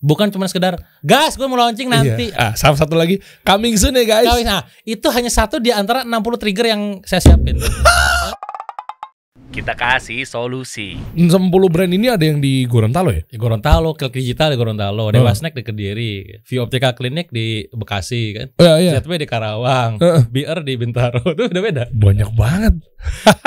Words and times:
Bukan 0.00 0.32
cuma 0.32 0.48
sekedar 0.48 0.80
gas 1.04 1.36
gue 1.36 1.44
mau 1.44 1.60
launching 1.60 1.92
nanti. 1.92 2.32
Iya. 2.32 2.40
Ah, 2.40 2.52
sama 2.56 2.72
satu 2.74 2.96
lagi 2.96 3.20
coming 3.44 3.76
soon 3.76 3.96
ya 4.00 4.04
guys. 4.08 4.32
Nah, 4.48 4.64
itu 4.82 5.04
hanya 5.12 5.28
satu 5.28 5.60
di 5.60 5.68
antara 5.68 6.08
60 6.08 6.40
trigger 6.40 6.66
yang 6.72 6.82
saya 7.04 7.20
siapin. 7.20 7.60
Kita 9.50 9.74
kasih 9.74 10.22
solusi. 10.22 10.94
10 11.12 11.26
brand 11.66 11.90
ini 11.90 12.06
ada 12.06 12.22
yang 12.22 12.38
di 12.38 12.62
Gorontalo 12.64 13.10
ya? 13.10 13.26
Di 13.26 13.34
Gorontalo, 13.34 13.98
Klik 13.98 14.14
Digital 14.14 14.54
di 14.54 14.56
Gorontalo, 14.56 15.02
Oh. 15.02 15.10
Dewa 15.10 15.34
Snack 15.34 15.58
di 15.58 15.66
Kediri, 15.66 16.12
View 16.46 16.62
Optika 16.62 16.94
Klinik 16.94 17.28
di 17.28 17.66
Bekasi 17.68 18.30
kan. 18.30 18.46
Oh, 18.56 18.78
iya, 18.78 18.94
iya. 18.94 19.02
ZW 19.02 19.18
di 19.18 19.26
Karawang, 19.26 19.98
Heeh. 19.98 20.22
BR 20.30 20.62
di 20.62 20.78
Bintaro. 20.78 21.18
Itu 21.34 21.50
udah 21.50 21.62
beda. 21.62 21.82
Banyak 21.90 22.30
banget. 22.30 22.74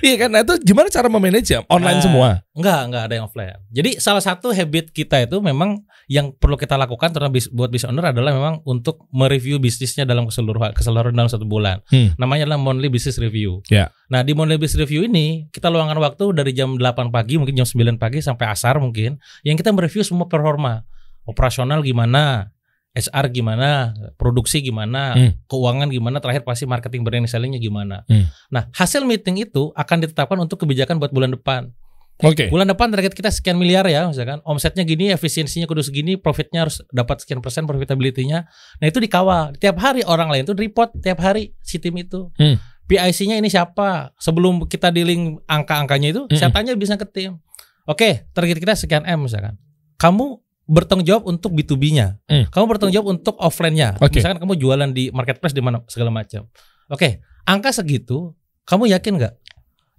iya 0.00 0.16
kan? 0.16 0.32
Nah 0.32 0.40
itu 0.40 0.56
gimana 0.64 0.88
cara 0.88 1.06
memanage 1.06 1.52
ya? 1.52 1.60
Online 1.68 2.00
Ah. 2.00 2.02
semua. 2.02 2.28
Enggak, 2.56 2.80
enggak 2.82 3.02
ada 3.04 3.14
yang 3.14 3.26
offline. 3.28 3.52
Jadi 3.68 4.00
salah 4.00 4.24
satu 4.24 4.48
habit 4.50 4.88
kita 4.90 5.20
itu 5.20 5.36
memang 5.38 5.84
yang 6.08 6.32
perlu 6.32 6.56
kita 6.56 6.74
lakukan 6.74 7.12
terutama 7.12 7.28
buat 7.52 7.68
business 7.68 7.92
owner 7.92 8.08
adalah 8.08 8.32
memang 8.32 8.64
untuk 8.64 9.04
mereview 9.10 9.60
bisnisnya 9.60 10.08
dalam 10.08 10.24
keseluruhan 10.24 10.72
keseluruhan 10.72 11.12
dalam 11.12 11.28
satu 11.28 11.44
bulan. 11.44 11.84
Hmm. 11.86 12.16
Namanya 12.16 12.48
adalah 12.48 12.56
monthly 12.58 12.88
business 12.88 13.20
review. 13.20 13.60
Ya. 13.68 13.92
Nah, 14.08 14.24
di 14.24 14.32
monthly 14.32 14.56
business 14.56 14.80
review 14.80 15.04
ini 15.04 15.35
kita 15.52 15.68
luangkan 15.68 15.98
waktu 16.00 16.24
dari 16.32 16.52
jam 16.56 16.80
8 16.80 17.12
pagi 17.12 17.36
mungkin 17.36 17.52
jam 17.52 17.68
9 17.68 18.00
pagi 18.00 18.24
sampai 18.24 18.48
asar 18.48 18.80
mungkin 18.80 19.20
yang 19.44 19.56
kita 19.60 19.70
mereview 19.70 20.00
semua 20.00 20.26
performa. 20.26 20.84
Operasional 21.26 21.82
gimana? 21.82 22.54
HR 22.96 23.28
gimana, 23.28 23.92
produksi 24.16 24.64
gimana, 24.64 25.12
Hmm. 25.12 25.36
keuangan 25.52 25.92
gimana, 25.92 26.16
terakhir 26.16 26.48
pasti 26.48 26.64
marketing 26.64 27.04
brand 27.04 27.28
sellingnya 27.28 27.60
gimana. 27.60 28.08
Hmm. 28.08 28.24
Nah, 28.48 28.72
hasil 28.72 29.04
meeting 29.04 29.44
itu 29.44 29.68
akan 29.76 30.08
ditetapkan 30.08 30.40
untuk 30.40 30.64
kebijakan 30.64 30.96
buat 30.96 31.12
bulan 31.12 31.36
depan. 31.36 31.76
Oke. 32.24 32.48
Bulan 32.48 32.64
depan 32.64 32.88
target 32.88 33.12
kita 33.12 33.28
sekian 33.28 33.60
miliar 33.60 33.84
ya, 33.84 34.08
misalkan 34.08 34.40
omsetnya 34.48 34.88
gini, 34.88 35.12
efisiensinya 35.12 35.68
kudu 35.68 35.84
segini, 35.84 36.16
profitnya 36.16 36.64
harus 36.64 36.80
dapat 36.88 37.20
sekian 37.20 37.44
persen 37.44 37.68
profitability-nya. 37.68 38.48
Nah 38.80 38.86
itu 38.88 38.96
dikawal. 38.96 39.52
Tiap 39.60 39.76
hari 39.76 40.00
orang 40.08 40.32
lain 40.32 40.48
itu 40.48 40.56
report 40.56 40.96
tiap 41.04 41.20
hari 41.20 41.52
si 41.60 41.76
tim 41.76 41.92
itu. 42.00 42.32
Hmm. 42.40 42.56
PIC-nya 42.86 43.36
ini 43.38 43.50
siapa? 43.50 44.14
Sebelum 44.18 44.66
kita 44.70 44.94
dealing 44.94 45.42
angka-angkanya 45.46 46.08
itu, 46.14 46.22
saya 46.34 46.50
Mm-mm. 46.50 46.54
tanya 46.54 46.72
bisa 46.78 46.94
ke 46.94 47.06
tim. 47.06 47.42
Oke, 47.86 48.26
target 48.34 48.58
kita 48.58 48.74
sekian 48.74 49.06
M 49.06 49.26
misalkan. 49.26 49.58
Kamu 49.98 50.42
bertanggung 50.66 51.06
jawab 51.06 51.30
untuk 51.30 51.54
B2B-nya. 51.54 52.18
Hmm. 52.26 52.50
Kamu 52.50 52.66
bertanggung 52.66 52.94
jawab 52.94 53.08
untuk 53.14 53.38
offline-nya. 53.38 53.98
Oke. 54.02 54.18
Misalkan 54.18 54.42
kamu 54.42 54.58
jualan 54.58 54.90
di 54.90 55.14
marketplace 55.14 55.54
di 55.54 55.62
mana 55.62 55.78
segala 55.86 56.10
macam. 56.10 56.50
Oke, 56.90 57.22
angka 57.46 57.70
segitu, 57.70 58.34
kamu 58.66 58.90
yakin 58.98 59.12
nggak? 59.18 59.34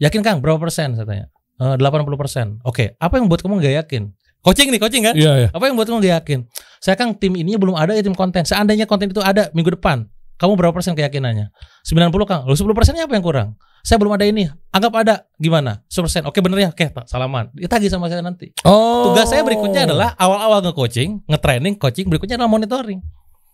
Yakin 0.03 0.21
Kang, 0.21 0.43
berapa 0.43 0.59
persen 0.59 0.93
saya 0.93 1.07
tanya? 1.07 1.25
Eh, 1.57 1.75
80 1.79 2.19
persen. 2.19 2.59
Oke, 2.67 2.93
apa 2.99 3.17
yang 3.17 3.31
buat 3.31 3.41
kamu 3.41 3.63
nggak 3.63 3.75
yakin? 3.87 4.11
Coaching 4.45 4.69
nih, 4.69 4.79
coaching 4.79 5.03
kan? 5.03 5.15
Iya, 5.17 5.47
iya. 5.47 5.49
Apa 5.51 5.67
yang 5.67 5.75
buat 5.79 5.89
kamu 5.89 6.03
nggak 6.03 6.15
yakin? 6.21 6.39
Saya 6.83 6.95
Kang, 6.99 7.17
tim 7.17 7.33
ini 7.33 7.57
belum 7.57 7.73
ada 7.73 7.95
ya 7.97 8.03
tim 8.05 8.13
konten. 8.13 8.45
Seandainya 8.45 8.85
konten 8.85 9.09
itu 9.09 9.23
ada 9.23 9.49
minggu 9.55 9.79
depan, 9.79 10.05
kamu 10.37 10.53
berapa 10.53 10.73
persen 10.73 10.93
keyakinannya? 10.93 11.49
90 11.81 12.13
Kang. 12.29 12.41
Lalu 12.45 12.57
10 12.57 12.77
persennya 12.77 13.03
apa 13.09 13.13
yang 13.17 13.25
kurang? 13.25 13.49
Saya 13.81 13.97
belum 13.97 14.13
ada 14.13 14.25
ini. 14.25 14.45
Anggap 14.69 14.93
ada. 14.93 15.15
Gimana? 15.41 15.81
10 15.89 16.05
persen. 16.05 16.21
Oke 16.29 16.39
bener 16.45 16.57
ya? 16.61 16.69
Oke, 16.69 16.93
tak, 16.93 17.09
salaman. 17.09 17.49
Ditagih 17.57 17.89
sama 17.89 18.05
saya 18.09 18.21
nanti. 18.21 18.53
Oh. 18.61 19.09
Tugas 19.09 19.29
saya 19.33 19.41
berikutnya 19.41 19.89
adalah 19.89 20.13
awal-awal 20.19 20.61
nge-coaching, 20.69 21.25
nge-training, 21.25 21.73
coaching, 21.81 22.05
berikutnya 22.05 22.37
adalah 22.37 22.51
monitoring. 22.53 23.01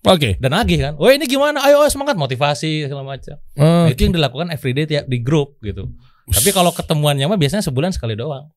Oke. 0.03 0.35
Dan 0.35 0.51
lagi 0.51 0.75
kan, 0.75 0.99
oh 0.99 1.07
ini 1.07 1.23
gimana? 1.23 1.63
Ayo, 1.63 1.79
ayo 1.79 1.87
semangat, 1.87 2.19
motivasi 2.19 2.91
segala 2.91 3.07
macam. 3.07 3.39
Nah, 3.55 3.87
Oh, 3.87 3.87
itu 3.87 4.03
yang 4.03 4.11
dilakukan 4.11 4.51
everyday 4.51 4.83
tiap 4.83 5.07
di 5.07 5.23
grup 5.23 5.55
gitu. 5.63 5.87
Tapi 6.27 6.49
kalau 6.51 6.75
ketemuannya 6.75 7.27
mah 7.31 7.39
biasanya 7.39 7.63
sebulan 7.63 7.95
sekali 7.95 8.19
doang. 8.19 8.51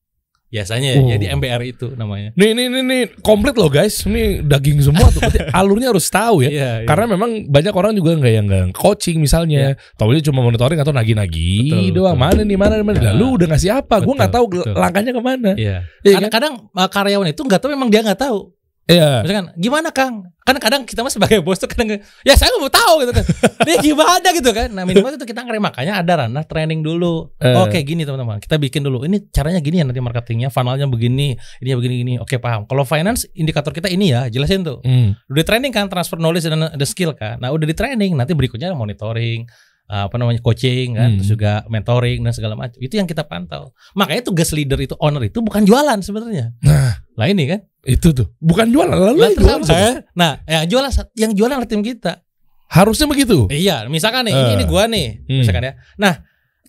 Biasanya 0.47 0.89
ya, 0.95 0.99
Oh. 1.03 1.09
jadi 1.11 1.25
MBR 1.35 1.61
itu 1.67 1.87
namanya. 1.99 2.31
Nih, 2.39 2.55
nih, 2.55 2.71
nih, 2.71 2.83
nih, 2.87 3.01
komplit 3.19 3.59
loh 3.59 3.67
guys. 3.67 4.07
Ini 4.07 4.47
daging 4.47 4.79
semua 4.79 5.11
tuh. 5.11 5.19
Berarti 5.19 5.43
alurnya 5.59 5.91
harus 5.91 6.07
tahu 6.07 6.47
ya. 6.47 6.49
Iya, 6.49 6.71
iya. 6.81 6.87
Karena 6.87 7.05
memang 7.11 7.51
banyak 7.51 7.73
orang 7.75 7.91
juga 7.91 8.15
nggak 8.15 8.31
yang 8.31 8.45
nggak 8.47 8.63
coaching 8.71 9.19
misalnya, 9.19 9.75
taunya 9.99 10.23
cuma 10.23 10.39
monitoring 10.39 10.79
atau 10.79 10.95
nagi-nagi 10.95 11.91
doang. 11.91 12.15
betul. 12.15 12.23
Mana 12.23 12.41
nih, 12.47 12.57
mana 12.57 12.73
nih, 12.79 12.85
mana. 12.87 12.97
Ya. 13.03 13.11
Lalu 13.11 13.25
udah 13.43 13.47
ngasih 13.51 13.71
apa? 13.75 13.95
Gue 13.99 14.13
nggak 14.15 14.31
tahu 14.31 14.45
Betul, 14.47 14.71
langkahnya 14.71 15.11
ke 15.11 15.21
mana. 15.21 15.51
Iya. 15.59 15.77
Iya 16.07 16.15
kan? 16.15 16.31
Kadang-kadang 16.31 16.53
uh, 16.71 16.89
karyawan 16.89 17.27
itu 17.27 17.41
nggak 17.43 17.59
tahu 17.59 17.69
memang 17.75 17.89
dia 17.91 18.01
nggak 18.07 18.21
tahu. 18.23 18.39
Iya. 18.87 19.19
Misalkan 19.19 19.45
gimana 19.59 19.91
Kang? 19.91 20.31
Kan 20.47 20.55
kadang 20.63 20.87
kita 20.87 21.03
mah 21.03 21.11
sebagai 21.11 21.43
bos 21.43 21.59
tuh 21.59 21.67
kadang 21.67 21.99
ya 22.23 22.33
saya 22.39 22.55
nggak 22.55 22.61
mau 22.63 22.71
tahu 22.71 22.95
gitu 23.03 23.11
kan. 23.11 23.25
Dia 23.67 23.75
gimana 23.83 24.27
gitu 24.31 24.51
kan. 24.55 24.69
Nah 24.71 24.87
minimal 24.87 25.19
itu 25.19 25.27
kita 25.27 25.43
ngerem 25.43 25.59
makanya 25.59 25.99
ada 25.99 26.23
ranah 26.23 26.47
training 26.47 26.79
dulu. 26.79 27.35
Eh. 27.43 27.51
Oke 27.59 27.83
gini 27.83 28.07
teman-teman. 28.07 28.39
Kita 28.39 28.55
bikin 28.55 28.87
dulu. 28.87 29.03
Ini 29.03 29.27
caranya 29.27 29.59
gini 29.59 29.83
ya 29.83 29.85
nanti 29.85 29.99
marketingnya, 29.99 30.47
funnelnya 30.47 30.87
begini, 30.87 31.35
ini 31.35 31.69
begini 31.75 31.95
gini. 31.99 32.13
Oke 32.23 32.39
paham. 32.39 32.63
Kalau 32.63 32.87
finance 32.87 33.27
indikator 33.35 33.75
kita 33.75 33.91
ini 33.91 34.15
ya 34.15 34.31
jelasin 34.31 34.63
tuh. 34.63 34.79
Hmm. 34.87 35.19
Udah 35.27 35.43
di 35.43 35.45
training 35.45 35.71
kan 35.75 35.91
transfer 35.91 36.15
knowledge 36.15 36.47
dan 36.47 36.71
the 36.79 36.87
skill 36.87 37.11
kan. 37.11 37.43
Nah 37.43 37.51
udah 37.51 37.67
di 37.67 37.75
training 37.75 38.15
nanti 38.15 38.31
berikutnya 38.31 38.71
monitoring 38.71 39.43
apa 39.87 40.19
namanya 40.19 40.43
coaching 40.43 40.99
kan, 40.99 41.15
Hmm. 41.15 41.17
terus 41.17 41.31
juga 41.31 41.63
mentoring 41.65 42.19
dan 42.19 42.35
segala 42.35 42.59
macam. 42.59 42.75
Itu 42.75 42.99
yang 42.99 43.07
kita 43.07 43.23
pantau. 43.23 43.71
Makanya 43.95 44.27
tugas 44.27 44.51
leader 44.51 44.75
itu 44.77 44.99
owner 44.99 45.23
itu 45.23 45.39
bukan 45.39 45.63
jualan 45.63 45.99
sebenarnya. 46.03 46.51
Nah. 46.59 46.99
Lah 47.15 47.27
ini 47.31 47.47
kan. 47.47 47.63
Itu 47.81 48.11
tuh. 48.11 48.27
Bukan 48.37 48.67
jualan. 48.69 48.91
Lalu 48.93 49.33
terus 49.33 49.47
jualan 49.47 49.63
siapa? 49.63 50.03
Nah, 50.13 50.43
yang 50.45 50.67
jualan 50.67 50.91
yang 51.15 51.31
jualan 51.33 51.55
adalah 51.57 51.71
tim 51.71 51.81
kita. 51.81 52.19
Harusnya 52.67 53.07
begitu. 53.07 53.47
Iya, 53.47 53.87
misalkan 53.87 54.27
nih, 54.27 54.35
ini, 54.35 54.51
Eh. 54.51 54.55
ini 54.59 54.63
gua 54.67 54.91
nih, 54.91 55.23
Hmm. 55.23 55.39
misalkan 55.39 55.63
ya. 55.63 55.73
Nah, 55.95 56.19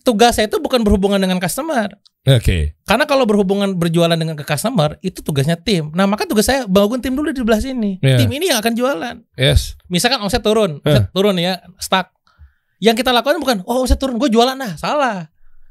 tugas 0.01 0.39
saya 0.39 0.47
itu 0.47 0.55
bukan 0.57 0.79
berhubungan 0.81 1.19
dengan 1.19 1.43
customer. 1.43 1.91
Oke. 2.23 2.75
Karena 2.83 3.03
kalau 3.03 3.23
berhubungan 3.27 3.75
berjualan 3.75 4.15
dengan 4.15 4.35
ke 4.35 4.43
customer, 4.43 4.95
itu 4.99 5.19
tugasnya 5.19 5.55
tim. 5.55 5.91
Nah, 5.91 6.07
maka 6.07 6.23
tugas 6.23 6.47
saya 6.47 6.63
bangun 6.67 6.99
tim 6.99 7.15
dulu 7.15 7.31
di 7.31 7.39
sebelah 7.43 7.59
sini. 7.59 7.99
Iya. 7.99 8.23
Tim 8.23 8.31
ini 8.31 8.47
yang 8.51 8.59
akan 8.59 8.73
jualan. 8.75 9.15
Yes. 9.35 9.75
Misalkan 9.87 10.19
omset 10.19 10.39
turun, 10.39 10.79
Eh. 10.83 10.87
omset 10.87 11.11
turun 11.11 11.35
ya, 11.35 11.59
stuck. 11.79 12.11
Yang 12.79 13.03
kita 13.03 13.11
lakukan 13.11 13.37
bukan, 13.43 13.57
oh 13.67 13.83
omset 13.83 13.99
turun, 13.99 14.15
gue 14.15 14.31
jualan 14.31 14.55
nah, 14.55 14.79
salah. 14.79 15.27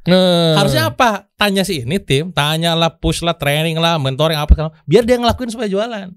Nah. 0.09 0.57
Harusnya 0.57 0.89
apa? 0.89 1.29
Tanya 1.37 1.65
sih 1.65 1.85
ini 1.85 2.01
tim, 2.01 2.33
tanyalah, 2.33 2.97
push 3.01 3.21
lah, 3.25 3.37
training 3.37 3.77
lah, 3.77 4.01
mentoring 4.01 4.37
apa 4.37 4.53
segala, 4.53 4.71
biar 4.85 5.05
dia 5.05 5.21
ngelakuin 5.21 5.53
supaya 5.53 5.69
jualan. 5.69 6.09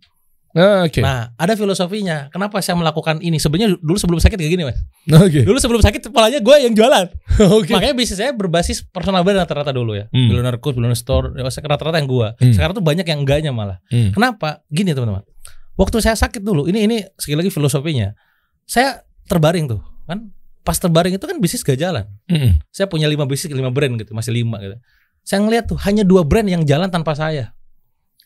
Nah, 0.51 0.83
Oke. 0.83 0.99
Nah, 0.99 1.31
ada 1.39 1.55
filosofinya. 1.55 2.27
Kenapa 2.27 2.59
saya 2.59 2.75
melakukan 2.75 3.23
ini? 3.23 3.39
Sebenarnya 3.39 3.79
dulu 3.79 3.95
sebelum 3.95 4.19
sakit 4.19 4.35
kayak 4.35 4.51
gini, 4.51 4.63
Mas. 4.67 4.83
Oke. 5.07 5.47
Dulu 5.47 5.55
sebelum 5.55 5.79
sakit 5.79 6.11
polanya 6.11 6.43
gue 6.43 6.55
yang 6.59 6.75
jualan. 6.75 7.07
Oke. 7.59 7.71
Makanya 7.71 7.95
bisnis 7.95 8.19
saya 8.19 8.35
berbasis 8.35 8.83
personal 8.83 9.23
brand 9.23 9.47
rata-rata 9.47 9.71
dulu 9.71 9.95
ya. 9.95 10.11
Hmm. 10.11 10.27
Billionaire 10.27 10.59
Coach, 10.59 10.75
Billionaire 10.75 10.99
Store, 10.99 11.31
ya, 11.31 11.47
rata-rata 11.47 11.97
yang 12.03 12.09
gue. 12.11 12.27
Hmm. 12.35 12.51
Sekarang 12.51 12.73
tuh 12.75 12.83
banyak 12.83 13.07
yang 13.07 13.23
enggaknya 13.23 13.55
malah. 13.55 13.79
Hmm. 13.87 14.11
Kenapa? 14.11 14.59
Gini 14.67 14.91
teman-teman. 14.91 15.23
Waktu 15.79 15.97
saya 16.03 16.19
sakit 16.19 16.43
dulu, 16.43 16.67
ini 16.67 16.83
ini 16.83 16.97
sekali 17.15 17.47
lagi 17.47 17.51
filosofinya. 17.51 18.11
Saya 18.67 19.07
terbaring 19.31 19.71
tuh, 19.71 19.79
kan? 20.03 20.35
Pas 20.61 20.77
terbaring 20.77 21.17
itu 21.17 21.25
kan 21.25 21.37
bisnis 21.41 21.65
gak 21.65 21.77
jalan. 21.81 22.05
Mm-mm. 22.29 22.61
Saya 22.69 22.85
punya 22.85 23.09
lima 23.09 23.25
bisnis, 23.25 23.49
lima 23.49 23.73
brand 23.73 23.97
gitu, 23.97 24.13
masih 24.13 24.29
lima 24.33 24.61
gitu. 24.61 24.77
Saya 25.25 25.41
ngeliat 25.41 25.69
tuh 25.69 25.77
hanya 25.85 26.05
dua 26.05 26.21
brand 26.25 26.45
yang 26.45 26.65
jalan 26.65 26.89
tanpa 26.89 27.17
saya. 27.17 27.53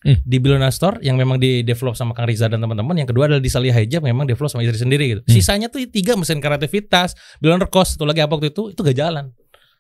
Hmm. 0.06 0.22
Di 0.22 0.38
Billionaire 0.38 0.70
Store 0.70 1.02
yang 1.02 1.18
memang 1.18 1.42
di 1.42 1.66
develop 1.66 1.98
sama 1.98 2.14
Kang 2.14 2.30
Riza 2.30 2.46
dan 2.46 2.62
teman-teman. 2.62 2.94
Yang 2.94 3.10
kedua 3.10 3.26
adalah 3.26 3.42
di 3.42 3.50
Salia 3.50 3.74
Hijab 3.74 4.06
memang 4.06 4.30
develop 4.30 4.54
sama 4.54 4.62
istri 4.62 4.78
sendiri 4.78 5.18
gitu. 5.18 5.22
Hmm. 5.26 5.34
Sisanya 5.34 5.68
tuh 5.68 5.82
tiga 5.90 6.14
mesin 6.14 6.38
kreativitas, 6.38 7.18
Billionaire 7.42 7.74
Cost, 7.74 7.98
satu 7.98 8.06
lagi 8.06 8.22
apa 8.22 8.38
waktu 8.38 8.54
itu, 8.54 8.70
itu 8.70 8.80
gak 8.86 8.94
jalan. 8.94 9.34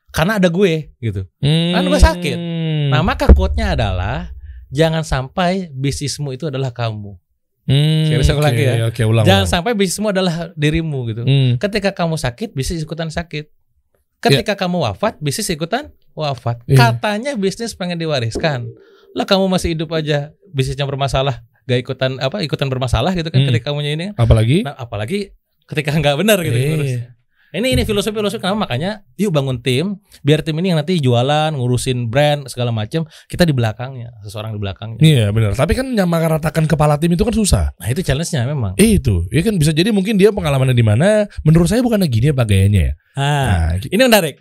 Karena 0.10 0.42
ada 0.42 0.50
gue 0.50 0.96
gitu. 0.98 1.30
Kan 1.44 1.84
gue 1.86 2.02
sakit. 2.02 2.38
Hmm. 2.42 2.90
Nah 2.90 3.06
maka 3.06 3.30
quote-nya 3.30 3.78
adalah 3.78 4.34
jangan 4.74 5.06
sampai 5.06 5.70
bisnismu 5.70 6.34
itu 6.34 6.50
adalah 6.50 6.74
kamu. 6.74 7.20
Hmm, 7.66 8.14
ulang 8.38 8.54
oke, 8.54 8.62
ya. 8.62 8.74
Oke, 8.86 9.02
ulang. 9.02 9.26
Jangan 9.26 9.46
ulang. 9.46 9.50
sampai 9.50 9.72
bisnismu 9.74 10.14
adalah 10.14 10.54
dirimu 10.54 11.00
gitu. 11.10 11.26
Hmm. 11.26 11.58
Ketika 11.58 11.98
kamu 11.98 12.14
sakit, 12.14 12.54
bisnis 12.54 12.86
ikutan 12.86 13.10
sakit. 13.10 13.50
Ketika 14.22 14.54
kamu 14.54 14.86
wafat, 14.86 15.18
bisnis 15.18 15.50
ikutan 15.50 15.90
wafat. 16.14 16.62
Iya. 16.66 16.78
Katanya 16.78 17.34
bisnis 17.34 17.74
pengen 17.74 17.98
diwariskan. 17.98 18.70
Lah 19.18 19.26
kamu 19.26 19.50
masih 19.50 19.74
hidup 19.74 19.90
aja, 19.94 20.34
bisnisnya 20.54 20.86
bermasalah, 20.86 21.42
gak 21.66 21.80
ikutan 21.82 22.22
apa 22.22 22.46
ikutan 22.46 22.70
bermasalah 22.70 23.18
gitu 23.18 23.34
kan 23.34 23.42
Hmm. 23.42 23.50
ketika 23.50 23.74
kamunya 23.74 23.98
ini. 23.98 24.06
Apalagi? 24.14 24.62
Nah, 24.62 24.78
apalagi 24.78 25.34
ketika 25.66 25.90
nggak 25.98 26.22
benar 26.22 26.38
gitu. 26.46 26.58
Iya. 26.58 27.15
Ini 27.56 27.72
ini 27.72 27.84
filosofi 27.88 28.12
filosofi 28.12 28.44
kenapa 28.44 28.68
makanya 28.68 29.00
yuk 29.16 29.32
bangun 29.32 29.64
tim 29.64 29.96
biar 30.28 30.44
tim 30.44 30.60
ini 30.60 30.76
yang 30.76 30.80
nanti 30.84 31.00
jualan, 31.00 31.56
ngurusin 31.56 32.12
brand 32.12 32.52
segala 32.52 32.76
macam, 32.76 33.08
kita 33.32 33.48
di 33.48 33.56
belakangnya, 33.56 34.12
seseorang 34.28 34.52
di 34.52 34.60
belakangnya. 34.60 35.00
Iya 35.00 35.26
benar. 35.32 35.56
Tapi 35.56 35.72
kan 35.72 35.88
nyamaratakan 35.88 36.68
kepala 36.68 37.00
tim 37.00 37.16
itu 37.16 37.24
kan 37.24 37.32
susah. 37.32 37.72
Nah, 37.80 37.88
itu 37.88 38.04
challenge-nya 38.04 38.44
memang. 38.44 38.76
Eh, 38.76 39.00
itu, 39.00 39.24
ya 39.32 39.40
kan 39.40 39.56
bisa 39.56 39.72
jadi 39.72 39.96
mungkin 39.96 40.20
dia 40.20 40.36
pengalamannya 40.36 40.76
di 40.76 40.84
mana. 40.84 41.32
Menurut 41.48 41.72
saya 41.72 41.80
bukan 41.80 42.04
gini 42.12 42.36
apa 42.36 42.44
gayanya 42.44 42.92
ya. 42.92 42.94
Ah, 43.16 43.24
Nah, 43.24 43.80
ini 43.80 44.02
menarik. 44.04 44.36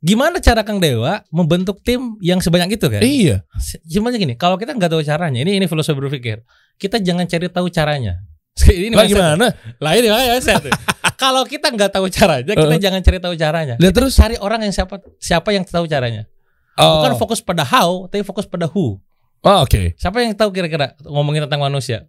Gimana 0.00 0.40
cara 0.40 0.64
Kang 0.64 0.78
Dewa 0.80 1.20
membentuk 1.28 1.82
tim 1.84 2.16
yang 2.24 2.40
sebanyak 2.40 2.78
itu 2.80 2.86
kan? 2.88 3.02
iya. 3.04 3.44
Cuma 3.84 4.08
gini, 4.14 4.32
kalau 4.38 4.56
kita 4.56 4.72
nggak 4.72 4.94
tahu 4.94 5.02
caranya, 5.04 5.42
ini 5.42 5.60
ini 5.60 5.66
filosofi 5.68 5.98
berpikir. 6.00 6.40
Kita 6.80 6.96
jangan 7.02 7.26
cari 7.28 7.50
tahu 7.52 7.66
caranya. 7.68 8.16
Ini 8.66 8.92
Lah 8.92 9.06
gimana? 9.06 9.46
Lah 9.78 9.92
ini 9.96 10.10
makanya 10.10 10.36
mindset 10.36 10.60
tuh. 10.60 10.72
Kalau 11.20 11.44
kita 11.44 11.68
nggak 11.68 11.92
tahu 11.92 12.08
caranya, 12.08 12.48
kita 12.48 12.64
Uh. 12.64 12.80
jangan 12.80 13.00
cari 13.04 13.18
tahu 13.20 13.34
caranya. 13.36 13.74
Lihat 13.76 13.92
terus. 13.92 14.16
Cari 14.16 14.40
orang 14.40 14.64
yang 14.64 14.72
siapa 14.72 14.96
siapa 15.20 15.52
yang 15.52 15.68
tahu 15.68 15.84
caranya. 15.84 16.24
Oh, 16.80 17.04
Bukan 17.04 17.20
fokus 17.20 17.44
pada 17.44 17.60
how, 17.60 18.08
tapi 18.08 18.24
fokus 18.24 18.48
pada 18.48 18.64
who. 18.64 18.96
oh, 19.44 19.58
oke. 19.60 19.92
Siapa 20.00 20.16
yang 20.24 20.32
tahu 20.32 20.48
kira-kira 20.48 20.96
ngomongin 21.04 21.44
tentang 21.44 21.60
manusia? 21.60 22.08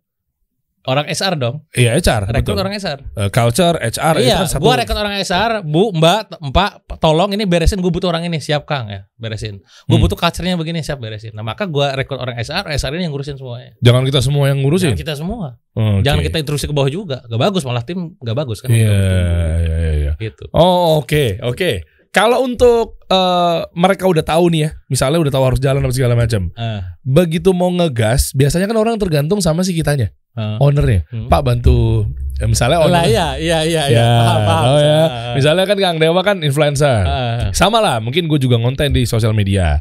Orang 0.83 1.06
SR 1.07 1.38
dong. 1.38 1.66
Iya 1.72 1.94
HR. 1.94 2.33
Rekrut 2.33 2.57
betul. 2.57 2.63
orang 2.66 2.74
SR. 2.74 3.00
Eh, 3.13 3.30
culture, 3.30 3.75
HR 3.78 4.16
iya, 4.18 4.42
kan 4.42 4.50
satu. 4.50 4.63
gua 4.66 4.75
rekrut 4.81 4.98
orang 4.98 5.13
SR, 5.18 5.62
Bu, 5.62 5.94
Mbak, 5.94 6.42
Mbak, 6.42 6.72
tolong 6.98 7.30
ini 7.31 7.45
beresin 7.45 7.78
gue 7.78 7.88
butuh 7.88 8.10
orang 8.10 8.25
ini, 8.25 8.42
siap 8.42 8.66
Kang 8.66 8.89
ya, 8.89 9.06
beresin. 9.16 9.62
Gue 9.86 9.98
Hmm. 9.98 10.01
butuh 10.01 10.18
culture-nya 10.18 10.57
begini, 10.57 10.81
siap 10.81 10.98
beresin. 10.98 11.31
Nah, 11.31 11.42
maka 11.42 11.69
gua 11.69 11.94
rekrut 11.94 12.18
orang 12.18 12.38
SR, 12.38 12.66
SR 12.68 12.98
ini 12.98 13.06
yang 13.06 13.13
ngurusin 13.13 13.38
semuanya. 13.38 13.78
Jangan 13.78 14.01
kita 14.04 14.19
semua 14.19 14.44
yang 14.50 14.60
ngurusin. 14.60 14.94
Jangan 14.94 15.01
kita 15.06 15.13
semua. 15.13 15.48
Oke. 15.72 16.01
Jangan 16.01 16.22
kita 16.25 16.38
intrusi 16.42 16.66
ke 16.66 16.74
bawah 16.74 16.89
juga. 16.89 17.18
Gak 17.25 17.39
bagus 17.39 17.62
malah 17.62 17.86
tim 17.86 18.18
gak 18.18 18.36
bagus 18.36 18.60
kan. 18.60 18.74
Iya, 18.74 18.89
iya, 18.89 19.75
iya, 19.78 19.92
iya. 19.95 20.12
Gitu. 20.18 20.50
Oh, 20.51 20.98
oke, 21.00 21.39
oke. 21.42 21.72
Kalau 22.11 22.43
untuk 22.43 22.99
eh, 23.07 23.59
mereka 23.71 24.03
udah 24.03 24.19
tahu 24.19 24.51
nih 24.51 24.61
ya, 24.61 24.69
misalnya 24.87 25.19
udah 25.19 25.31
tahu 25.31 25.43
harus 25.47 25.59
jalan 25.59 25.79
apa 25.79 25.95
segala 25.95 26.13
macam. 26.13 26.51
Ah, 26.53 26.99
Begitu 27.01 27.55
mau 27.55 27.71
ngegas, 27.71 28.35
biasanya 28.35 28.67
kan 28.67 28.75
orang 28.75 28.99
tergantung 28.99 29.39
sama 29.39 29.63
si 29.63 29.71
kitanya, 29.71 30.11
ah. 30.35 30.59
ownernya. 30.59 31.07
Hmm. 31.07 31.31
Pak 31.31 31.41
bantu, 31.41 32.03
ya, 32.35 32.51
misalnya 32.51 32.83
owner. 32.83 32.91
Lah 32.91 33.05
iya, 33.07 33.27
iya, 33.39 33.59
iya, 33.63 33.83
iya. 33.87 33.95
Ya, 33.95 34.11
Paham, 34.19 34.39
paham. 34.43 34.61
tahu 34.61 34.77
ya. 34.77 35.01
Misalnya 35.33 35.63
kan 35.63 35.77
Kang 35.79 35.97
Dewa 35.97 36.21
kan 36.21 36.37
influencer. 36.43 36.99
ah. 37.01 37.47
Sama 37.55 37.79
lah, 37.79 38.03
mungkin 38.03 38.27
gue 38.27 38.37
juga 38.37 38.59
ngonten 38.59 38.91
di 38.91 39.07
sosial 39.07 39.31
media. 39.31 39.79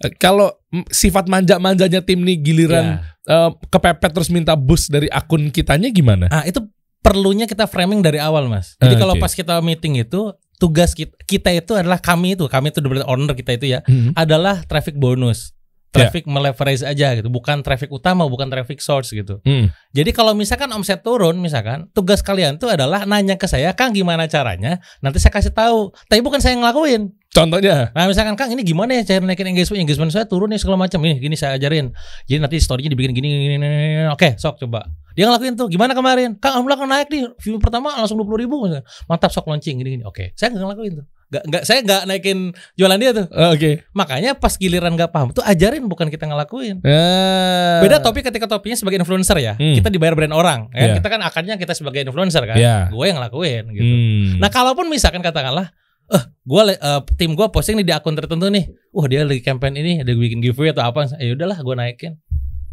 Eh, 0.00 0.08
Kalau 0.16 0.48
sifat 0.88 1.28
manja-manjanya 1.28 2.00
tim 2.00 2.24
nih 2.24 2.40
giliran 2.40 3.04
Iya. 3.24 3.28
eh, 3.28 3.50
kepepet 3.68 4.16
terus 4.16 4.32
minta 4.32 4.56
boost 4.56 4.88
dari 4.88 5.12
akun 5.12 5.52
kitanya 5.52 5.92
gimana? 5.92 6.32
Ah, 6.32 6.44
itu 6.44 6.64
perlunya 7.00 7.44
kita 7.44 7.68
framing 7.68 8.00
dari 8.00 8.16
awal, 8.16 8.48
Mas. 8.48 8.74
Jadi 8.76 8.96
Ah, 8.96 8.98
kalau 8.98 9.14
pas 9.16 9.30
kita 9.30 9.60
meeting 9.60 10.00
itu 10.00 10.32
tugas 10.56 10.96
kita, 10.96 11.12
kita 11.28 11.50
itu 11.52 11.72
adalah 11.76 12.00
kami 12.00 12.36
itu, 12.36 12.48
kami 12.48 12.72
itu 12.72 12.80
berarti 12.80 13.06
owner 13.06 13.34
kita 13.36 13.56
itu 13.56 13.66
ya, 13.76 13.80
Hmm. 13.84 14.12
adalah 14.16 14.64
traffic 14.64 14.96
bonus. 14.96 15.52
Traffic 15.96 16.28
meleverage 16.28 16.84
aja 16.84 17.16
gitu, 17.16 17.32
bukan 17.32 17.64
traffic 17.64 17.88
utama, 17.88 18.28
bukan 18.28 18.52
traffic 18.52 18.84
source 18.84 19.16
gitu. 19.16 19.40
Hmm. 19.48 19.72
Jadi 19.96 20.12
kalau 20.12 20.36
misalkan 20.36 20.68
omset 20.76 21.00
turun 21.00 21.40
misalkan, 21.40 21.88
tugas 21.96 22.20
kalian 22.20 22.60
tuh 22.60 22.68
adalah 22.68 23.08
nanya 23.08 23.40
ke 23.40 23.48
saya, 23.48 23.72
"Kang 23.72 23.96
gimana 23.96 24.28
caranya?" 24.28 24.76
Nanti 25.00 25.24
saya 25.24 25.32
kasih 25.32 25.56
tahu. 25.56 25.96
Tapi 26.04 26.20
bukan 26.20 26.36
saya 26.36 26.52
yang 26.52 26.68
ngelakuin. 26.68 27.16
Contohnya, 27.36 27.92
Nah 27.92 28.08
misalkan 28.08 28.32
Kang 28.32 28.48
ini 28.48 28.64
gimana 28.64 28.96
ya 28.96 29.04
cara 29.04 29.20
naikin 29.20 29.52
engagement? 29.52 29.84
Engagement 29.84 30.08
saya 30.08 30.24
turun 30.24 30.48
nih 30.48 30.56
segala 30.56 30.80
macam. 30.80 31.04
Ini 31.04 31.20
gini 31.20 31.36
saya 31.36 31.60
ajarin. 31.60 31.92
Jadi 32.24 32.40
nanti 32.40 32.56
storynya 32.56 32.88
dibikin 32.88 33.12
gini 33.12 33.28
gini, 33.28 33.42
gini, 33.44 33.54
gini. 33.60 34.08
Oke 34.08 34.40
sok 34.40 34.56
coba. 34.64 34.88
Dia 35.12 35.28
ngelakuin 35.28 35.52
tuh. 35.52 35.68
Gimana 35.68 35.92
kemarin? 35.92 36.40
Kang 36.40 36.56
alhamdulillah 36.56 36.80
kan 36.80 36.88
naik 36.88 37.08
nih. 37.12 37.28
View 37.36 37.60
pertama 37.60 37.92
langsung 37.92 38.16
20 38.16 38.40
ribu. 38.40 38.64
Mantap 39.04 39.28
sok 39.28 39.52
launching 39.52 39.76
gini 39.76 40.00
gini. 40.00 40.04
Oke 40.08 40.32
saya 40.32 40.48
nggak 40.56 40.64
ngelakuin 40.64 40.94
tuh. 41.04 41.06
Gak, 41.26 41.42
gak, 41.50 41.62
saya 41.66 41.82
nggak 41.82 42.02
naikin 42.06 42.38
jualan 42.78 42.98
dia 43.02 43.10
tuh. 43.10 43.26
Eh, 43.26 43.48
oke. 43.50 43.70
Makanya 43.98 44.38
pas 44.38 44.54
giliran 44.54 44.94
nggak 44.94 45.10
paham 45.10 45.34
tuh 45.34 45.42
ajarin 45.42 45.82
bukan 45.90 46.06
kita 46.06 46.22
ngelakuin. 46.22 46.78
Eh, 46.86 47.78
Beda 47.82 47.98
topik 47.98 48.30
ketika 48.30 48.46
topiknya 48.46 48.78
sebagai 48.78 49.02
influencer 49.02 49.34
ya. 49.42 49.58
Hmm. 49.58 49.74
Kita 49.74 49.90
dibayar 49.90 50.14
brand 50.14 50.32
orang 50.32 50.70
ya. 50.70 50.94
Iya. 50.94 51.02
Kita 51.02 51.08
kan 51.10 51.20
akarnya 51.26 51.58
kita 51.58 51.74
sebagai 51.74 52.06
influencer 52.06 52.46
kan? 52.46 52.54
Iya. 52.54 52.94
Gue 52.94 53.10
yang 53.10 53.18
ngelakuin 53.18 53.64
gitu. 53.74 53.90
Hmm. 53.90 54.38
Nah, 54.38 54.54
kalaupun 54.54 54.86
misalkan 54.86 55.18
katakanlah, 55.18 55.74
eh, 56.12 56.24
gua 56.46 56.62
le- 56.70 56.80
eh, 56.80 57.00
tim 57.18 57.34
gua 57.34 57.50
posting 57.50 57.80
nih 57.82 57.86
di 57.88 57.94
akun 57.94 58.14
tertentu 58.14 58.46
nih. 58.50 58.70
Wah, 58.94 59.06
dia 59.10 59.26
lagi 59.26 59.42
campaign 59.42 59.74
ini, 59.78 59.92
ada 60.02 60.12
bikin 60.14 60.38
giveaway 60.42 60.70
atau 60.70 60.86
apa. 60.86 61.10
Ya 61.18 61.34
udahlah, 61.34 61.58
gua 61.62 61.74
naikin. 61.78 62.16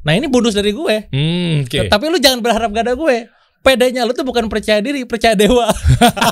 Nah, 0.04 0.20
ini 0.20 0.28
bonus 0.28 0.52
dari 0.52 0.76
gue. 0.76 0.96
Hmm, 1.16 1.64
oke. 1.64 1.88
Tapi 1.88 2.04
lu 2.12 2.20
jangan 2.20 2.44
berharap 2.44 2.76
gak 2.76 2.92
ada 2.92 2.96
gue. 3.00 3.18
Pedenya 3.64 4.04
lu 4.04 4.12
tuh 4.12 4.28
bukan 4.28 4.52
percaya 4.52 4.84
diri, 4.84 5.08
percaya 5.08 5.34
dewa. 5.34 5.72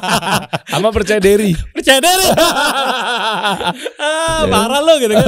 Sama 0.72 0.92
percaya 0.92 1.16
diri. 1.18 1.56
percaya 1.72 1.98
diri. 1.98 2.28
ah, 4.04 4.44
parah 4.45 4.81
lu 4.83 4.94
gitu 5.00 5.13
kan. 5.16 5.28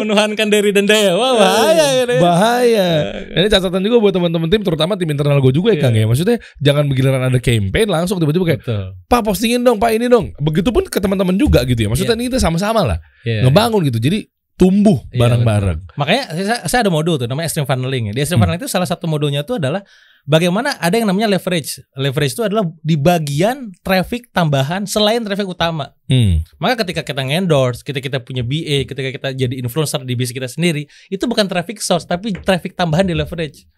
Menuhankan 0.00 0.48
diri 0.48 0.72
dan 0.72 0.88
dewa, 0.88 1.36
bahaya 1.36 1.86
gitu. 2.00 2.12
ya. 2.16 2.20
Bahaya. 2.20 2.88
Ini 3.36 3.46
catatan 3.48 3.80
juga 3.80 4.00
buat 4.00 4.12
teman-teman 4.12 4.48
tim, 4.48 4.64
terutama 4.64 4.96
tim 4.96 5.08
internal 5.08 5.38
gue 5.38 5.52
juga 5.52 5.70
ya 5.70 5.76
Iya. 5.76 5.82
Kang 5.84 5.94
ya. 5.94 6.06
Maksudnya 6.08 6.36
jangan 6.56 6.84
begiliran 6.88 7.22
ada 7.26 7.36
campaign 7.36 7.88
langsung 7.90 8.16
tiba-tiba 8.16 8.44
kayak 8.48 8.60
Betul. 8.64 8.84
Pak 9.04 9.20
postingin 9.20 9.60
dong, 9.60 9.76
Pak 9.76 9.90
ini 9.92 10.08
dong. 10.08 10.32
Begitupun 10.40 10.88
ke 10.88 10.98
teman-teman 10.98 11.36
juga 11.36 11.60
gitu 11.68 11.84
ya. 11.84 11.88
Maksudnya 11.92 12.16
ini 12.16 12.32
kita 12.32 12.40
sama-sama 12.40 12.80
lah 12.86 12.98
Iya. 13.26 13.44
ngebangun 13.44 13.84
gitu. 13.88 14.00
Jadi 14.00 14.24
tumbuh 14.64 15.04
Iya, 15.12 15.20
bareng-bareng. 15.20 15.78
Makanya 15.92 16.22
saya, 16.32 16.58
saya 16.64 16.80
ada 16.80 16.88
modul 16.88 17.20
tuh 17.20 17.28
namanya 17.28 17.52
extreme 17.52 17.68
funneling. 17.68 18.08
ya. 18.08 18.12
Di 18.16 18.20
extreme 18.24 18.40
Hmm. 18.40 18.48
funneling 18.48 18.62
itu 18.64 18.70
salah 18.72 18.88
satu 18.88 19.04
modulnya 19.04 19.44
itu 19.44 19.60
adalah 19.60 19.84
bagaimana 20.24 20.80
ada 20.80 20.96
yang 20.96 21.04
namanya 21.04 21.28
leverage. 21.28 21.84
Leverage 21.92 22.32
itu 22.32 22.42
adalah 22.42 22.64
di 22.80 22.96
bagian 22.96 23.76
traffic 23.84 24.32
tambahan 24.32 24.88
selain 24.88 25.20
traffic 25.20 25.44
utama. 25.44 25.92
Hmm. 26.08 26.40
Maka 26.56 26.80
ketika 26.80 27.04
kita 27.04 27.20
endorse, 27.20 27.84
ketika 27.84 28.08
kita 28.08 28.18
punya 28.24 28.40
BA, 28.40 28.88
ketika 28.88 29.12
kita 29.12 29.28
jadi 29.36 29.54
influencer 29.60 30.00
di 30.00 30.16
bisnis 30.16 30.32
kita 30.32 30.48
sendiri, 30.48 30.88
itu 31.06 31.24
bukan 31.28 31.44
traffic 31.44 31.78
source 31.78 32.08
tapi 32.08 32.32
traffic 32.32 32.72
tambahan 32.72 33.04
di 33.04 33.12
leverage. 33.12 33.68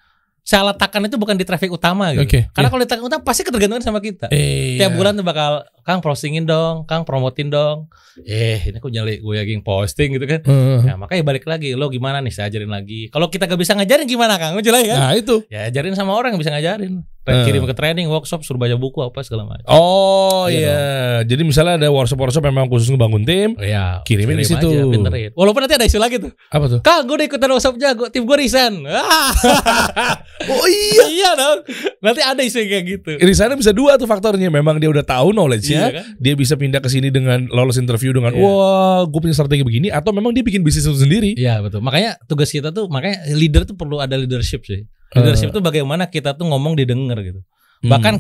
Saya 0.47 0.63
letakkan 0.71 1.03
itu 1.03 1.19
bukan 1.19 1.35
di 1.35 1.43
traffic 1.43 1.75
utama 1.75 2.15
gitu. 2.15 2.23
Oke, 2.23 2.41
Karena 2.55 2.71
iya. 2.71 2.71
kalau 2.71 2.83
di 2.87 2.87
traffic 2.87 3.07
utama 3.11 3.23
pasti 3.27 3.43
ketergantungan 3.43 3.83
sama 3.83 3.99
kita. 3.99 4.31
Eh, 4.31 4.79
Tiap 4.79 4.95
bulan 4.95 5.19
tuh 5.19 5.27
bakal 5.27 5.67
Kang 5.83 5.99
postingin 5.99 6.47
dong, 6.47 6.87
Kang 6.87 7.03
promotin 7.03 7.51
dong. 7.51 7.91
Eh, 8.23 8.63
ini 8.63 8.79
kok 8.79 8.95
nyali 8.95 9.19
gue 9.19 9.35
yang 9.43 9.67
posting 9.67 10.15
gitu 10.15 10.23
kan. 10.23 10.47
Heeh. 10.47 10.87
Nah, 10.87 11.03
makanya 11.03 11.27
balik 11.27 11.51
lagi, 11.51 11.75
lo 11.75 11.91
gimana 11.91 12.23
nih 12.23 12.31
saya 12.31 12.47
ajarin 12.47 12.71
lagi. 12.71 13.11
Kalau 13.11 13.27
kita 13.27 13.51
gak 13.51 13.59
bisa 13.59 13.75
ngajarin 13.75 14.07
gimana 14.07 14.39
Kang? 14.39 14.55
Jelas 14.63 14.87
kan? 14.87 14.99
Nah 15.03 15.13
itu. 15.19 15.43
Ya 15.51 15.67
ajarin 15.67 15.99
sama 15.99 16.15
orang 16.15 16.31
yang 16.31 16.41
bisa 16.41 16.55
ngajarin. 16.55 17.03
Eh. 17.27 17.43
Kirim 17.43 17.67
ke 17.67 17.75
training, 17.75 18.07
workshop, 18.07 18.41
suruh 18.41 18.57
baca 18.57 18.75
buku 18.75 19.03
apa 19.03 19.19
segala 19.21 19.43
macam. 19.45 19.67
Oh 19.67 20.47
Iya 20.47 20.63
iya. 20.63 20.79
Jadi 21.23 21.43
misalnya 21.43 21.75
ada 21.77 21.89
workshop-worshop 21.91 22.39
memang 22.41 22.67
khusus 22.67 22.87
ngebangun 22.87 23.27
tim. 23.27 23.51
Oh, 23.53 23.63
ya, 23.63 23.99
Kirimin 24.03 24.39
di 24.39 24.47
kirim 24.47 24.63
situ. 24.63 24.69
aja, 24.69 24.83
pinterin. 24.87 25.31
Walaupun 25.35 25.61
nanti 25.61 25.75
ada 25.75 25.85
isu 25.85 25.99
lagi 25.99 26.17
tuh. 26.19 26.31
Apa 26.49 26.65
tuh? 26.69 26.81
Kang, 26.81 27.03
gue 27.03 27.19
udah 27.19 27.27
ikutan 27.27 27.51
workshop 27.51 27.75
jago, 27.77 28.07
tim 28.09 28.23
gue 28.23 28.37
resign. 28.37 28.87
Ah, 28.87 29.35
Oh 30.47 30.67
iya. 30.69 31.05
iya 31.09 31.31
dong. 31.33 31.59
Nanti 31.99 32.21
ada 32.21 32.39
isu 32.41 32.63
kayak 32.63 32.85
gitu. 32.87 33.11
Di 33.17 33.35
sana 33.35 33.57
bisa 33.57 33.73
dua 33.73 33.97
tuh 33.97 34.07
faktornya. 34.07 34.47
Memang 34.47 34.79
dia 34.79 34.87
udah 34.87 35.03
tahu 35.03 35.33
knowledge-nya. 35.33 35.83
Iya 35.83 35.95
kan? 35.97 36.05
Dia 36.17 36.35
bisa 36.35 36.55
pindah 36.55 36.79
ke 36.79 36.87
sini 36.87 37.09
dengan 37.09 37.49
lolos 37.51 37.75
interview 37.77 38.13
dengan 38.13 38.31
Iya. 38.31 38.43
wah, 38.43 39.01
gue 39.03 39.19
punya 39.19 39.35
strategi 39.35 39.65
begini 39.65 39.89
atau 39.89 40.13
memang 40.13 40.31
dia 40.31 40.43
bikin 40.43 40.61
bisnis 40.61 40.85
itu 40.85 40.95
sendiri. 40.95 41.35
Iya 41.35 41.59
betul. 41.59 41.81
Makanya 41.81 42.21
tugas 42.25 42.49
kita 42.49 42.71
tuh, 42.71 42.87
makanya 42.87 43.27
leader 43.33 43.65
tuh 43.65 43.75
perlu 43.75 43.99
ada 43.99 44.15
leadership 44.15 44.63
sih. 44.63 44.87
Leadership 45.15 45.55
tuh 45.55 45.63
bagaimana 45.63 46.11
kita 46.11 46.35
tuh 46.35 46.49
ngomong 46.51 46.75
didengar 46.75 47.23
gitu. 47.23 47.45
Hmm. 47.85 47.93
Bahkan 47.93 48.15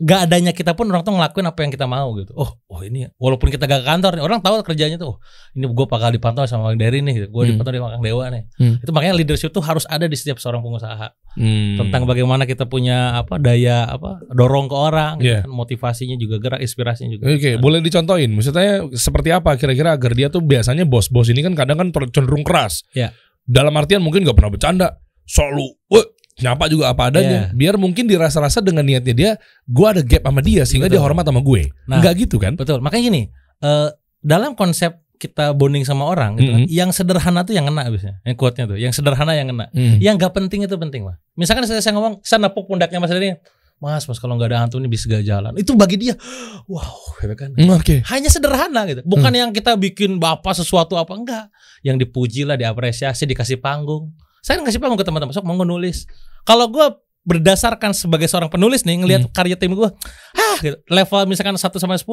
gak 0.00 0.20
adanya 0.26 0.50
kita 0.56 0.72
pun 0.72 0.88
orang 0.88 1.04
tuh 1.04 1.12
ngelakuin 1.12 1.44
apa 1.44 1.60
yang 1.60 1.70
kita 1.70 1.84
mau 1.84 2.16
gitu. 2.16 2.32
Oh, 2.34 2.56
oh 2.72 2.80
ini 2.80 3.04
walaupun 3.20 3.52
kita 3.52 3.68
gak 3.68 3.84
ke 3.84 3.86
kantor, 3.86 4.16
nih, 4.16 4.24
orang 4.24 4.40
tahu 4.40 4.64
kerjanya 4.64 4.96
tuh. 4.96 5.14
Oh, 5.14 5.16
ini 5.52 5.68
gue 5.68 5.86
bakal 5.86 6.08
dipantau 6.08 6.48
sama 6.48 6.72
Bang 6.72 6.80
Dery 6.80 7.04
nih, 7.04 7.28
gue 7.28 7.42
Hmm. 7.44 7.52
dipantau 7.54 7.70
sama 7.70 7.92
Kang 7.94 8.02
Dewa 8.02 8.32
nih. 8.32 8.48
Hmm. 8.56 8.80
Itu 8.80 8.90
makanya 8.96 9.14
leadership 9.20 9.52
tuh 9.52 9.60
harus 9.60 9.84
ada 9.92 10.08
di 10.08 10.16
setiap 10.16 10.40
seorang 10.40 10.64
pengusaha. 10.64 11.12
Hmm. 11.36 11.76
Tentang 11.84 12.08
bagaimana 12.08 12.48
kita 12.48 12.64
punya 12.64 13.14
apa 13.14 13.36
daya 13.36 13.84
apa 13.86 14.24
dorong 14.32 14.72
ke 14.72 14.76
orang, 14.76 15.12
gitu 15.20 15.30
Iya. 15.36 15.40
kan, 15.44 15.52
motivasinya 15.52 16.16
juga 16.16 16.36
gerak, 16.40 16.60
inspirasinya 16.64 17.10
juga. 17.14 17.24
Oke, 17.28 17.60
boleh 17.60 17.78
dicontohin. 17.84 18.32
Maksudnya 18.32 18.88
seperti 18.96 19.36
apa 19.36 19.54
kira-kira 19.60 19.94
agar 19.94 20.16
dia 20.16 20.32
tuh 20.32 20.40
biasanya 20.40 20.88
bos-bos 20.88 21.28
ini 21.28 21.44
kan 21.44 21.52
kadang 21.52 21.76
kan 21.76 21.88
cenderung 22.08 22.42
keras. 22.42 22.82
Iya. 22.96 23.12
Dalam 23.44 23.76
artian 23.76 24.00
mungkin 24.00 24.24
nggak 24.24 24.34
pernah 24.34 24.50
bercanda, 24.50 24.86
selalu, 25.28 25.76
wah, 25.92 26.06
nyapa 26.34 26.66
juga 26.66 26.90
apa 26.90 27.14
adanya. 27.14 27.50
Iya. 27.50 27.54
Biar 27.54 27.74
mungkin 27.78 28.10
dirasa-rasa 28.10 28.58
dengan 28.58 28.82
niatnya 28.82 29.14
dia, 29.14 29.30
gua 29.66 29.94
ada 29.94 30.02
gap 30.02 30.26
sama 30.26 30.40
dia 30.42 30.66
sehingga 30.66 30.90
Betul. 30.90 30.98
dia 30.98 31.02
hormat 31.06 31.24
sama 31.26 31.40
gue. 31.40 31.70
Nah. 31.86 32.02
Enggak 32.02 32.14
gitu 32.26 32.36
kan? 32.42 32.58
Betul. 32.58 32.82
Makanya 32.82 33.02
gini, 33.06 33.22
eh, 33.62 33.88
dalam 34.18 34.58
konsep 34.58 34.98
kita 35.14 35.54
bonding 35.54 35.86
sama 35.86 36.10
orang 36.10 36.36
gitu 36.36 36.50
kan, 36.52 36.62
Mhm. 36.66 36.70
yang 36.74 36.90
sederhana 36.90 37.46
tuh 37.46 37.54
yang 37.54 37.70
kena 37.70 37.86
biasanya. 37.86 38.18
Yang 38.26 38.36
quote-nya 38.36 38.64
tuh, 38.66 38.76
yang 38.76 38.92
sederhana 38.92 39.32
yang 39.32 39.46
kena. 39.48 39.70
Hmm. 39.70 39.96
Yang 40.02 40.14
gak 40.26 40.32
penting 40.36 40.66
itu 40.66 40.74
penting, 40.76 41.06
Mas. 41.06 41.16
Misalkan 41.38 41.64
saya, 41.70 41.80
saya 41.80 41.94
ngomong, 41.96 42.18
saya 42.26 42.42
nepuk 42.42 42.66
pundaknya 42.66 42.98
Mas 42.98 43.14
Dery. 43.14 43.38
Mas, 43.78 44.04
Mas 44.10 44.18
kalau 44.18 44.34
nggak 44.36 44.50
ada 44.52 44.58
hantu 44.66 44.82
ini 44.82 44.90
bisa 44.90 45.06
gak 45.06 45.22
jalan. 45.24 45.54
Itu 45.54 45.78
bagi 45.78 45.96
dia, 46.02 46.18
wow, 46.66 47.14
gitu 47.22 47.34
kan. 47.38 47.50
Hmm, 47.56 47.78
Oke. 47.78 48.02
Hanya 48.10 48.28
sederhana 48.28 48.84
gitu. 48.90 49.00
Bukan 49.06 49.32
yang 49.32 49.50
kita 49.54 49.78
bikin 49.78 50.18
bapak 50.18 50.52
sesuatu 50.56 50.98
apa 50.98 51.14
enggak. 51.14 51.46
Yang 51.86 52.08
dipuji 52.08 52.42
lah, 52.44 52.58
diapresiasi, 52.58 53.24
dikasih 53.24 53.62
panggung. 53.62 54.12
Saya 54.44 54.60
ngasih 54.60 54.76
panggung 54.76 55.00
ke 55.00 55.08
teman-teman, 55.08 55.32
sok 55.32 55.48
mau 55.48 55.56
nulis. 55.64 56.04
Kalau 56.44 56.68
gue 56.68 56.84
berdasarkan 57.24 57.96
sebagai 57.96 58.28
seorang 58.28 58.52
penulis 58.52 58.84
nih 58.84 59.00
ngelihat 59.00 59.32
karya 59.32 59.56
tim 59.56 59.72
gue, 59.72 59.88
ah 60.36 60.56
gitu. 60.60 60.76
level 60.92 61.24
misalkan 61.24 61.56
1 61.56 61.64
sampai 61.64 61.96
10, 61.96 62.04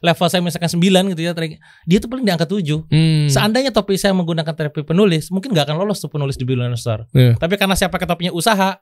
level 0.00 0.26
saya 0.32 0.40
misalkan 0.40 0.72
9 0.72 1.12
gitu 1.12 1.20
ya, 1.20 1.36
dia 1.84 1.98
tuh 2.00 2.08
paling 2.08 2.24
di 2.24 2.32
angka 2.32 2.48
7. 2.48 2.64
Hmm. 2.88 3.28
Seandainya 3.28 3.68
topi 3.68 4.00
saya 4.00 4.16
menggunakan 4.16 4.48
terapi 4.56 4.80
penulis, 4.88 5.28
mungkin 5.28 5.52
nggak 5.52 5.68
akan 5.68 5.76
lolos 5.76 6.00
tuh 6.00 6.08
penulis 6.08 6.40
di 6.40 6.48
Billionaire 6.48 6.80
Star. 6.80 7.04
Iya. 7.12 7.36
Tapi 7.36 7.60
karena 7.60 7.76
saya 7.76 7.92
pakai 7.92 8.08
topinya 8.08 8.32
usaha, 8.32 8.80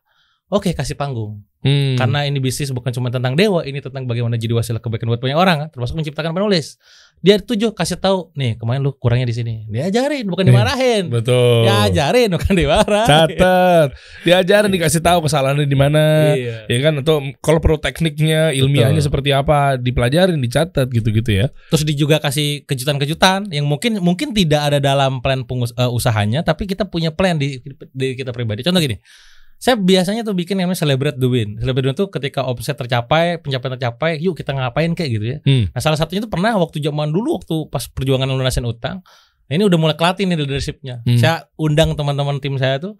oke 0.54 0.70
kasih 0.70 0.94
panggung. 0.94 1.42
Hmm. 1.64 1.96
Karena 1.96 2.28
ini 2.28 2.44
bisnis 2.44 2.68
bukan 2.76 2.92
cuma 2.92 3.08
tentang 3.08 3.32
dewa, 3.32 3.64
ini 3.64 3.80
tentang 3.80 4.04
bagaimana 4.04 4.37
jadi 4.37 4.52
wasilah 4.52 4.84
kebaikan 4.84 5.08
buat 5.08 5.16
banyak 5.16 5.32
orang, 5.32 5.58
termasuk 5.73 5.96
menciptakan 5.96 6.37
penulis. 6.37 6.76
Dia 7.25 7.40
tujuh 7.40 7.73
kasih 7.73 7.96
tahu, 7.96 8.37
nih 8.37 8.61
kemarin 8.61 8.84
lu 8.84 8.92
kurangnya 8.92 9.32
di 9.32 9.37
sini. 9.40 9.54
Diajarin, 9.73 10.28
bukan 10.28 10.44
Iya. 10.44 10.50
dimarahin. 10.52 11.02
betul. 11.08 11.64
Diajarin, 11.64 12.28
bukan 12.37 12.52
dimarahin. 12.52 13.08
Catat. 13.08 13.88
Diajarin 14.28 14.68
dikasih 14.76 15.00
tahu 15.00 15.25
kesalahannya 15.25 15.64
di 15.64 15.73
mana. 15.73 16.37
Iya. 16.37 16.68
Ya 16.68 16.78
kan 16.84 17.00
atau 17.00 17.25
kalau 17.40 17.64
perlu 17.64 17.80
tekniknya, 17.80 18.52
ilmiahnya 18.52 19.00
Betul. 19.00 19.08
seperti 19.08 19.30
apa, 19.32 19.80
dipelajarin, 19.80 20.37
dicatat 20.37 20.92
gitu-gitu 20.92 21.32
ya. 21.32 21.49
Terus 21.73 21.82
dia 21.88 21.96
juga 21.96 22.20
kasih 22.20 22.68
kejutan-kejutan 22.68 23.49
yang 23.49 23.64
mungkin 23.64 24.04
mungkin 24.04 24.37
tidak 24.37 24.68
ada 24.68 24.78
dalam 24.84 25.25
plan 25.25 25.49
pengus- 25.49 25.73
eh, 25.80 25.88
usahanya, 25.88 26.44
tapi 26.44 26.68
kita 26.68 26.84
punya 26.84 27.08
plan 27.08 27.40
di, 27.40 27.56
di 27.96 28.20
kita 28.20 28.37
pribadi. 28.37 28.61
Contoh 28.61 28.84
gini, 28.84 29.00
Saya 29.58 29.80
biasanya 29.80 30.23
tuh 30.26 30.37
bikin 30.37 30.61
yang 30.61 30.68
namanya 30.68 30.84
celebrate 30.84 31.16
the 31.16 31.28
win. 31.28 31.56
Celebrate 31.56 31.84
the 31.84 31.90
win 31.92 31.99
tuh 31.99 32.08
ketika 32.12 32.44
omset 32.44 32.76
tercapai, 32.76 33.40
pencapaian 33.40 33.80
tercapai, 33.80 34.20
yuk 34.20 34.37
kita 34.37 34.52
ngapain 34.52 34.92
kayak 34.92 35.11
gitu 35.11 35.25
ya. 35.25 35.38
Hmm. 35.44 35.73
Nah 35.73 35.80
salah 35.80 35.96
satunya 35.96 36.20
itu 36.20 36.28
pernah 36.28 36.52
waktu 36.61 36.84
zaman 36.84 37.11
dulu 37.11 37.40
waktu 37.40 37.56
pas 37.73 37.88
perjuangan 37.88 38.28
lunasin 38.28 38.66
utang. 38.68 39.00
Nah, 39.44 39.52
ini 39.61 39.64
udah 39.68 39.78
mulai 39.80 39.96
kelatih 39.96 40.25
nih 40.25 40.37
leadershipnya. 40.40 41.04
Hmm. 41.04 41.20
Saya 41.20 41.49
undang 41.61 41.92
teman-teman 41.96 42.40
tim 42.40 42.56
saya 42.56 42.80
tuh 42.80 42.96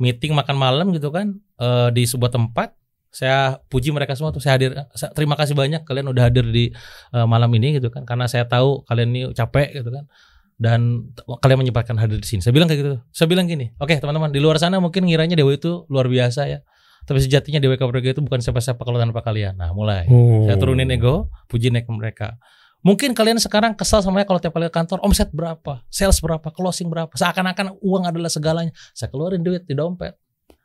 meeting 0.00 0.32
makan 0.32 0.56
malam 0.56 0.90
gitu 0.96 1.12
kan 1.12 1.36
eh, 1.60 1.88
di 1.92 2.04
sebuah 2.08 2.32
tempat. 2.32 2.76
Saya 3.12 3.60
puji 3.68 3.92
mereka 3.92 4.16
semua 4.16 4.32
tuh 4.32 4.40
saya 4.40 4.56
hadir. 4.56 4.72
Saya- 4.96 5.12
terima 5.12 5.36
kasih 5.36 5.52
banyak 5.52 5.84
kalian 5.84 6.08
udah 6.08 6.32
hadir 6.32 6.48
di 6.48 6.72
eh, 7.12 7.26
malam 7.28 7.52
ini 7.52 7.76
gitu 7.76 7.92
kan. 7.92 8.08
Karena 8.08 8.24
saya 8.24 8.48
tahu 8.48 8.84
kalian 8.88 9.08
ini 9.12 9.20
capek 9.36 9.80
gitu 9.80 9.92
kan. 9.92 10.08
Dan 10.62 11.10
kalian 11.42 11.66
menyempatkan 11.66 11.98
hadir 11.98 12.22
di 12.22 12.28
sini. 12.28 12.38
Saya 12.38 12.54
bilang 12.54 12.70
kayak 12.70 12.80
gitu. 12.86 12.96
Saya 13.10 13.26
bilang 13.26 13.50
gini, 13.50 13.74
oke 13.82 13.98
teman-teman 13.98 14.30
di 14.30 14.38
luar 14.38 14.62
sana 14.62 14.78
mungkin 14.78 15.02
ngiranya 15.10 15.34
Dewa 15.34 15.50
itu 15.50 15.82
luar 15.90 16.06
biasa 16.06 16.46
ya. 16.46 16.62
Tapi 17.02 17.18
sejatinya 17.18 17.58
Dewa 17.58 17.74
Kaprega 17.74 18.14
itu 18.14 18.22
bukan 18.22 18.38
siapa-siapa 18.38 18.78
kalau 18.78 19.02
tanpa 19.02 19.26
kalian. 19.26 19.58
Nah 19.58 19.74
mulai. 19.74 20.06
Oh. 20.06 20.46
Saya 20.46 20.54
turunin 20.54 20.86
ego, 20.86 21.34
puji 21.50 21.74
naik 21.74 21.90
mereka. 21.90 22.38
Mungkin 22.86 23.14
kalian 23.14 23.42
sekarang 23.42 23.74
kesal 23.74 24.06
sama 24.06 24.22
saya 24.22 24.26
kalau 24.26 24.38
tiap 24.42 24.54
kali 24.54 24.66
ke 24.66 24.74
kantor 24.74 25.02
omset 25.02 25.30
berapa, 25.34 25.82
sales 25.90 26.18
berapa, 26.22 26.46
closing 26.54 26.90
berapa. 26.90 27.10
Seakan-akan 27.14 27.78
uang 27.82 28.10
adalah 28.10 28.30
segalanya. 28.30 28.70
Saya 28.94 29.10
keluarin 29.10 29.42
duit 29.42 29.66
di 29.66 29.74
dompet. 29.74 30.14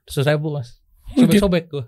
Terus 0.06 0.26
saya 0.26 0.38
bu 0.38 0.54
mas, 0.54 0.78
sobek-sobek 1.14 1.74
gue. 1.74 1.86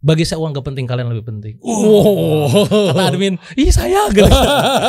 Bagi 0.00 0.24
saya 0.24 0.40
uang 0.40 0.56
gak 0.56 0.64
penting, 0.64 0.88
kalian 0.88 1.12
lebih 1.12 1.28
penting. 1.28 1.60
Oh. 1.60 2.48
Kata 2.64 3.12
admin, 3.12 3.36
ih 3.52 3.68
saya 3.68 4.08
gitu. 4.08 4.24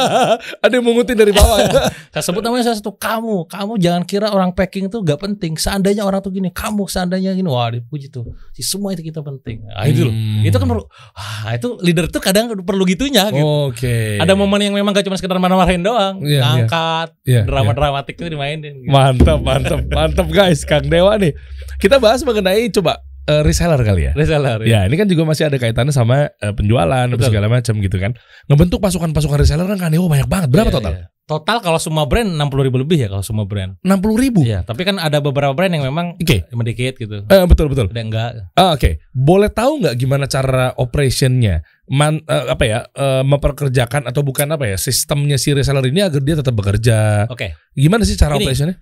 Ada 0.63 0.79
yang 0.79 0.87
mengutin 0.87 1.19
dari 1.19 1.35
bawah 1.35 1.59
ya. 1.59 1.67
Saya 2.15 2.27
sebut 2.27 2.43
namanya 2.43 2.67
saya 2.67 2.75
satu 2.75 2.91
kamu, 2.95 3.47
kamu 3.47 3.79
jangan 3.79 4.03
kira 4.03 4.27
orang 4.31 4.51
packing 4.51 4.91
itu 4.91 4.99
gak 4.99 5.19
penting. 5.19 5.55
Seandainya 5.55 6.03
orang 6.03 6.19
tuh 6.19 6.31
gini, 6.31 6.51
kamu 6.51 6.87
seandainya 6.87 7.31
gini, 7.31 7.47
wah 7.47 7.71
dipuji 7.71 8.07
tuh. 8.07 8.35
Si 8.51 8.63
semua 8.63 8.91
itu 8.91 8.99
kita 9.03 9.23
penting. 9.23 9.63
Nah, 9.63 9.87
itu 9.87 10.07
loh. 10.07 10.15
Hmm. 10.15 10.43
Itu 10.43 10.55
kan 10.59 10.67
perlu, 10.67 10.83
ah, 11.15 11.55
itu 11.55 11.67
leader 11.79 12.11
tuh 12.11 12.19
kadang 12.19 12.51
perlu 12.63 12.83
gitunya 12.83 13.31
gitu. 13.31 13.71
Oke. 13.71 14.15
Ada 14.19 14.35
momen 14.35 14.59
yang 14.59 14.75
memang 14.75 14.91
gak 14.91 15.07
cuma 15.07 15.15
sekedar 15.15 15.39
marah-marahin 15.39 15.83
doang, 15.83 16.19
Iya, 16.19 16.35
iya. 16.35 16.43
ngangkat, 16.43 17.09
Iya, 17.23 17.41
drama 17.47 17.71
dramatik 17.71 18.15
itu 18.15 18.27
dimainin. 18.27 18.83
gitu. 18.83 18.91
Mantap, 18.91 19.39
mantap, 19.39 19.79
mantap 19.87 20.27
guys, 20.31 20.63
Kang 20.63 20.87
Dewa 20.87 21.15
nih. 21.15 21.31
Kita 21.79 21.99
bahas 21.99 22.23
mengenai 22.23 22.67
coba 22.71 22.99
eh, 23.27 23.41
reseller 23.45 23.81
kali 23.81 24.01
ya. 24.09 24.11
Reseller. 24.17 24.59
Ya, 24.65 24.85
ini 24.85 24.95
kan 24.97 25.05
juga 25.09 25.23
masih 25.27 25.49
ada 25.49 25.57
kaitannya 25.61 25.93
sama 25.93 26.29
eh, 26.31 26.53
penjualan 26.53 27.07
Betul. 27.11 27.27
segala 27.29 27.47
macam 27.51 27.73
gitu 27.81 27.97
kan. 28.01 28.15
Ngebentuk 28.49 28.79
pasukan-pasukan 28.81 29.37
reseller 29.41 29.67
kan 29.77 29.91
Dewa 29.91 30.07
banyak 30.09 30.29
banget. 30.29 30.49
Berapa 30.49 30.69
Iya, 30.71 30.77
total? 30.77 30.93
iya. 30.97 31.05
Total 31.21 31.63
kalau 31.63 31.79
semua 31.79 32.03
brand 32.11 32.27
60 32.27 32.67
ribu 32.67 32.75
lebih 32.81 32.97
ya 32.97 33.07
kalau 33.07 33.23
semua 33.23 33.47
brand. 33.47 33.79
60 33.87 34.19
ribu. 34.19 34.43
Iya, 34.43 34.67
tapi 34.67 34.83
kan 34.83 34.99
ada 34.99 35.23
beberapa 35.23 35.55
brand 35.55 35.71
yang 35.71 35.87
memang 35.87 36.19
Oke. 36.19 36.43
sedikit 36.43 36.93
gitu. 36.99 37.23
Eh, 37.23 37.45
betul 37.47 37.71
betul. 37.71 37.87
Ada 37.87 38.01
enggak. 38.03 38.31
Ah, 38.51 38.75
Oke, 38.75 38.99
boleh 39.15 39.47
tahu 39.47 39.79
nggak 39.79 39.95
gimana 39.95 40.27
cara 40.27 40.75
operationnya, 40.75 41.63
Man, 41.87 42.19
eh, 42.27 42.45
apa 42.51 42.63
ya, 42.67 42.79
eh, 42.83 43.23
memperkerjakan 43.23 44.11
atau 44.11 44.27
bukan 44.27 44.47
apa 44.51 44.67
ya, 44.67 44.75
sistemnya 44.75 45.39
si 45.39 45.55
reseller 45.55 45.87
ini 45.87 46.03
agar 46.03 46.19
dia 46.19 46.35
tetap 46.35 46.51
bekerja. 46.51 47.27
Oke. 47.31 47.55
Gimana 47.79 48.03
sih 48.03 48.19
cara 48.19 48.35
operationnya? 48.35 48.75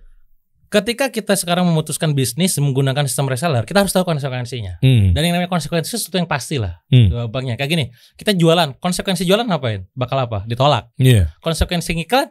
Ketika 0.70 1.10
kita 1.10 1.34
sekarang 1.34 1.66
memutuskan 1.66 2.14
bisnis 2.14 2.54
menggunakan 2.62 3.02
sistem 3.10 3.26
reseller, 3.26 3.66
kita 3.66 3.82
harus 3.82 3.90
tahu 3.90 4.06
konsekuensinya. 4.06 4.78
Hmm. 4.78 5.10
Dan 5.10 5.26
yang 5.26 5.34
namanya 5.34 5.50
konsekuensi 5.50 5.90
itu 5.90 5.98
sesuatu 5.98 6.22
yang 6.22 6.30
pasti 6.30 6.62
lah. 6.62 6.78
Hmm. 6.86 7.10
Gampangnya 7.10 7.58
kayak 7.58 7.70
gini, 7.74 7.84
kita 8.14 8.38
jualan, 8.38 8.78
konsekuensi 8.78 9.26
jualan 9.26 9.50
ngapain? 9.50 9.90
Bakal 9.98 10.30
apa? 10.30 10.38
Ditolak. 10.46 10.94
Iya. 10.94 11.34
Konsekuensi 11.42 11.90
ngiklan, 11.98 12.30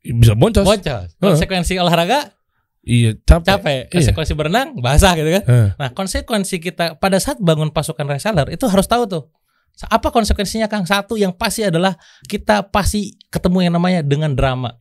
Bisa 0.00 0.32
boncos. 0.32 0.64
boncos. 0.64 1.12
Konsekuensi 1.20 1.76
olahraga, 1.76 2.32
Iya, 2.88 3.20
capek. 3.20 3.44
capek. 3.44 3.80
Iya. 3.84 3.92
Konsekuensi 4.00 4.32
berenang, 4.32 4.68
basah 4.80 5.12
gitu 5.12 5.28
kan. 5.28 5.44
Eh, 5.44 5.68
Nah, 5.76 5.92
konsekuensi 5.92 6.56
kita 6.64 6.96
pada 6.96 7.20
saat 7.20 7.36
bangun 7.36 7.68
pasukan 7.68 8.08
reseller 8.08 8.48
itu 8.48 8.64
harus 8.64 8.88
tahu 8.88 9.04
tuh. 9.04 9.28
Apa 9.92 10.08
konsekuensinya 10.08 10.66
Kang? 10.66 10.88
Satu 10.88 11.14
yang 11.20 11.36
pasti 11.36 11.68
adalah 11.68 11.94
kita 12.26 12.64
pasti 12.72 13.14
ketemu 13.28 13.68
yang 13.68 13.74
namanya 13.76 14.00
dengan 14.00 14.32
drama. 14.32 14.72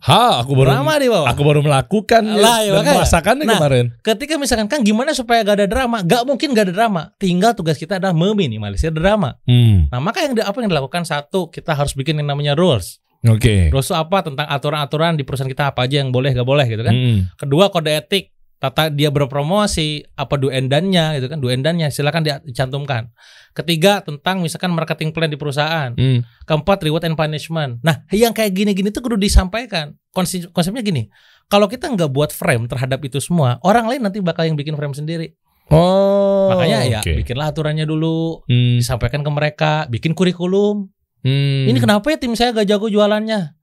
Ha, 0.00 0.40
aku 0.40 0.56
baru 0.56 0.72
Drama 0.72 0.96
di 0.96 1.12
bawah. 1.12 1.28
aku 1.28 1.42
baru 1.44 1.60
melakukan 1.60 2.22
Lah, 2.24 2.64
ya, 2.64 2.72
dan 2.72 2.80
makanya. 2.80 2.96
merasakannya 3.04 3.44
Nah, 3.44 3.58
kemarin. 3.60 3.84
Ketika 4.00 4.34
misalkan 4.40 4.66
Kang 4.66 4.80
gimana 4.80 5.12
supaya 5.12 5.44
gak 5.44 5.60
ada 5.60 5.68
drama? 5.68 6.00
Gak 6.00 6.24
mungkin 6.24 6.56
gak 6.56 6.72
ada 6.72 6.74
drama. 6.74 7.02
Tinggal 7.20 7.52
tugas 7.52 7.76
kita 7.76 8.00
adalah 8.00 8.16
meminimalisir 8.16 8.96
drama. 8.96 9.36
Hmm. 9.44 9.92
Nah, 9.92 10.00
maka 10.00 10.24
yang 10.24 10.32
apa 10.40 10.56
yang 10.64 10.72
dilakukan 10.72 11.04
satu 11.04 11.52
kita 11.52 11.76
harus 11.76 11.92
bikin 11.92 12.16
yang 12.16 12.32
namanya 12.32 12.56
rules. 12.56 13.04
Oke. 13.28 13.68
Rules 13.68 13.84
itu 13.84 13.92
apa 13.92 14.24
tentang 14.24 14.48
aturan-aturan 14.48 15.20
di 15.20 15.28
perusahaan 15.28 15.52
kita 15.52 15.76
apa 15.76 15.84
aja 15.84 16.00
yang 16.00 16.08
boleh 16.08 16.32
gak 16.32 16.48
boleh 16.48 16.64
gitu 16.64 16.80
kan. 16.80 16.94
Hmm. 16.96 17.18
Kedua 17.36 17.68
kode 17.68 17.92
etik 17.92 18.32
tata 18.60 18.92
dia 18.92 19.08
berpromosi 19.08 20.04
apa 20.20 20.36
done-nya 20.36 21.16
gitu 21.16 21.32
kan 21.32 21.40
done-nya 21.40 21.88
silakan 21.88 22.44
dicantumkan. 22.44 23.08
Ketiga 23.56 24.04
tentang 24.04 24.44
misalkan 24.44 24.70
marketing 24.70 25.10
plan 25.16 25.32
di 25.32 25.40
perusahaan. 25.40 25.96
Hmm. 25.96 26.22
Keempat 26.44 26.84
reward 26.84 27.08
and 27.08 27.16
punishment. 27.16 27.80
Nah, 27.80 28.04
yang 28.12 28.36
kayak 28.36 28.52
gini-gini 28.52 28.92
tuh 28.92 29.00
kudu 29.00 29.16
disampaikan. 29.16 29.96
Konsep, 30.12 30.52
konsepnya 30.52 30.84
gini. 30.84 31.08
Kalau 31.50 31.66
kita 31.66 31.90
nggak 31.90 32.12
buat 32.12 32.30
frame 32.30 32.68
terhadap 32.70 33.00
itu 33.02 33.18
semua, 33.18 33.58
orang 33.66 33.88
lain 33.90 34.06
nanti 34.06 34.22
bakal 34.22 34.46
yang 34.46 34.54
bikin 34.54 34.78
frame 34.78 34.94
sendiri. 34.94 35.34
Oh. 35.70 36.50
Makanya 36.52 36.78
ya 36.86 37.00
oke. 37.00 37.14
bikinlah 37.24 37.50
aturannya 37.50 37.86
dulu, 37.86 38.42
Hmm. 38.46 38.78
disampaikan 38.82 39.22
ke 39.24 39.30
mereka, 39.32 39.72
bikin 39.90 40.12
kurikulum. 40.14 40.90
Hmm. 41.26 41.64
Ini 41.66 41.78
kenapa 41.80 42.06
ya 42.12 42.18
tim 42.20 42.34
saya 42.38 42.54
gak 42.54 42.68
jago 42.70 42.86
jualannya? 42.86 43.59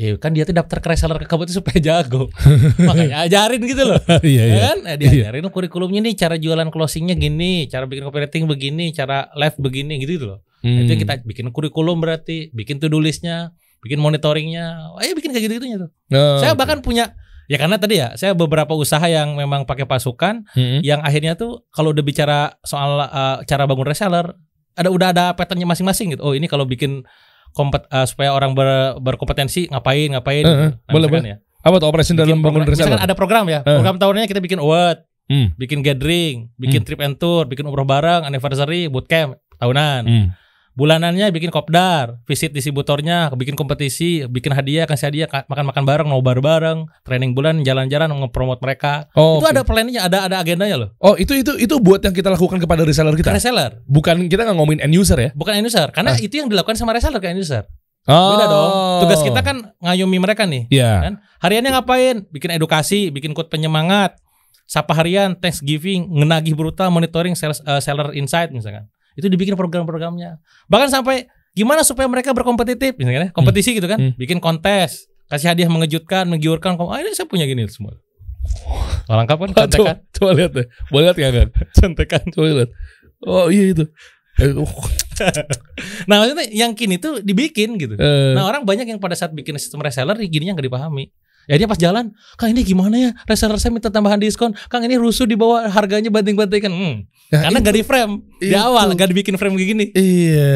Ya 0.00 0.16
kan 0.16 0.32
dia 0.32 0.48
tuh 0.48 0.56
daftar 0.56 0.80
ke 0.80 0.88
reseller 0.88 1.20
ke 1.20 1.28
kamu 1.28 1.44
tuh 1.44 1.60
supaya 1.60 1.76
jago. 1.92 2.32
Makanya 2.80 3.28
ajarin 3.28 3.60
gitu 3.60 3.84
loh. 3.84 4.00
Iya, 4.24 4.40
Ya 4.40 4.44
iya. 4.48 4.60
kan? 4.64 4.78
Eh, 4.88 4.96
diajarin 4.96 5.44
kurikulumnya 5.46 6.00
nih 6.00 6.16
cara 6.16 6.40
jualan 6.40 6.72
closingnya 6.72 7.12
gini, 7.14 7.68
cara 7.68 7.84
bikin 7.84 8.08
copywriting 8.08 8.48
begini, 8.48 8.90
cara 8.90 9.28
live 9.36 9.56
begini 9.60 10.00
gitu, 10.00 10.12
gitu 10.16 10.26
loh. 10.26 10.40
Hmm. 10.64 10.88
Itu 10.88 10.96
kita 10.96 11.20
bikin 11.20 11.52
kurikulum 11.52 12.00
berarti, 12.00 12.48
bikin 12.50 12.80
to-do 12.80 12.96
listnya, 12.96 13.52
bikin 13.80 14.00
monitoringnya, 14.00 14.96
ayo 14.96 15.12
bikin 15.12 15.30
kayak 15.30 15.44
gitu-gitunya 15.48 15.76
tuh. 15.78 15.90
Oh, 16.12 16.40
saya 16.40 16.52
oke. 16.52 16.60
bahkan 16.60 16.80
punya 16.80 17.12
ya 17.44 17.58
karena 17.58 17.76
tadi 17.76 17.98
ya 17.98 18.14
saya 18.14 18.30
beberapa 18.32 18.72
usaha 18.72 19.02
yang 19.04 19.34
memang 19.34 19.66
pakai 19.66 19.82
pasukan 19.82 20.46
Hmm. 20.54 20.80
yang 20.80 21.02
akhirnya 21.02 21.34
tuh 21.34 21.66
kalau 21.74 21.90
udah 21.90 22.00
bicara 22.00 22.38
soal 22.62 23.02
uh, 23.02 23.42
cara 23.42 23.66
bangun 23.66 23.84
reseller 23.84 24.38
ada 24.78 24.86
udah 24.86 25.10
ada 25.10 25.24
patternnya 25.34 25.66
masing-masing 25.66 26.14
gitu. 26.14 26.22
Oh 26.22 26.32
ini 26.32 26.46
kalau 26.46 26.62
bikin 26.62 27.02
kompet 27.52 27.86
uh, 27.88 28.06
supaya 28.06 28.30
orang 28.30 28.54
ber- 28.54 28.98
berkompetensi 28.98 29.68
ngapain 29.68 30.10
ngapain. 30.10 30.44
Eh, 30.44 30.50
eh, 30.50 30.70
Nah, 30.74 30.92
boleh, 30.92 31.08
boleh. 31.08 31.22
ya. 31.26 31.36
Apa 31.60 31.76
tuh 31.76 31.92
Bikin 31.92 32.16
dalam 32.16 32.40
bangun 32.40 32.64
program-? 32.64 32.72
Misalkan 32.72 33.00
ada 33.00 33.14
program 33.14 33.44
ya. 33.46 33.60
Eh. 33.60 33.76
Program 33.76 33.96
tahunnya 34.00 34.24
kita 34.24 34.40
bikin 34.40 34.58
award, 34.58 35.04
Hmm. 35.28 35.52
bikin 35.54 35.84
gathering, 35.84 36.48
bikin 36.56 36.82
trip 36.82 36.98
and 36.98 37.14
tour, 37.14 37.44
bikin 37.44 37.62
umroh 37.62 37.84
bareng, 37.84 38.24
anniversary, 38.24 38.88
bootcamp 38.88 39.36
tahunan. 39.56 40.02
Hmm. 40.08 40.26
Bulanannya 40.80 41.28
bikin 41.28 41.52
kopdar, 41.52 42.24
visit 42.24 42.56
distributornya, 42.56 43.28
bikin 43.36 43.52
kompetisi, 43.52 44.24
bikin 44.24 44.56
hadiah, 44.56 44.88
kasih 44.88 45.12
hadiah, 45.12 45.28
ka- 45.28 45.44
makan-makan 45.44 45.84
bareng, 45.84 46.08
nobar 46.08 46.40
bareng, 46.40 46.88
training 47.04 47.36
bulan, 47.36 47.60
jalan-jalan, 47.60 48.08
ngepromot 48.08 48.56
mereka. 48.58 49.12
Oh, 49.12 49.36
itu 49.36 49.44
oke. 49.44 49.52
ada 49.52 49.60
plannya, 49.60 50.00
ada 50.00 50.18
ada 50.24 50.40
agendanya 50.40 50.80
loh. 50.80 50.88
Oh, 50.96 51.20
itu 51.20 51.36
itu 51.36 51.52
itu 51.60 51.76
buat 51.76 52.00
yang 52.00 52.16
kita 52.16 52.32
lakukan 52.32 52.56
kepada 52.56 52.80
reseller 52.80 53.12
kita. 53.12 53.28
Reseller, 53.28 53.84
Bukan 53.84 54.24
kita 54.24 54.48
nggak 54.48 54.56
ngomongin 54.56 54.80
end 54.80 54.96
user 54.96 55.20
ya. 55.20 55.30
bukan 55.36 55.52
end 55.52 55.68
user, 55.68 55.92
karena 55.92 56.16
Ah. 56.16 56.24
itu 56.24 56.40
yang 56.40 56.48
dilakukan 56.48 56.80
sama 56.80 56.96
reseller 56.96 57.20
ke 57.20 57.28
end 57.28 57.44
user. 57.44 57.68
Oh. 58.08 58.32
Beda 58.32 58.46
dong. 58.48 58.70
Tugas 59.04 59.20
kita 59.20 59.40
kan 59.44 59.56
ngayomi 59.76 60.16
mereka 60.16 60.48
nih. 60.48 60.64
Iya. 60.72 60.92
Kan? 61.04 61.14
Hariannya 61.38 61.76
ngapain? 61.76 62.16
Bikin 62.32 62.56
edukasi, 62.56 63.12
bikin 63.12 63.36
quote 63.36 63.52
penyemangat, 63.52 64.16
sapa 64.64 64.96
harian, 64.96 65.36
Thanksgiving, 65.36 66.08
ngenagih 66.08 66.56
brutal, 66.56 66.88
monitoring 66.88 67.36
sales, 67.36 67.60
eh, 67.60 67.76
seller 67.78 68.16
insight 68.16 68.48
misalkan. 68.48 68.88
Itu 69.14 69.26
dibikin 69.26 69.54
program-programnya. 69.54 70.38
Bahkan 70.66 70.88
sampai 70.90 71.26
gimana 71.50 71.82
supaya 71.82 72.06
mereka 72.06 72.30
berkompetitif 72.30 72.94
misalkan 72.94 73.26
ya, 73.26 73.30
kompetisi 73.34 73.74
gitu 73.74 73.86
kan. 73.90 73.98
Hmm. 73.98 74.12
Bikin 74.14 74.38
kontes, 74.38 75.10
kasih 75.26 75.50
hadiah 75.50 75.70
mengejutkan, 75.70 76.26
menggiurkan. 76.30 76.78
Ah, 76.78 77.02
ini 77.02 77.14
saya 77.14 77.26
punya 77.26 77.46
gini 77.46 77.66
semua. 77.66 77.98
Oh, 79.10 79.14
lengkap 79.18 79.36
kan? 79.36 79.48
Coba, 79.50 79.60
Contekan. 79.66 79.96
coba 80.16 80.30
lihat 80.38 80.52
deh. 80.54 80.66
Boleh 80.88 81.04
lihat 81.10 81.16
nggak, 81.18 81.32
Kang? 81.34 81.50
Contekan. 81.76 82.22
Coba 82.30 82.44
lihat. 82.64 82.70
Oh 83.26 83.46
iya 83.52 83.74
itu. 83.76 83.84
Eh, 84.40 84.54
oh, 84.56 84.64
Nah, 86.08 86.24
maksudnya 86.24 86.48
yang 86.48 86.72
kini 86.72 86.96
tuh 86.96 87.20
dibikin 87.20 87.76
gitu. 87.76 87.92
eh, 88.00 88.32
Nah 88.32 88.48
orang 88.48 88.64
banyak 88.64 88.88
yang 88.88 88.96
pada 88.96 89.12
saat 89.12 89.34
bikin 89.36 89.52
sistem 89.60 89.84
reseller 89.84 90.16
gininya 90.24 90.56
nggak 90.56 90.66
dipahami. 90.72 91.12
Ya 91.48 91.56
dia 91.56 91.66
pas 91.66 91.80
jalan, 91.80 92.12
Kang 92.36 92.50
ini 92.52 92.62
gimana 92.62 92.94
ya 92.94 93.10
reseller 93.24 93.56
saya 93.56 93.72
minta 93.72 93.88
tambahan 93.88 94.20
diskon, 94.20 94.52
Kang 94.68 94.84
ini 94.84 95.00
rusuh 95.00 95.24
di 95.24 95.34
bawah 95.34 95.66
harganya 95.66 96.12
banting-bantingkan. 96.12 96.70
Hmm. 96.70 96.96
nah, 97.32 97.40
Karena 97.48 97.58
itu- 97.58 97.64
nggak 97.64 97.76
di 97.76 97.84
frame 97.84 98.12
di 98.38 98.48
itu. 98.50 98.58
awal, 98.58 98.86
nggak 98.94 99.08
dibikin 99.10 99.34
frame 99.34 99.54
kayak 99.56 99.68
gini. 99.72 99.84
Iya, 99.94 100.54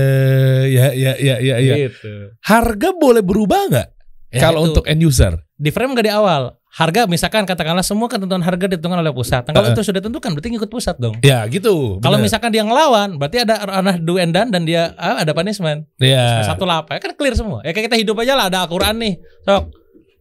ya, 0.67 0.87
ya, 0.95 1.13
ya, 1.19 1.35
ya, 1.41 1.57
ya. 1.59 1.75
Gitu. 1.89 2.35
Harga 2.43 2.89
boleh 2.95 3.23
berubah 3.25 3.61
nggak? 3.71 3.89
Ya, 4.35 4.41
Kalau 4.51 4.67
untuk 4.67 4.85
end 4.87 5.03
user? 5.03 5.39
di 5.55 5.71
frame 5.71 5.95
nggak 5.95 6.07
di 6.07 6.13
awal. 6.13 6.59
Harga 6.75 7.07
misalkan 7.07 7.47
katakanlah 7.47 7.87
semua 7.87 8.11
ketentuan 8.11 8.43
harga 8.43 8.67
ditentukan 8.67 8.99
oleh 8.99 9.15
pusat. 9.15 9.47
Kalau 9.47 9.63
Heeh. 9.63 9.79
itu 9.79 9.87
sudah 9.87 10.03
ditentukan 10.03 10.35
berarti 10.35 10.49
ngikut 10.51 10.67
pusat 10.67 10.99
dong. 10.99 11.15
Ya 11.23 11.47
gitu. 11.47 12.03
Kalau 12.03 12.19
misalkan 12.19 12.51
dia 12.51 12.67
ngelawan, 12.67 13.15
berarti 13.15 13.47
ada 13.47 13.63
ranah 13.63 13.95
do 13.95 14.19
and 14.19 14.35
done 14.35 14.51
dan 14.51 14.67
dia 14.67 14.91
ah, 14.99 15.23
ada 15.23 15.31
punishment. 15.31 15.87
ya. 16.03 16.43
Satu 16.43 16.67
lapa, 16.67 16.99
ya 16.99 17.01
kan 17.03 17.15
clear 17.15 17.39
semua. 17.39 17.63
Ya 17.63 17.71
kayak 17.71 17.95
kita 17.95 17.99
hidup 18.03 18.19
aja 18.19 18.35
lah, 18.35 18.51
ada 18.51 18.67
Al-Quran 18.67 18.99
nih. 18.99 19.15
Sok 19.47 19.71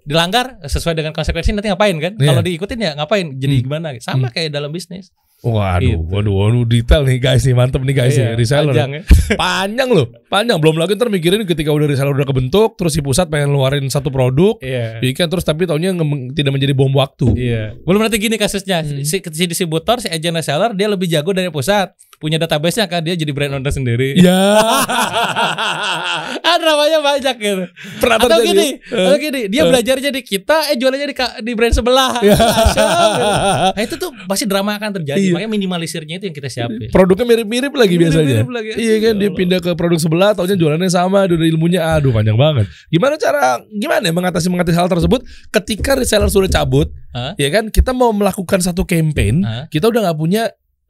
dilanggar 0.04 0.60
sesuai 0.62 0.94
dengan 0.94 1.12
konsekuensi 1.12 1.52
nanti 1.52 1.68
ngapain 1.68 1.96
kan? 1.96 2.14
Iya. 2.14 2.28
Kalau 2.30 2.42
diikutin 2.42 2.80
ya 2.80 2.92
ngapain? 2.94 3.28
Jadi 3.34 3.56
Hmm. 3.58 3.64
gimana? 3.66 3.88
Sama 3.98 4.28
kayak 4.30 4.52
dalam 4.52 4.70
bisnis. 4.70 5.10
Waduh, 5.42 5.84
Gitu. 5.84 6.00
waduh, 6.08 6.34
waduh, 6.34 6.64
detail 6.64 7.04
nih 7.04 7.20
guys 7.20 7.44
nih, 7.44 7.52
mantep 7.52 7.84
nih 7.84 7.92
guys 7.94 8.16
Iya, 8.16 8.32
ya, 8.32 8.40
reseller. 8.40 8.72
panjang 8.72 8.92
ya. 8.96 9.02
Panjang 9.36 9.90
loh, 9.92 10.08
panjang. 10.26 10.56
Belum 10.56 10.80
lagi 10.80 10.96
ntar 10.96 11.12
mikirin 11.12 11.44
ketika 11.44 11.68
udah 11.68 11.84
reseller 11.84 12.16
udah 12.16 12.24
kebentuk, 12.24 12.80
terus 12.80 12.96
si 12.96 13.04
pusat 13.04 13.28
pengen 13.28 13.52
ngeluarin 13.52 13.84
satu 13.86 14.08
produk, 14.08 14.56
Iya. 14.58 15.04
bikin 15.04 15.28
terus 15.28 15.44
tapi 15.44 15.68
taunya 15.68 15.92
nge- 15.92 16.32
tidak 16.32 16.48
menjadi 16.50 16.72
bom 16.72 16.88
waktu. 16.94 17.28
Iya. 17.36 17.76
Belum 17.78 18.00
nanti 18.00 18.18
gini 18.18 18.40
kasusnya. 18.40 18.88
Hmm. 18.88 19.04
Si, 19.04 19.20
si 19.20 19.44
distributor, 19.44 20.00
si 20.00 20.08
agent 20.08 20.32
reseller 20.34 20.72
dia 20.72 20.88
lebih 20.88 21.12
jago 21.12 21.36
dari 21.36 21.52
pusat. 21.52 21.92
Punya 22.24 22.40
database-nya 22.40 22.88
kan 22.88 23.04
dia 23.04 23.14
jadi 23.14 23.28
brand 23.30 23.52
owner 23.54 23.68
sendiri. 23.68 24.16
Ya, 24.16 24.32
ah 26.40 26.58
namanya 26.58 27.00
banyak 27.02 27.36
gitu. 27.36 27.64
pernah 28.00 28.18
Atau 28.18 28.40
terjadi. 28.40 28.48
gini, 28.48 28.68
Eh. 28.80 29.04
atau 29.04 29.18
gini, 29.18 29.42
dia 29.48 29.64
belajar 29.66 29.96
jadi 30.00 30.16
kita, 30.16 30.72
eh 30.72 30.78
jualannya 30.78 31.04
di, 31.06 31.16
di 31.44 31.52
brand 31.54 31.74
sebelah. 31.74 32.16
Ya. 32.24 32.40
Asyik, 32.40 32.80
gitu. 32.80 33.28
Nah 33.76 33.84
itu 33.84 33.96
tuh 34.00 34.10
pasti 34.26 34.48
drama 34.48 34.72
akan 34.74 34.96
terjadi. 34.96 35.20
Iya. 35.20 35.34
Makanya 35.36 35.52
minimalisirnya 35.52 36.16
itu 36.16 36.26
yang 36.26 36.36
kita 36.36 36.48
siapin. 36.48 36.88
Produknya 36.88 37.28
mirip-mirip 37.28 37.74
lagi 37.74 37.96
biasanya. 38.00 38.24
Mirip-mirip 38.48 38.50
lagi. 38.50 38.70
Iya 38.80 38.96
kan 39.02 39.14
dia 39.20 39.30
pindah 39.30 39.60
ke 39.60 39.72
produk 39.76 40.00
sebelah, 40.00 40.32
taunya 40.32 40.56
jualannya 40.56 40.88
sama, 40.88 41.28
udah 41.28 41.44
ilmunya 41.44 41.84
aduh 41.84 42.10
panjang 42.10 42.40
banget. 42.40 42.72
Gimana 42.88 43.20
cara 43.20 43.60
gimana 43.68 44.04
ya 44.04 44.14
mengatasi 44.14 44.48
mengatasi 44.48 44.78
hal 44.78 44.88
tersebut 44.88 45.20
ketika 45.52 45.92
reseller 45.94 46.32
sudah 46.32 46.48
cabut, 46.48 46.88
Hah? 47.12 47.36
ya 47.36 47.52
kan 47.52 47.68
kita 47.68 47.92
mau 47.92 48.16
melakukan 48.16 48.64
satu 48.64 48.88
campaign, 48.88 49.44
Hah? 49.44 49.66
kita 49.68 49.92
udah 49.92 50.08
nggak 50.08 50.18
punya 50.18 50.44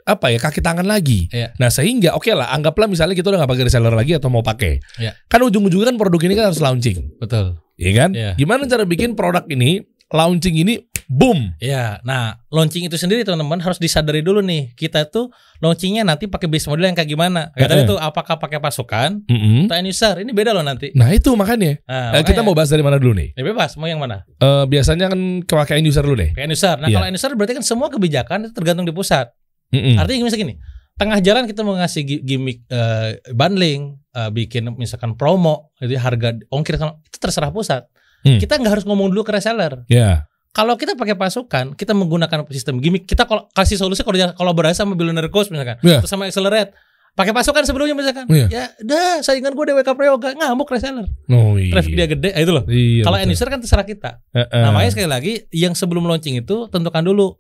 apa 0.04 0.30
ya 0.30 0.38
kaki 0.38 0.60
tangan 0.60 0.84
lagi. 0.84 1.28
Iya. 1.30 1.56
Nah 1.58 1.68
sehingga 1.68 2.14
oke 2.14 2.30
lah 2.30 2.52
anggaplah 2.52 2.86
misalnya 2.86 3.14
kita 3.14 3.28
udah 3.28 3.44
nggak 3.44 3.52
pakai 3.52 3.66
reseller 3.66 3.92
lagi 3.92 4.14
atau 4.14 4.28
mau 4.28 4.42
pakai, 4.42 4.80
Iya. 4.98 5.16
kan 5.26 5.40
ujung-ujungnya 5.42 5.90
kan 5.90 5.98
produk 5.98 6.22
ini 6.22 6.34
kan 6.34 6.46
harus 6.48 6.60
launching, 6.60 7.16
Betul. 7.18 7.58
ya 7.76 7.92
kan? 7.94 8.10
Iya. 8.12 8.32
Gimana 8.36 8.64
cara 8.66 8.84
bikin 8.84 9.16
produk 9.16 9.44
ini 9.48 9.82
launching 10.10 10.54
ini 10.54 10.78
boom? 11.10 11.58
Ya, 11.58 12.00
nah 12.02 12.40
launching 12.48 12.86
itu 12.86 12.96
sendiri 12.96 13.26
teman-teman 13.26 13.60
harus 13.60 13.76
disadari 13.76 14.22
dulu 14.22 14.40
nih. 14.40 14.72
Kita 14.72 15.04
tuh 15.06 15.34
launchingnya 15.58 16.04
nanti 16.04 16.28
pakai 16.28 16.46
bisnis 16.46 16.70
model 16.70 16.86
yang 16.86 16.94
kayak 16.94 17.10
gimana? 17.10 17.50
Kayak 17.52 17.70
tadi 17.72 17.82
Eh. 17.84 17.90
tuh 17.90 17.98
apakah 17.98 18.38
pakai 18.38 18.60
pasukan 18.60 19.26
Mm-mm. 19.26 19.68
atau 19.68 19.76
end 19.76 19.90
user? 19.90 20.16
Ini 20.18 20.32
beda 20.32 20.54
loh 20.54 20.62
nanti. 20.62 20.94
Nah 20.94 21.10
itu 21.10 21.34
makanya 21.34 21.76
Nah, 21.84 22.14
Eh, 22.14 22.22
kita 22.22 22.40
makanya- 22.40 22.46
mau 22.46 22.54
bahas 22.54 22.70
dari 22.70 22.82
mana 22.82 22.98
dulu 22.98 23.14
nih? 23.14 23.34
Ya 23.34 23.44
bebas, 23.44 23.76
mau 23.76 23.86
yang 23.86 24.00
mana? 24.00 24.24
Eh, 24.38 24.64
biasanya 24.66 25.10
kan 25.10 25.20
kepakai 25.44 25.82
end 25.82 25.88
user 25.88 26.04
dulu 26.04 26.16
deh. 26.16 26.32
End 26.36 26.52
user. 26.52 26.78
Nah, 26.78 26.88
Iya. 26.88 26.96
kalau 26.96 27.06
end 27.08 27.18
user 27.18 27.32
berarti 27.34 27.54
kan 27.54 27.66
semua 27.66 27.88
kebijakan 27.90 28.40
itu 28.46 28.54
tergantung 28.54 28.86
di 28.86 28.94
pusat. 28.94 29.28
Mm-mm. 29.74 29.98
Artinya 29.98 30.24
misalnya 30.24 30.44
gini, 30.44 30.56
tengah 30.94 31.20
jalan 31.20 31.44
kita 31.44 31.62
mau 31.62 31.74
ngasih 31.74 32.02
gi- 32.02 32.22
gimmick 32.22 32.62
eh, 32.68 33.18
bundling, 33.34 33.82
eh, 34.10 34.30
bikin 34.30 34.70
misalkan 34.74 35.18
promo, 35.18 35.74
jadi 35.76 35.98
harga 35.98 36.30
ongkir 36.48 36.78
itu 36.78 36.86
terserah 37.18 37.50
pusat. 37.50 37.90
Hmm. 38.22 38.38
Kita 38.38 38.56
nggak 38.56 38.72
harus 38.72 38.86
ngomong 38.86 39.10
dulu 39.10 39.26
ke 39.26 39.34
reseller. 39.34 39.84
Ya. 39.86 40.30
Kalau 40.54 40.78
kita 40.78 40.94
pakai 40.94 41.18
pasukan, 41.18 41.74
kita 41.74 41.92
menggunakan 41.92 42.46
sistem 42.48 42.78
gimmick, 42.78 43.04
kita 43.04 43.26
kol- 43.26 43.50
kasih 43.52 43.76
solusi 43.76 44.00
kalau 44.00 44.16
kolaborasi 44.32 44.80
sama 44.80 44.94
Billionaire 44.94 45.28
Coast 45.28 45.50
misalkan, 45.50 45.82
Iya. 45.82 46.00
terus 46.00 46.08
sama 46.08 46.30
Accelerate. 46.30 46.72
Pakai 47.14 47.30
pasukan 47.30 47.62
sebelumnya 47.62 47.94
misalkan. 47.94 48.26
Iya. 48.26 48.48
Ya, 48.50 48.64
dah 48.80 49.22
saingan 49.22 49.54
gue 49.54 49.66
DWK 49.68 49.86
Prayoga 49.94 50.34
ngamuk 50.34 50.66
reseller. 50.66 51.06
Oh 51.28 51.58
iya. 51.58 51.70
Traffic 51.70 51.94
dia 51.94 52.08
gede, 52.08 52.30
ah, 52.34 52.42
itu 52.42 52.50
loh. 52.50 52.66
Iya, 52.66 53.02
Kalau 53.02 53.18
end 53.18 53.30
user 53.30 53.50
kan 53.50 53.62
terserah 53.62 53.86
kita. 53.86 54.18
Heeh. 54.30 54.62
Nah, 54.62 54.70
makanya 54.72 54.92
sekali 54.94 55.10
lagi 55.10 55.34
yang 55.50 55.74
sebelum 55.74 56.06
launching 56.06 56.38
itu 56.38 56.70
tentukan 56.70 57.02
dulu 57.02 57.38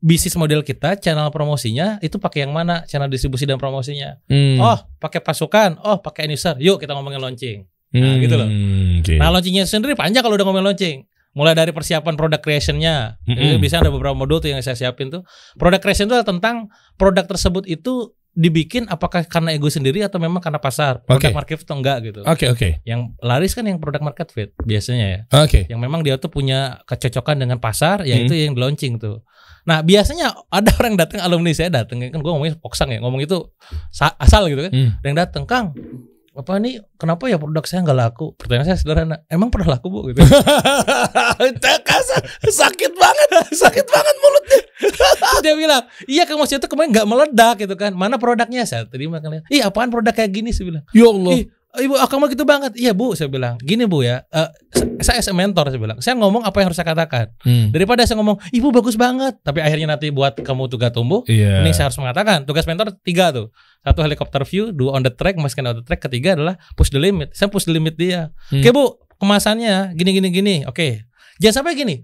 bisnis 0.00 0.32
model 0.34 0.60
kita, 0.60 0.96
channel 0.96 1.28
promosinya 1.28 2.00
itu 2.00 2.16
pakai 2.16 2.42
yang 2.42 2.52
mana, 2.52 2.82
channel 2.84 3.06
distribusi 3.06 3.44
dan 3.44 3.56
promosinya. 3.56 4.16
Hmm. 4.26 4.56
Oh, 4.58 4.78
pakai 4.96 5.20
pasukan, 5.20 5.76
oh 5.78 6.00
pakai 6.00 6.24
end 6.24 6.34
user. 6.34 6.56
Yuk 6.56 6.80
kita 6.80 6.92
ngomongin 6.92 7.20
launching. 7.20 7.68
nah, 7.90 8.00
Hmm, 8.06 8.16
gitu 8.18 8.34
loh. 8.34 8.48
oke. 8.96 9.14
Nah, 9.14 9.28
launchingnya 9.28 9.64
sendiri 9.64 9.92
panjang 9.92 10.22
kalau 10.22 10.34
udah 10.34 10.46
ngomongin 10.46 10.66
launching. 10.66 10.98
Mulai 11.30 11.54
dari 11.54 11.70
persiapan 11.70 12.14
product 12.14 12.42
creationnya, 12.42 13.22
Mm-mm. 13.22 13.38
Jadi 13.38 13.56
biasanya 13.58 13.86
ada 13.86 13.92
beberapa 13.94 14.14
modul 14.14 14.42
tuh 14.42 14.50
yang 14.50 14.58
saya 14.60 14.74
siapin 14.74 15.10
tuh. 15.10 15.22
Product 15.54 15.78
creation 15.78 16.06
itu 16.06 16.18
tentang 16.22 16.66
produk 16.96 17.22
tersebut 17.22 17.66
itu 17.66 18.10
dibikin 18.30 18.86
apakah 18.86 19.22
karena 19.22 19.50
ego 19.50 19.66
sendiri 19.66 20.02
atau 20.02 20.18
memang 20.18 20.38
karena 20.38 20.58
pasar, 20.58 21.02
produk 21.02 21.30
Oke. 21.30 21.34
market 21.34 21.56
fit 21.58 21.66
atau 21.66 21.76
enggak 21.76 21.98
gitu. 22.02 22.20
Oke 22.22 22.46
oke 22.46 22.68
Yang 22.82 23.14
laris 23.18 23.52
kan 23.54 23.66
yang 23.66 23.78
produk 23.78 24.02
market 24.02 24.30
fit 24.30 24.50
biasanya 24.62 25.06
ya. 25.06 25.20
oke. 25.34 25.66
Yang 25.66 25.80
memang 25.82 26.00
dia 26.02 26.14
tuh 26.14 26.30
punya 26.30 26.78
kecocokan 26.86 27.36
dengan 27.38 27.58
pasar, 27.58 28.02
ya 28.02 28.18
Hmm. 28.18 28.30
yang 28.30 28.54
launching 28.54 28.98
tuh. 28.98 29.22
Nah 29.64 29.80
biasanya 29.80 30.32
ada 30.48 30.70
orang 30.80 30.94
datang 30.96 31.20
alumni 31.20 31.52
saya 31.52 31.68
datang 31.68 32.00
kan 32.00 32.16
gue 32.16 32.30
ngomongnya 32.30 32.56
poksang 32.56 32.92
ya 32.92 32.98
ngomong 33.00 33.20
itu 33.20 33.36
sa- 33.90 34.16
asal 34.16 34.48
gitu 34.48 34.64
kan. 34.66 34.72
Hmm. 34.72 34.90
Ada 35.00 35.06
yang 35.06 35.18
datang 35.18 35.44
Kang 35.44 35.66
apa 36.30 36.56
nih 36.56 36.78
kenapa 36.94 37.26
ya 37.26 37.36
produk 37.36 37.66
saya 37.66 37.82
nggak 37.82 37.98
laku 37.98 38.32
pertanyaan 38.38 38.72
saya 38.72 38.78
sederhana 38.78 39.16
emang 39.26 39.50
pernah 39.50 39.76
laku 39.76 39.90
bu 39.90 40.00
gitu 40.08 40.22
Kasar, 41.90 42.22
sakit 42.42 42.92
banget, 42.94 43.28
sakit 43.50 43.86
banget 43.86 44.16
mulutnya. 44.18 44.60
Dia 45.44 45.54
bilang, 45.56 45.82
iya 46.06 46.22
Kang 46.24 46.38
Mas 46.38 46.52
itu 46.52 46.62
kemarin 46.64 46.92
nggak 46.92 47.08
meledak 47.08 47.54
gitu 47.58 47.74
kan. 47.74 47.92
Mana 47.92 48.16
produknya? 48.16 48.62
Saya 48.64 48.86
terima 48.86 49.18
kan. 49.18 49.42
Ih 49.48 49.64
apaan 49.64 49.90
produk 49.90 50.12
kayak 50.12 50.30
gini? 50.30 50.50
Saya 50.50 50.70
bilang. 50.70 50.84
Ya 50.92 51.06
Allah. 51.08 51.32
Ih, 51.34 51.42
Ibu, 51.70 51.94
ah, 51.94 52.10
kamu 52.10 52.34
gitu 52.34 52.42
banget. 52.42 52.74
Iya 52.74 52.90
bu, 52.90 53.14
saya 53.14 53.30
bilang. 53.30 53.54
Gini 53.62 53.86
bu 53.86 54.02
ya, 54.02 54.26
eh, 54.34 54.48
saya 55.06 55.22
as 55.22 55.30
a 55.30 55.34
mentor 55.34 55.70
saya 55.70 55.78
bilang. 55.78 56.02
Saya 56.02 56.18
ngomong 56.18 56.42
apa 56.42 56.58
yang 56.58 56.66
harus 56.72 56.78
saya 56.78 56.90
katakan. 56.90 57.30
Hmm. 57.46 57.70
Daripada 57.70 58.02
saya 58.02 58.18
ngomong, 58.18 58.42
ibu 58.50 58.74
bagus 58.74 58.98
banget. 58.98 59.38
Tapi 59.46 59.62
akhirnya 59.62 59.94
nanti 59.94 60.10
buat 60.10 60.34
kamu 60.42 60.66
tugas 60.66 60.90
tumbuh. 60.90 61.22
Iya. 61.30 61.62
Ini 61.62 61.70
saya 61.70 61.86
harus 61.86 61.98
mengatakan. 62.02 62.42
Tugas 62.42 62.66
mentor 62.66 62.90
tiga 63.06 63.30
tuh. 63.30 63.54
Satu 63.86 64.02
helikopter 64.02 64.42
view, 64.42 64.74
dua 64.74 64.98
on 64.98 65.06
the 65.06 65.14
track, 65.14 65.38
masukin 65.38 65.70
on 65.70 65.78
the 65.78 65.84
track. 65.86 66.02
Ketiga 66.02 66.34
adalah 66.34 66.58
push 66.74 66.90
the 66.90 66.98
limit. 66.98 67.30
Saya 67.38 67.46
push 67.46 67.70
the 67.70 67.72
limit 67.72 67.94
dia. 67.94 68.34
Hmm. 68.50 68.66
Oke 68.66 68.70
bu, 68.74 68.84
kemasannya 69.22 69.94
gini 69.94 70.10
gini 70.10 70.28
gini. 70.34 70.54
Oke, 70.66 71.06
jangan 71.38 71.62
sampai 71.62 71.78
gini. 71.78 72.02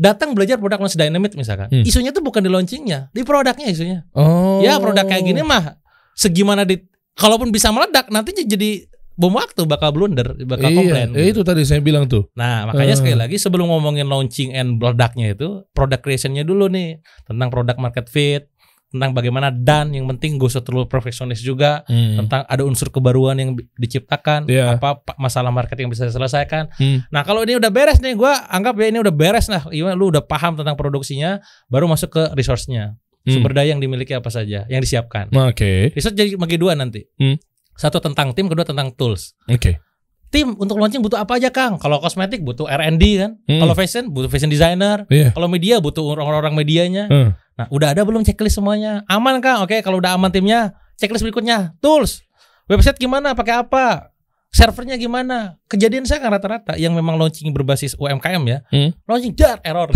Datang 0.00 0.32
belajar 0.32 0.56
produk 0.56 0.80
launch 0.80 0.96
dynamite 0.96 1.34
misalkan. 1.34 1.66
Hmm. 1.66 1.82
Isunya 1.82 2.14
tuh 2.14 2.22
bukan 2.22 2.40
di 2.40 2.48
launchingnya, 2.48 3.12
di 3.12 3.20
produknya 3.26 3.66
isunya. 3.68 4.06
Oh. 4.14 4.62
Ya 4.62 4.78
produk 4.78 5.04
kayak 5.04 5.28
gini 5.28 5.42
mah 5.42 5.76
segimana 6.16 6.64
di 6.64 6.80
kalaupun 7.16 7.52
bisa 7.52 7.68
meledak 7.68 8.08
nantinya 8.08 8.44
jadi 8.44 8.88
bom 9.20 9.36
waktu 9.36 9.68
bakal 9.68 9.92
blunder, 9.92 10.32
bakal 10.42 10.72
Iya, 10.72 10.78
komplain. 10.80 11.08
eh, 11.12 11.28
itu 11.28 11.44
tadi 11.44 11.60
saya 11.62 11.78
bilang 11.78 12.08
tuh. 12.08 12.32
Nah, 12.32 12.64
makanya 12.64 12.96
Eh. 12.96 12.98
sekali 12.98 13.14
lagi 13.14 13.36
sebelum 13.36 13.68
ngomongin 13.68 14.08
launching 14.08 14.50
and 14.50 14.80
meledaknya 14.80 15.36
itu, 15.36 15.68
product 15.70 16.00
creationnya 16.00 16.40
dulu 16.40 16.66
nih 16.66 16.96
tentang 17.24 17.52
product 17.52 17.76
market 17.76 18.08
fit, 18.08 18.48
tentang 18.88 19.14
bagaimana 19.14 19.52
dan 19.52 19.92
yang 19.92 20.08
penting 20.08 20.34
gue 20.34 20.48
usah 20.48 20.64
terlalu 20.64 20.88
perfeksionis 20.88 21.38
juga 21.38 21.86
Hmm. 21.86 22.18
tentang 22.18 22.42
ada 22.42 22.62
unsur 22.64 22.88
kebaruan 22.88 23.36
yang 23.36 23.50
diciptakan, 23.76 24.50
Iya. 24.50 24.74
apa 24.74 24.98
pa- 24.98 25.14
masalah 25.14 25.50
market 25.50 25.76
yang 25.76 25.86
bisa 25.86 26.04
diselesaikan. 26.04 26.72
Hmm. 26.74 27.06
Nah, 27.06 27.22
kalau 27.22 27.44
ini 27.44 27.54
udah 27.54 27.70
beres 27.70 27.98
nih, 27.98 28.14
gua 28.14 28.48
anggap 28.48 28.74
ya 28.74 28.88
ini 28.88 28.98
udah 28.98 29.12
beres 29.12 29.46
nah, 29.46 29.62
Iya, 29.68 29.94
lu 29.94 30.10
udah 30.10 30.24
paham 30.24 30.56
tentang 30.56 30.74
produksinya, 30.74 31.38
baru 31.66 31.86
masuk 31.86 32.10
ke 32.10 32.22
resource-nya. 32.34 32.98
Hmm. 33.20 33.30
Sumber 33.30 33.52
daya 33.52 33.70
yang 33.70 33.78
dimiliki 33.78 34.10
apa 34.10 34.26
saja, 34.26 34.64
yang 34.66 34.80
disiapkan. 34.80 35.28
Oke. 35.30 35.92
Research 35.92 36.16
jadi 36.16 36.34
bagi 36.34 36.56
dua 36.56 36.72
nanti. 36.72 37.04
Hmm. 37.14 37.36
Satu 37.80 37.96
tentang 37.96 38.36
tim, 38.36 38.44
kedua 38.44 38.68
tentang 38.68 38.92
tools. 38.92 39.32
Oke. 39.48 39.80
Tim 40.28 40.52
untuk 40.60 40.76
launching 40.76 41.00
butuh 41.00 41.16
apa 41.16 41.40
aja, 41.40 41.48
Kang? 41.48 41.80
Kalau 41.80 41.96
kosmetik 41.96 42.44
butuh 42.44 42.68
R&D 42.68 43.02
kan? 43.16 43.40
Hmm. 43.48 43.60
Kalau 43.64 43.72
fashion 43.72 44.12
butuh 44.12 44.28
fashion 44.28 44.52
designer. 44.52 45.08
Iya. 45.08 45.32
Kalau 45.32 45.48
media 45.48 45.80
butuh 45.80 46.04
orang-orang 46.04 46.52
medianya. 46.52 47.08
Hmm. 47.08 47.32
Nah, 47.56 47.66
udah 47.72 47.96
ada 47.96 48.04
belum 48.04 48.20
checklist 48.22 48.60
semuanya? 48.60 49.00
Aman, 49.08 49.40
Kang? 49.40 49.64
Oke, 49.64 49.80
kalau 49.80 49.96
udah 49.96 50.12
aman 50.12 50.28
timnya, 50.28 50.76
checklist 51.00 51.24
berikutnya, 51.24 51.72
tools. 51.80 52.20
Website 52.68 53.00
gimana? 53.00 53.32
Pakai 53.32 53.64
apa? 53.64 54.12
Servernya 54.50 54.98
gimana? 54.98 55.62
Kejadian 55.70 56.02
saya 56.02 56.18
kan 56.18 56.34
rata-rata 56.34 56.74
yang 56.74 56.90
memang 56.90 57.14
launching 57.14 57.54
berbasis 57.54 57.94
UMKM 57.94 58.42
ya. 58.44 58.58
Hmm. 58.68 58.90
Launching 59.06 59.30
dar 59.32 59.62
error. 59.62 59.86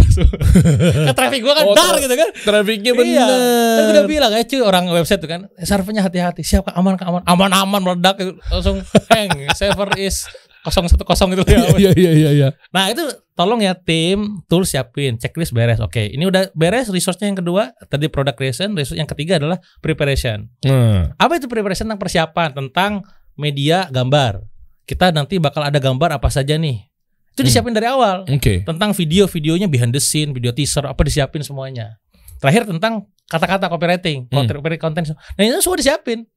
Ke 1.07 1.13
traffic 1.13 1.43
gua 1.43 1.59
kan 1.59 1.65
Oh, 1.67 1.75
dar 1.75 1.99
gitu 1.99 2.15
kan. 2.15 2.31
Trafiknya 2.31 2.95
Iya. 2.95 3.27
Kan 3.27 3.39
gue 3.83 3.91
udah 3.91 3.95
bener. 3.99 4.07
bilang 4.07 4.31
ya 4.31 4.47
cuy 4.47 4.63
orang 4.63 4.87
website 4.89 5.19
tuh 5.19 5.27
kan 5.27 5.51
servernya 5.59 6.07
hati-hati 6.07 6.47
siap 6.47 6.71
Kak? 6.71 6.75
aman 6.75 6.95
Kak? 6.95 7.07
aman 7.11 7.23
aman 7.27 7.51
aman 7.51 7.81
meledak 7.83 8.15
langsung 8.47 8.79
hang 9.11 9.51
server 9.53 9.91
is 9.99 10.23
010 10.65 11.03
gitu 11.35 11.43
ya. 11.45 11.61
Iya 11.77 11.91
iya 11.93 12.11
iya 12.15 12.31
iya. 12.33 12.49
Nah 12.71 12.89
itu 12.89 13.03
tolong 13.35 13.59
ya 13.59 13.75
tim 13.75 14.39
tool 14.47 14.63
siapin 14.63 15.19
checklist 15.19 15.51
beres. 15.51 15.83
Oke 15.83 16.09
ini 16.09 16.25
udah 16.25 16.55
beres 16.55 16.89
resource-nya 16.89 17.27
yang 17.27 17.37
kedua 17.37 17.75
tadi 17.85 18.07
product 18.07 18.39
creation 18.39 18.71
resource 18.73 18.97
yang 18.97 19.11
ketiga 19.11 19.37
adalah 19.37 19.59
preparation. 19.83 20.47
Hmm. 20.63 21.11
Apa 21.19 21.37
itu 21.37 21.51
preparation 21.51 21.85
tentang 21.85 21.99
persiapan 21.99 22.55
tentang 22.55 23.03
media 23.35 23.87
gambar. 23.89 24.43
Kita 24.85 25.11
nanti 25.11 25.39
bakal 25.39 25.65
ada 25.65 25.79
gambar 25.79 26.17
apa 26.17 26.29
saja 26.29 26.55
nih. 26.55 26.85
Itu 27.33 27.43
Hmm. 27.43 27.49
disiapin 27.49 27.75
dari 27.75 27.89
awal 27.89 28.23
Oke. 28.25 28.63
tentang 28.63 28.93
video-videonya 28.93 29.67
behind 29.67 29.91
the 29.91 29.99
scene, 29.99 30.31
video 30.31 30.53
teaser 30.53 30.85
apa 30.85 31.01
disiapin 31.03 31.43
semuanya. 31.43 31.99
Terakhir 32.39 32.69
tentang 32.69 33.09
kata-kata 33.27 33.67
copywriting, 33.67 34.29
Hmm. 34.31 34.47
konten 34.47 34.79
konten. 34.79 35.03
Nah 35.09 35.43
itu 35.43 35.59
semua 35.59 35.75
disiapin. 35.75 36.29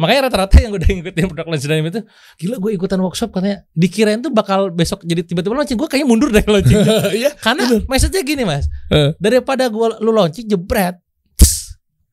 Makanya 0.00 0.32
rata-rata 0.32 0.56
yang 0.56 0.72
udah 0.72 0.86
ngikutin 0.86 1.28
produk 1.28 1.44
launch 1.44 1.60
dynamic 1.60 1.92
itu 1.92 2.00
gila 2.40 2.56
gue 2.56 2.70
ikutan 2.72 2.96
workshop 3.04 3.36
katanya 3.36 3.68
dikirain 3.76 4.24
tuh 4.24 4.32
bakal 4.32 4.72
besok 4.72 5.04
jadi 5.04 5.20
tiba-tiba 5.20 5.52
launching 5.52 5.76
gue 5.76 5.84
kayaknya 5.84 6.08
mundur 6.08 6.32
dari 6.32 6.48
launching 6.48 6.80
Iya. 7.20 7.36
karena 7.36 7.68
message-nya 7.84 8.24
gini 8.24 8.48
mas 8.48 8.64
Eh. 8.88 9.12
daripada 9.20 9.68
gue 9.68 9.86
lu 10.00 10.08
launching 10.08 10.48
jebret 10.48 10.96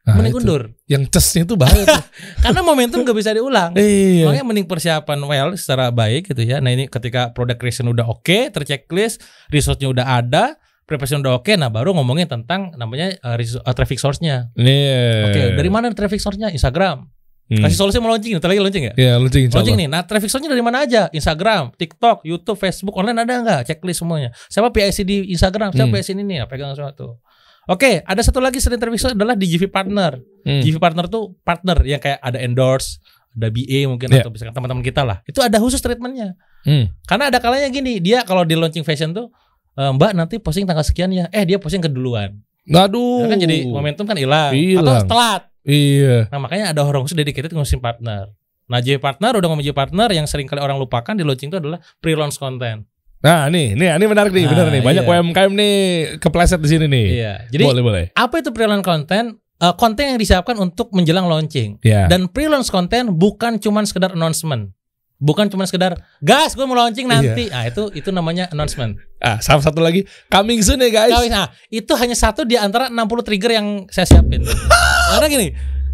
Nah, 0.07 0.15
mending 0.15 0.33
itu. 0.33 0.39
undur 0.41 0.61
Yang 0.87 1.03
cesnya 1.11 1.43
itu 1.43 1.53
bahaya 1.53 1.83
tuh. 1.83 2.03
karena 2.47 2.61
momentum 2.63 3.03
gak 3.03 3.11
bisa 3.13 3.35
diulang 3.35 3.75
Iya. 3.75 4.23
Makanya 4.23 4.45
mending 4.47 4.63
persiapan 4.65 5.19
well 5.21 5.49
secara 5.53 5.91
baik 5.91 6.31
gitu 6.31 6.41
ya. 6.41 6.63
Nah 6.63 6.71
ini 6.71 6.87
ketika 6.87 7.35
product 7.35 7.59
creation 7.59 7.85
udah 7.85 8.07
oke, 8.07 8.49
terchecklist, 8.49 9.19
resource-nya 9.51 9.91
udah 9.91 10.05
ada, 10.17 10.55
preparation 10.83 11.19
udah 11.19 11.35
oke, 11.37 11.51
nah 11.53 11.67
baru 11.67 11.91
ngomongin 11.91 12.23
tentang 12.25 12.71
namanya 12.73 13.19
uh, 13.19 13.35
uh, 13.35 13.73
traffic 13.75 13.99
source-nya. 13.99 14.47
Nih. 14.55 15.27
Oke, 15.27 15.41
dari 15.59 15.67
mana 15.67 15.91
traffic 15.91 16.23
source-nya? 16.23 16.47
Instagram. 16.47 17.03
Hmm. 17.47 17.63
Kasih 17.63 17.79
solusi 17.79 17.99
mau 17.99 18.11
launching, 18.11 18.35
ntar 18.39 18.51
lagi 18.51 18.59
launching 18.59 18.91
ya? 18.91 18.93
Ya, 18.99 19.13
launching 19.15 19.47
insya 19.47 19.55
Launching 19.59 19.79
Allah. 19.79 19.87
nih. 19.87 19.95
Nah, 19.95 20.01
traffic 20.03 20.27
source-nya 20.27 20.51
dari 20.51 20.59
mana 20.59 20.83
aja? 20.83 21.07
Instagram, 21.15 21.71
TikTok, 21.75 22.27
YouTube, 22.27 22.59
Facebook, 22.59 22.91
online 22.95 23.23
ada 23.23 23.39
nggak? 23.39 23.59
Checklist 23.71 24.03
semuanya. 24.03 24.35
Siapa 24.51 24.67
PIC 24.67 25.07
di 25.07 25.31
Instagram? 25.31 25.71
Siapa 25.71 25.87
Hmm. 25.87 25.95
PIC 25.95 26.11
ini 26.11 26.23
nih? 26.27 26.37
Pegang 26.47 26.75
sesuatu. 26.75 27.23
Oke, 27.67 27.99
ada 28.07 28.21
satu 28.23 28.39
lagi 28.39 28.63
sering 28.63 28.79
source 28.95 29.11
adalah 29.11 29.35
di 29.35 29.43
GV 29.43 29.67
partner. 29.67 30.23
Hmm. 30.47 30.63
GV 30.63 30.79
partner 30.79 31.11
tuh 31.11 31.35
partner 31.43 31.83
yang 31.83 31.99
kayak 31.99 32.23
ada 32.23 32.39
endorse, 32.39 33.03
ada 33.35 33.51
BA 33.51 33.83
mungkin 33.91 34.07
Yeah. 34.07 34.23
atau 34.23 34.31
misalkan 34.31 34.55
teman-teman 34.55 34.83
kita 34.87 35.03
lah. 35.03 35.19
Itu 35.27 35.43
ada 35.43 35.59
khusus 35.59 35.83
treatmentnya. 35.83 36.39
Hmm. 36.63 36.95
Karena 37.03 37.27
ada 37.27 37.43
kalanya 37.43 37.67
gini, 37.67 37.99
dia 37.99 38.23
kalau 38.23 38.47
di 38.47 38.55
launching 38.55 38.87
fashion 38.87 39.11
tuh 39.11 39.27
eh, 39.75 39.91
Mbak 39.91 40.11
nanti 40.15 40.35
posting 40.39 40.63
tanggal 40.63 40.87
sekian 40.87 41.11
ya. 41.11 41.27
Eh 41.29 41.43
dia 41.43 41.59
posting 41.59 41.83
keduluan. 41.83 42.39
Aduh. 42.67 43.23
Nah, 43.23 43.35
kan 43.35 43.39
jadi 43.39 43.67
momentum 43.67 44.03
kan 44.07 44.15
hilang. 44.15 44.51
Hilang. 44.55 45.03
Atau 45.03 45.11
telat. 45.11 45.41
Iya. 45.67 46.31
Nah 46.31 46.39
makanya 46.39 46.71
ada 46.71 46.81
orang 46.87 47.03
khusus 47.03 47.19
dedicated 47.19 47.51
ngurusin 47.51 47.83
partner. 47.83 48.31
Nah 48.67 48.79
J 48.79 48.99
partner 48.99 49.35
udah 49.35 49.47
ngomong 49.51 49.63
J 49.63 49.71
partner 49.75 50.07
yang 50.11 50.27
sering 50.27 50.47
kali 50.47 50.59
orang 50.63 50.79
lupakan 50.79 51.15
di 51.15 51.23
launching 51.23 51.51
itu 51.51 51.59
adalah 51.59 51.79
pre-launch 51.99 52.39
content. 52.39 52.87
Nah, 53.17 53.49
nih, 53.49 53.73
nih, 53.73 53.97
ini 53.97 54.05
menarik 54.05 54.29
nih, 54.29 54.45
Nah, 54.45 54.51
benar 54.53 54.65
nih. 54.69 54.81
Banyak 54.85 55.03
iya. 55.09 55.19
UMKM 55.21 55.51
nih 55.57 55.75
kepleset 56.21 56.61
di 56.61 56.69
sini 56.69 56.85
nih. 56.85 57.05
Iya. 57.17 57.33
Jadi 57.49 57.63
boleh, 57.65 57.83
boleh. 57.83 58.05
apa 58.13 58.35
itu 58.37 58.53
pre-launch 58.53 58.85
content? 58.85 59.33
Eh, 59.57 59.73
konten 59.73 60.05
yang 60.13 60.21
disiapkan 60.21 60.53
untuk 60.61 60.93
menjelang 60.93 61.25
launching. 61.25 61.81
Ya. 61.81 62.05
Dan 62.05 62.29
pre-launch 62.29 62.69
content 62.69 63.09
bukan 63.09 63.57
cuman 63.57 63.89
sekedar 63.89 64.13
announcement. 64.13 64.69
Bukan 65.17 65.49
cuma 65.49 65.65
sekedar 65.65 65.97
gas 66.21 66.53
gue 66.53 66.61
mau 66.69 66.77
launching 66.77 67.09
nanti. 67.09 67.49
Ah 67.49 67.65
itu 67.65 67.89
itu 67.97 68.13
namanya 68.13 68.53
announcement. 68.53 69.01
Ah, 69.17 69.41
sama 69.41 69.65
satu 69.65 69.81
lagi 69.81 70.05
coming 70.29 70.61
soon 70.61 70.77
ya 70.77 70.93
guys. 70.93 71.17
Nah, 71.33 71.49
itu 71.73 71.89
hanya 71.97 72.13
satu 72.13 72.45
di 72.45 72.53
antara 72.53 72.93
60 72.93 73.25
trigger 73.25 73.57
yang 73.57 73.89
saya 73.89 74.05
siapin. 74.05 74.45
Karena 75.17 75.25
gini, 75.25 75.47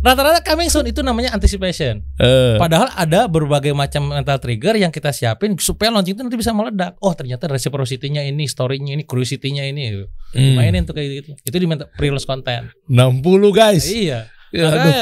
rata-rata 0.04 0.44
coming 0.44 0.68
soon 0.68 0.84
itu 0.92 1.00
namanya 1.00 1.32
anticipation. 1.32 2.04
Eh, 2.20 2.60
Padahal 2.60 2.92
ada 2.92 3.26
berbagai 3.32 3.72
macam 3.72 4.12
mental 4.12 4.38
trigger 4.44 4.76
yang 4.76 4.92
kita 4.92 5.16
siapin 5.16 5.56
supaya 5.56 5.96
launching 5.96 6.20
itu 6.20 6.22
nanti 6.22 6.36
bisa 6.36 6.52
meledak. 6.52 7.00
Oh 7.00 7.16
ternyata 7.16 7.48
reciprocity-nya 7.48 8.28
ini, 8.28 8.44
story-nya 8.46 9.00
ini, 9.00 9.08
curiosity-nya 9.08 9.64
ini. 9.72 10.04
hmm, 10.36 10.60
Mainin 10.60 10.84
tuh 10.84 10.92
kayak 10.92 11.10
gitu. 11.24 11.32
Itu 11.48 11.56
di 11.56 11.68
pre-launch 11.96 12.28
content. 12.28 12.68
60 12.92 13.24
guys. 13.56 13.88
Iya. 13.88 14.28
Ya, 14.54 14.70
aduh. 14.70 14.94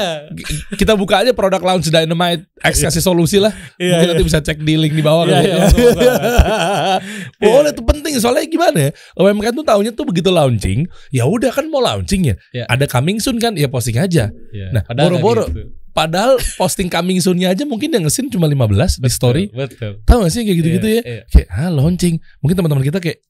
Kita 0.74 0.96
buka 0.96 1.20
aja 1.20 1.30
produk 1.30 1.60
launch 1.60 1.86
Dynamite 1.86 2.48
X 2.58 2.80
kasih 2.80 2.98
solusi 2.98 3.36
lah. 3.36 3.52
Iya, 3.76 3.92
Mungkin 3.92 4.00
iya. 4.00 4.10
nanti 4.10 4.24
bisa 4.24 4.40
cek 4.40 4.58
di 4.58 4.74
link 4.74 4.96
di 4.96 5.04
bawah. 5.04 5.28
Iya, 5.28 5.30
kali 5.30 5.44
iya, 5.44 5.52
ya. 5.52 5.58
bagus. 5.60 5.92
Boleh 7.42 7.70
tuh 7.70 7.84
penting 7.84 8.12
soalnya 8.16 8.46
gimana 8.46 8.78
ya? 8.78 8.90
UMKM 9.14 9.54
tuh 9.54 9.66
tahunya 9.66 9.92
tuh 9.92 10.04
begitu 10.04 10.30
launching, 10.30 10.88
ya 11.10 11.24
udah 11.24 11.50
kan 11.50 11.68
mau 11.68 11.78
launching 11.78 12.32
ya. 12.32 12.34
Iya. 12.50 12.64
Ada 12.66 12.88
coming 12.88 13.20
soon 13.20 13.36
kan, 13.36 13.52
ya 13.52 13.68
posting 13.68 14.00
aja. 14.00 14.32
Iya, 14.50 14.72
Nah, 14.72 14.82
padahal 14.82 15.12
boro-boro. 15.12 15.44
gitu. 15.48 15.68
Padahal 15.92 16.40
posting 16.56 16.88
coming 16.88 17.20
soon-nya 17.20 17.52
aja 17.52 17.68
mungkin 17.68 17.92
yang 17.92 18.08
ngesin 18.08 18.32
cuma 18.32 18.48
15 18.48 18.96
di 18.96 19.10
story. 19.12 19.44
Betul. 19.52 20.00
Tahu 20.02 20.24
gak 20.24 20.32
sih 20.32 20.40
kayak 20.40 20.58
gitu-gitu 20.58 20.88
Iya, 20.88 20.96
ya? 20.96 21.02
iya. 21.04 21.22
Kayak 21.28 21.48
ah 21.52 21.68
launching. 21.68 22.16
Mungkin 22.40 22.56
teman-teman 22.56 22.80
kita 22.80 22.96
kayak 22.96 23.20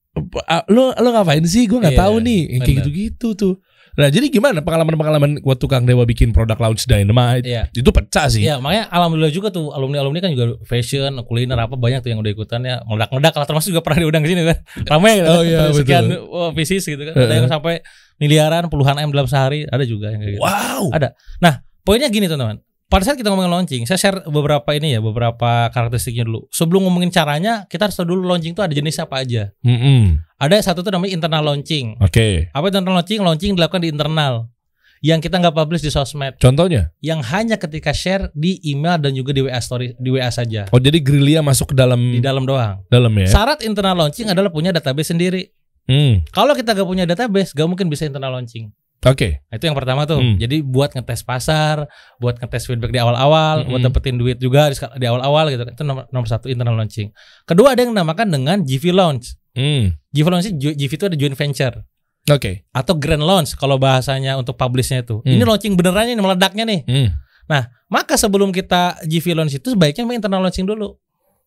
"Ah, 0.47 0.63
lo 0.71 0.95
lo 0.95 1.09
ngapain 1.11 1.43
sih? 1.43 1.67
Gue 1.67 1.83
nggak 1.83 1.97
Iya, 1.97 2.03
tahu 2.07 2.15
nih. 2.23 2.41
Yang 2.55 2.61
kayak 2.63 2.77
gitu-gitu 2.79 3.29
tuh. 3.35 3.55
Nah, 3.93 4.09
jadi 4.09 4.33
gimana 4.33 4.65
pengalaman-pengalaman 4.65 5.45
waktu 5.45 5.67
Kang 5.69 5.85
Dewa 5.85 6.09
bikin 6.09 6.33
produk 6.33 6.57
launch 6.57 6.89
Dynamite? 6.89 7.45
Iya. 7.45 7.69
Itu 7.77 7.93
pecah 7.93 8.25
sih. 8.33 8.41
Iya, 8.41 8.57
makanya 8.57 8.89
alhamdulillah 8.89 9.33
juga 9.33 9.53
tuh 9.53 9.69
alumni-alumni 9.77 10.25
kan 10.25 10.31
juga 10.33 10.57
fashion, 10.65 11.13
kuliner 11.29 11.61
apa 11.61 11.77
banyak 11.77 12.01
tuh 12.01 12.11
yang 12.17 12.21
udah 12.25 12.33
ikutan 12.33 12.65
ya. 12.65 12.81
Meledak-meledak 12.89 13.35
lah 13.37 13.47
termasuk 13.47 13.69
juga 13.77 13.85
pernah 13.85 13.99
diundang 14.01 14.25
ke 14.25 14.29
sini 14.33 14.43
kan. 14.49 14.59
Ramai 14.97 15.21
gitu. 15.21 15.29
Oh, 15.29 15.43
iya, 15.45 15.61
Sekian 15.77 16.05
betul. 16.09 16.25
oh, 16.33 16.51
pieces 16.57 16.85
gitu 16.89 17.03
kan. 17.05 17.15
Ada 17.15 17.35
yang 17.37 17.49
sampai 17.53 17.85
miliaran, 18.17 18.73
puluhan 18.73 18.97
M 18.97 19.13
dalam 19.13 19.29
sehari, 19.29 19.69
ada 19.69 19.85
juga 19.85 20.09
yang 20.09 20.25
kayak 20.25 20.41
gitu. 20.41 20.43
Wow. 20.43 20.89
Ada. 20.97 21.13
Nah, 21.45 21.61
poinnya 21.85 22.09
gini 22.09 22.33
teman-teman. 22.33 22.65
Pada 22.93 23.09
saat 23.09 23.17
kita 23.17 23.33
ngomongin 23.33 23.49
launching, 23.49 23.83
saya 23.89 23.97
share 23.97 24.21
beberapa 24.29 24.69
ini 24.77 24.93
ya, 24.93 25.01
beberapa 25.01 25.73
karakteristiknya 25.73 26.29
dulu. 26.29 26.45
Sebelum 26.53 26.85
ngomongin 26.85 27.09
caranya, 27.09 27.65
kita 27.65 27.89
harus 27.89 27.97
tahu 27.97 28.13
dulu 28.13 28.29
launching 28.29 28.53
itu 28.53 28.61
ada 28.61 28.69
jenis 28.69 29.01
apa 29.01 29.25
aja. 29.25 29.49
Mm-mm. 29.65 30.21
Ada 30.37 30.61
satu 30.61 30.85
tuh 30.85 30.93
namanya 30.93 31.17
internal 31.17 31.41
launching. 31.41 31.97
Oke. 32.05 32.53
Apa 32.53 32.69
itu 32.69 32.77
internal 32.77 33.01
launching? 33.01 33.21
Launching 33.25 33.51
dilakukan 33.57 33.81
di 33.81 33.89
internal. 33.97 34.53
Yang 35.01 35.25
kita 35.25 35.41
nggak 35.41 35.57
publish 35.57 35.81
di 35.81 35.89
sosmed. 35.89 36.37
Contohnya? 36.37 36.93
Yang 37.01 37.33
hanya 37.33 37.57
ketika 37.57 37.97
share 37.97 38.29
di 38.37 38.61
email 38.61 39.01
dan 39.01 39.17
juga 39.17 39.33
di 39.33 39.41
WA 39.41 39.57
story, 39.65 39.97
di 39.97 40.13
WA 40.13 40.29
saja. 40.29 40.69
Oh, 40.69 40.77
jadi 40.77 41.01
gerilya 41.01 41.41
masuk 41.41 41.73
ke 41.73 41.75
dalam 41.75 41.97
Di 41.97 42.21
dalam 42.21 42.45
doang. 42.45 42.85
dalam 42.93 43.11
ya. 43.17 43.25
Syarat 43.25 43.65
internal 43.65 44.05
launching 44.05 44.29
adalah 44.29 44.53
punya 44.53 44.69
database 44.69 45.17
sendiri. 45.17 45.49
Hmm. 45.89 46.29
Kalau 46.29 46.53
kita 46.53 46.77
gak 46.77 46.85
punya 46.85 47.09
database, 47.09 47.57
gak 47.57 47.65
mungkin 47.65 47.89
bisa 47.89 48.05
internal 48.05 48.37
launching. 48.37 48.69
Oke. 49.03 49.43
Nah, 49.51 49.59
itu 49.59 49.65
yang 49.67 49.75
pertama 49.75 50.07
tuh. 50.07 50.23
Hmm. 50.23 50.39
Jadi 50.39 50.63
buat 50.63 50.91
ngetes 50.91 51.23
pasar, 51.23 51.91
buat 52.17 52.39
ngetes 52.39 52.65
feedback 52.65 52.91
di 52.91 52.99
awal-awal, 52.99 53.63
Hmm. 53.63 53.69
buat 53.69 53.81
dapetin 53.83 54.15
duit 54.15 54.39
juga 54.39 54.71
di, 54.71 55.05
awal-awal 55.05 55.51
gitu. 55.51 55.63
Itu 55.67 55.83
nomor, 55.83 56.07
nomor 56.09 56.27
satu 56.27 56.47
internal 56.47 56.75
launching. 56.75 57.11
Kedua 57.43 57.75
ada 57.75 57.83
yang 57.83 57.91
dinamakan 57.91 58.31
dengan 58.31 58.57
GV 58.63 58.85
launch. 58.91 59.35
Hmm. 59.53 59.99
GV 60.09 60.27
launch 60.29 60.47
itu- 60.49 60.73
GV 60.73 60.93
itu 60.93 61.05
ada 61.05 61.17
joint 61.17 61.35
venture 61.35 61.83
Oke. 62.25 62.65
atau 62.71 62.95
grand 62.95 63.21
launch 63.21 63.53
kalau 63.55 63.75
bahasanya 63.77 64.39
untuk 64.39 64.55
publishnya 64.55 65.03
itu. 65.03 65.19
Hmm. 65.21 65.35
Ini 65.35 65.43
launching 65.43 65.75
benerannya 65.75 66.15
ini 66.15 66.23
meledaknya 66.23 66.65
nih. 66.65 66.81
Hmm. 66.87 67.09
Maka 67.87 68.17
sebelum 68.17 68.49
kita 68.49 69.03
GV 69.05 69.27
launch 69.35 69.55
itu 69.55 69.69
sebaiknya 69.69 70.07
main 70.07 70.17
internal 70.17 70.41
launching 70.41 70.65
dulu. 70.65 70.97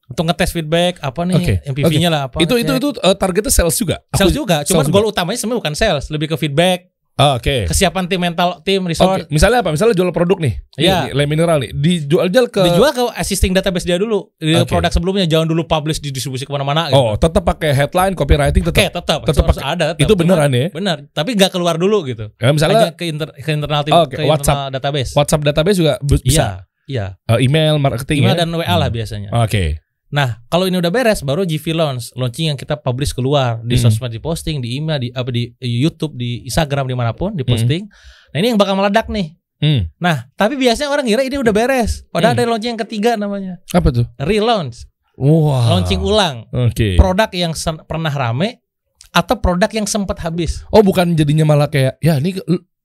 Untuk 0.05 0.29
ngetes 0.29 0.53
feedback 0.53 1.01
apa 1.01 1.25
nih 1.25 1.33
Oke, 1.33 1.53
MPV-nya 1.65 2.09
lah 2.13 2.21
apa. 2.29 2.37
Itu 2.37 2.61
itu 2.61 2.69
ngecek. 2.69 2.77
itu 2.77 2.89
uh, 3.01 3.17
targetnya 3.17 3.49
sales 3.49 3.73
juga. 3.73 4.05
sales 4.13 4.29
Aku- 4.29 4.37
juga. 4.37 4.61
Cuma 4.61 4.85
goal 4.85 5.09
utamanya 5.09 5.33
sebenarnya 5.33 5.61
bukan 5.65 5.73
sales, 5.73 6.13
lebih 6.13 6.29
ke 6.29 6.37
feedback, 6.37 6.93
Ah, 7.15 7.39
Oke. 7.39 7.63
kesiapan 7.65 8.11
tim 8.11 8.19
mental, 8.19 8.59
tim 8.59 8.83
resort. 8.83 9.31
misalnya 9.31 9.63
apa? 9.63 9.71
Misalnya 9.71 9.95
jual 9.95 10.11
produk 10.11 10.35
nih. 10.35 10.59
Iya. 10.75 11.07
Nih, 11.07 11.11
lem 11.15 11.27
mineral 11.31 11.63
nih. 11.63 11.71
Dijual-jual 11.71 12.51
ke 12.51 12.59
Dijual 12.61 12.91
ke 12.91 13.07
existing 13.15 13.55
database 13.55 13.87
dia 13.87 13.95
dulu. 13.95 14.35
Di 14.35 14.51
Oke. 14.53 14.67
produk 14.67 14.91
sebelumnya 14.91 15.23
jangan 15.23 15.47
dulu 15.47 15.63
publish 15.63 16.03
didistribusi 16.03 16.43
ke 16.43 16.51
mana-mana. 16.51 16.91
gitu. 16.91 16.99
Oh, 16.99 17.15
tetap 17.15 17.47
pakai 17.47 17.71
headline, 17.71 18.13
copywriting 18.13 18.67
Oke, 18.67 18.75
tetap. 18.83 18.99
tetap, 18.99 19.19
tetap 19.23 19.47
harus 19.47 19.55
pakai- 19.55 19.71
ada. 19.71 19.85
tetap. 19.95 20.03
Itu 20.03 20.11
Cuma- 20.11 20.21
beneran 20.27 20.51
ya? 20.51 20.67
Benar, 20.69 20.97
tapi 21.09 21.29
nggak 21.33 21.51
keluar 21.51 21.79
dulu 21.79 22.03
gitu. 22.03 22.35
Ya, 22.35 22.51
misalnya 22.51 22.91
Hanya 22.91 22.99
ke, 22.99 23.03
inter, 23.07 23.31
ke 23.31 23.47
internal 23.47 23.81
tim, 23.87 23.93
Oke, 23.95 24.15
ke 24.15 24.23
WhatsApp. 24.27 24.55
internal 24.67 24.71
database. 24.75 25.11
WhatsApp 25.15 25.41
database 25.47 25.77
juga 25.79 25.93
bisa. 26.03 26.27
Iya, 26.27 26.47
iya. 26.85 27.05
Uh, 27.31 27.39
email, 27.39 27.79
marketing 27.79 28.27
Email 28.27 28.35
ya. 28.35 28.39
dan 28.43 28.49
WA 28.51 28.75
lah 28.75 28.91
biasanya. 28.91 29.31
Oke. 29.31 29.79
Nah, 30.15 30.39
kalau 30.47 30.63
ini 30.63 30.79
udah 30.79 30.87
beres, 30.87 31.19
baru 31.19 31.43
GV 31.43 31.75
launch, 31.75 32.15
launching 32.15 32.47
yang 32.47 32.55
kita 32.55 32.79
publish 32.79 33.11
keluar 33.11 33.59
di 33.59 33.75
Hmm. 33.75 33.91
sosmed, 33.91 34.15
di 34.15 34.23
posting, 34.23 34.63
di 34.63 34.79
email, 34.79 34.95
di 34.95 35.11
apa 35.11 35.27
di 35.27 35.51
YouTube, 35.59 36.15
di 36.15 36.47
Instagram, 36.47 36.87
di 36.87 36.95
mana 36.95 37.11
pun, 37.11 37.35
di 37.35 37.43
posting. 37.43 37.83
Nah, 38.31 38.37
ini 38.39 38.47
yang 38.49 38.59
bakal 38.59 38.79
meledak 38.79 39.11
nih. 39.11 39.35
Hmm. 39.59 39.91
Nah, 39.99 40.31
tapi 40.33 40.55
biasanya 40.55 40.87
orang 40.87 41.03
kira 41.03 41.19
ini 41.19 41.35
udah 41.35 41.51
beres. 41.51 42.07
Padahal 42.07 42.31
Hmm. 42.31 42.39
ada 42.39 42.49
launching 42.49 42.71
yang 42.75 42.81
ketiga 42.81 43.11
namanya 43.15 43.59
Apa 43.71 43.91
tuh? 43.91 44.07
relaunch, 44.17 44.87
Wah. 45.15 45.67
launching 45.75 45.99
ulang, 45.99 46.47
Oke. 46.51 46.95
produk 46.95 47.27
yang 47.31 47.51
pernah 47.83 48.11
rame 48.11 48.63
atau 49.11 49.35
produk 49.35 49.71
yang 49.71 49.87
sempat 49.87 50.19
habis. 50.21 50.63
Oh, 50.71 50.79
bukan 50.79 51.11
jadinya 51.11 51.43
malah 51.43 51.67
kayak 51.67 51.99
ya 51.99 52.19
ini 52.19 52.35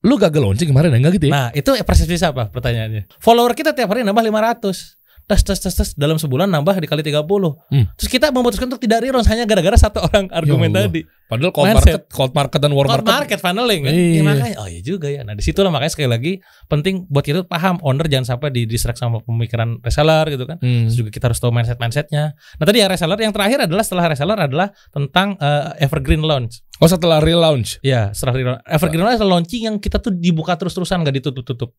lu, 0.03 0.15
gagal 0.17 0.39
launching 0.41 0.71
kemarin 0.71 0.95
enggak 0.95 1.19
gitu 1.19 1.27
ya? 1.27 1.33
Nah, 1.35 1.47
itu 1.53 1.75
persepsi 1.77 2.23
apa 2.23 2.47
pertanyaannya? 2.49 3.07
Follower 3.19 3.55
kita 3.55 3.71
tiap 3.71 3.91
hari 3.91 4.03
nambah 4.03 4.23
500. 4.23 4.99
Tes 5.31 5.41
tes 5.41 5.55
tes 5.57 5.71
tes 5.71 5.89
dalam 5.95 6.19
sebulan 6.19 6.51
nambah 6.51 6.75
dikali 6.77 7.07
30. 7.07 7.23
Hmm. 7.23 7.87
Terus 7.95 8.11
kita 8.11 8.29
memutuskan 8.29 8.67
untuk 8.67 8.83
tidak 8.83 8.99
relaunch 9.01 9.25
hanya 9.27 9.47
gara-gara 9.47 9.79
satu 9.79 10.03
orang 10.11 10.27
argumen 10.29 10.67
Allah. 10.69 10.91
tadi. 10.91 11.07
Padahal 11.25 11.55
cold 11.55 11.67
Mindset. 11.69 11.87
market, 11.87 12.01
cold 12.11 12.33
market 12.35 12.59
dan 12.59 12.71
war 12.71 12.83
Cold 12.83 13.07
market. 13.07 13.15
market 13.15 13.39
funneling 13.39 13.81
kan. 13.81 13.93
Iya. 13.95 14.11
Ya, 14.11 14.23
makanya 14.25 14.57
oh 14.57 14.67
iya 14.67 14.81
juga 14.81 15.07
ya. 15.07 15.23
Nah, 15.23 15.33
di 15.33 15.41
situlah 15.41 15.71
makanya 15.71 15.93
sekali 15.95 16.11
lagi 16.11 16.33
penting 16.67 17.07
buat 17.07 17.23
kita 17.23 17.47
paham 17.47 17.79
owner 17.81 18.03
jangan 18.05 18.27
sampai 18.29 18.51
di 18.51 18.67
distract 18.67 18.99
sama 18.99 19.23
pemikiran 19.23 19.79
reseller 19.79 20.27
gitu 20.29 20.43
kan. 20.45 20.59
Hmm. 20.59 20.91
Terus 20.91 20.97
juga 20.99 21.11
kita 21.11 21.31
harus 21.31 21.39
tahu 21.39 21.51
mindset 21.51 21.79
mindsetnya. 21.79 22.35
Nah 22.35 22.65
tadi 22.65 22.79
ya 22.79 22.91
reseller 22.91 23.15
yang 23.17 23.31
terakhir 23.31 23.59
adalah 23.65 23.81
setelah 23.81 24.11
reseller 24.11 24.39
adalah 24.41 24.67
tentang 24.91 25.39
eh, 25.39 25.79
evergreen 25.81 26.21
launch. 26.21 26.67
Oh, 26.77 26.89
setelah 26.89 27.21
relaunch 27.21 27.77
Ya 27.81 28.09
setelah 28.11 28.33
re- 28.35 28.65
evergreen 28.67 29.01
launch 29.01 29.15
adalah 29.15 29.37
launching 29.37 29.63
yang 29.63 29.77
kita 29.77 29.97
tuh 29.97 30.11
dibuka 30.11 30.57
terus-terusan 30.57 31.01
gak 31.01 31.15
ditutup-tutup 31.15 31.71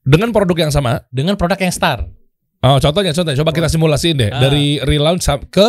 dengan 0.00 0.32
produk 0.32 0.56
yang 0.58 0.72
sama. 0.72 1.06
dengan 1.08 1.34
produk 1.34 1.60
yang 1.60 1.70
star. 1.70 2.10
Oh, 2.58 2.78
contohnya, 2.78 3.12
contohnya 3.12 3.38
coba 3.38 3.52
kita 3.52 3.68
simulasiin 3.68 4.16
deh 4.16 4.30
Ah. 4.30 4.40
dari 4.40 4.80
relaunch 4.80 5.26
ke 5.48 5.68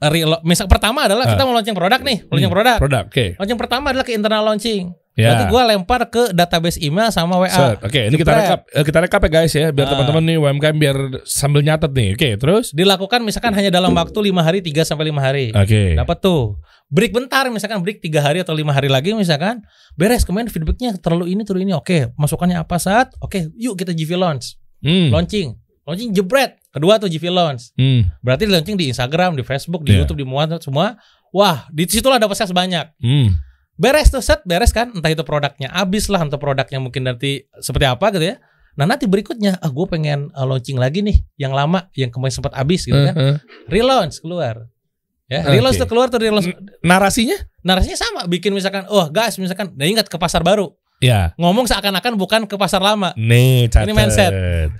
Relo- 0.00 0.40
misal 0.42 0.64
pertama 0.64 1.04
adalah 1.04 1.28
kita 1.28 1.44
mau 1.44 1.52
launching 1.52 1.76
produk 1.76 2.00
nih, 2.00 2.24
launching 2.24 2.48
Hmm, 2.48 2.56
produk. 2.56 2.76
produk. 2.80 3.04
Oke. 3.04 3.36
Launching 3.36 3.60
pertama 3.60 3.92
adalah 3.92 4.00
ke 4.00 4.16
internal 4.16 4.40
launching. 4.42 4.96
Ya. 5.12 5.36
Berarti 5.36 5.44
gue 5.44 5.62
lempar 5.68 6.00
ke 6.08 6.22
database 6.32 6.80
email 6.80 7.12
sama 7.12 7.36
WA. 7.36 7.76
Oke, 7.76 8.08
ini 8.08 8.16
kita 8.16 8.32
rekap 8.32 8.60
eh, 8.64 8.80
kita 8.80 8.98
rekap 8.98 9.20
ya 9.20 9.30
guys 9.30 9.52
ya 9.52 9.68
biar 9.68 9.84
Ah. 9.84 9.90
teman-teman 9.92 10.24
nih 10.24 10.36
UMKM 10.40 10.76
biar 10.80 10.96
sambil 11.22 11.60
nyatet 11.60 11.92
nih. 11.92 12.16
Oke, 12.16 12.28
terus 12.38 12.72
Dilakukan 12.72 13.20
misalkan 13.20 13.52
hanya 13.52 13.68
dalam 13.68 13.92
waktu 13.92 14.16
lima 14.24 14.40
hari 14.40 14.64
3 14.64 14.80
sampai 14.80 15.04
lima 15.04 15.20
hari. 15.20 15.52
Oke. 15.52 15.92
Dapat 15.92 16.16
tuh. 16.18 16.56
Break 16.88 17.12
bentar 17.12 17.44
misalkan 17.46 17.84
break 17.84 18.00
tiga 18.00 18.18
hari 18.18 18.40
atau 18.40 18.50
lima 18.50 18.72
hari 18.72 18.88
lagi 18.88 19.12
misalkan 19.12 19.60
beres 19.94 20.24
kemarin 20.24 20.48
feedbacknya 20.48 20.96
terlalu 20.96 21.28
ini 21.28 21.44
terlalu 21.44 21.62
ini 21.62 21.74
oke 21.76 22.16
masukannya 22.16 22.56
apa 22.56 22.80
saat 22.80 23.12
oke 23.20 23.52
yuk 23.54 23.76
kita 23.76 23.92
GV 23.92 24.16
launch 24.16 24.56
Hmm. 24.80 25.12
launching 25.12 25.54
launching 25.82 26.10
jebret 26.10 26.60
kedua 26.68 26.96
tuh 26.96 27.06
GV 27.06 27.24
launch 27.28 27.72
Hmm. 27.74 28.08
berarti 28.20 28.44
launching 28.44 28.74
di 28.74 28.86
Instagram 28.86 29.34
di 29.34 29.42
Facebook 29.42 29.82
di 29.82 29.92
Iya. 29.92 30.04
YouTube 30.04 30.18
di 30.18 30.26
semua 30.26 30.44
semua 30.58 30.86
wah 31.30 31.64
di 31.68 31.84
situlah 31.84 32.16
dapat 32.16 32.34
sales 32.34 32.50
banyak 32.50 32.86
Hmm. 32.96 33.34
beres 33.74 34.08
tuh 34.08 34.20
set 34.20 34.44
beres 34.44 34.70
kan 34.70 34.90
entah 34.90 35.08
itu 35.08 35.22
produknya 35.22 35.70
habis 35.70 36.06
lah 36.06 36.20
atau 36.20 36.36
produknya 36.36 36.78
mungkin 36.78 37.04
nanti 37.04 37.44
seperti 37.56 37.84
apa 37.84 38.06
gitu 38.10 38.26
ya 38.26 38.36
nah 38.72 38.86
nanti 38.86 39.04
berikutnya 39.04 39.56
ah 39.56 39.66
gue 39.66 39.86
pengen 39.86 40.30
uh, 40.30 40.44
launching 40.44 40.76
lagi 40.76 41.00
nih 41.00 41.18
yang 41.36 41.50
lama 41.50 41.90
yang 41.92 42.08
kemarin 42.08 42.32
sempat 42.32 42.54
habis 42.54 42.82
gitu 42.82 42.94
kan 42.94 43.12
Heeh. 43.12 43.36
relaunch 43.66 44.20
keluar 44.20 44.70
ya 45.26 45.42
Oke. 45.42 45.50
relaunch 45.52 45.76
tuh 45.76 45.86
keluar 45.86 46.06
tuh 46.06 46.18
relaunch 46.18 46.48
Narasinya? 46.80 47.34
narasinya 47.60 47.98
sama 47.98 48.20
bikin 48.24 48.50
misalkan 48.50 48.86
oh 48.86 49.06
guys 49.08 49.36
misalkan 49.36 49.74
nah 49.74 49.84
ingat 49.84 50.06
ke 50.06 50.16
pasar 50.16 50.40
baru 50.40 50.70
Ya. 51.00 51.32
ngomong 51.34 51.64
seakan-akan 51.64 52.12
bukan 52.14 52.44
ke 52.44 52.54
pasar 52.54 52.78
lama 52.78 53.16
Nih, 53.16 53.66
catat. 53.66 53.88
Ini 53.88 53.92
mindset. 53.92 54.32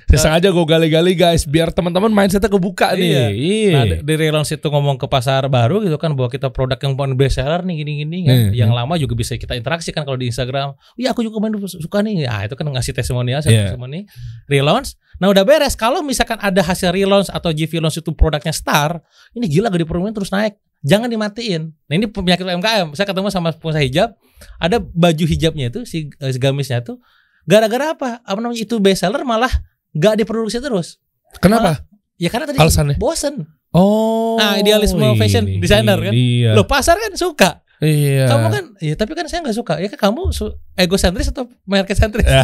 Saya 0.05 0.21
sengaja 0.21 0.53
gue 0.53 0.65
gali-gali 0.65 1.17
guys, 1.17 1.49
biar 1.49 1.73
teman-teman 1.73 2.13
mindsetnya 2.13 2.47
kebuka 2.47 2.93
nih. 2.93 3.09
Iya. 3.09 3.27
Iya. 3.33 3.73
Nah, 3.73 3.85
di- 3.87 4.01
di 4.05 4.15
relaunch 4.15 4.53
itu 4.53 4.63
ngomong 4.63 4.97
ke 4.97 5.09
pasar 5.09 5.49
baru 5.49 5.81
gitu 5.81 5.97
kan 5.97 6.13
bahwa 6.13 6.29
kita 6.29 6.53
produk 6.53 6.77
yang 6.77 6.93
paling 6.93 7.17
best 7.17 7.41
seller 7.41 7.65
nih 7.65 7.81
gini-gini 7.81 8.19
kan. 8.23 8.37
Hmm, 8.37 8.51
Yang 8.53 8.71
lama 8.71 8.95
juga 8.95 9.17
bisa 9.17 9.33
kita 9.35 9.57
interaksi 9.57 9.91
kan 9.91 10.05
kalau 10.05 10.15
di 10.15 10.29
Instagram. 10.29 10.77
Iya, 10.95 11.11
aku 11.11 11.25
juga 11.25 11.41
main 11.41 11.57
suka 11.57 11.99
nih. 12.01 12.29
Ah, 12.29 12.45
itu 12.45 12.53
kan 12.53 12.69
ngasih 12.69 12.93
testimonial, 12.93 13.41
Iya. 13.41 13.73
testimoni. 13.73 14.05
Relaunch. 14.45 15.01
Nah, 15.17 15.29
udah 15.29 15.41
beres. 15.41 15.73
Kalau 15.73 16.01
misalkan 16.01 16.37
ada 16.37 16.61
hasil 16.61 16.93
relaunch 16.93 17.29
atau 17.29 17.49
GV 17.49 17.81
launch 17.81 17.97
itu 17.97 18.13
produknya 18.13 18.53
star, 18.53 19.01
ini 19.33 19.49
gila 19.49 19.69
gak 19.69 19.81
dipromoin 19.81 20.13
terus 20.13 20.29
naik. 20.29 20.57
Jangan 20.81 21.13
dimatiin. 21.13 21.77
Nah, 21.77 21.95
ini 21.95 22.09
penyakit 22.09 22.41
UMKM. 22.41 22.97
Saya 22.97 23.05
ketemu 23.05 23.29
sama 23.29 23.53
pengusaha 23.53 23.85
hijab, 23.85 24.17
ada 24.57 24.81
baju 24.81 25.25
hijabnya 25.29 25.69
itu 25.69 25.85
si, 25.85 26.09
eh, 26.09 26.31
si 26.33 26.39
gamisnya 26.41 26.81
tuh 26.81 26.97
gara-gara 27.45 27.93
apa? 27.93 28.25
Apa 28.25 28.39
namanya 28.41 28.65
itu 28.65 28.81
best 28.81 29.05
seller 29.05 29.21
malah 29.25 29.53
gak 29.93 30.17
diproduksi 30.17 30.57
terus. 30.61 30.97
Kenapa? 31.41 31.85
Ya 32.21 32.29
karena 32.29 32.49
tadi 32.49 32.59
Alasannya? 32.61 32.97
bosen. 32.97 33.49
Oh. 33.71 34.35
Nah, 34.41 34.59
idealisme 34.59 35.15
fashion 35.15 35.47
ini, 35.47 35.63
designer 35.63 35.99
kan? 36.01 36.13
Iya. 36.13 36.59
Loh 36.59 36.67
pasar 36.67 36.99
kan 36.99 37.15
suka. 37.15 37.63
Iya. 37.81 38.29
Kamu 38.29 38.47
kan, 38.49 38.65
ya 38.77 38.93
tapi 38.93 39.13
kan 39.17 39.25
saya 39.25 39.41
nggak 39.41 39.57
suka. 39.57 39.81
Ya 39.81 39.89
kan 39.89 40.13
kamu 40.13 40.29
egosentris 40.77 41.33
atau 41.33 41.49
market 41.65 41.97
sentris? 41.97 42.29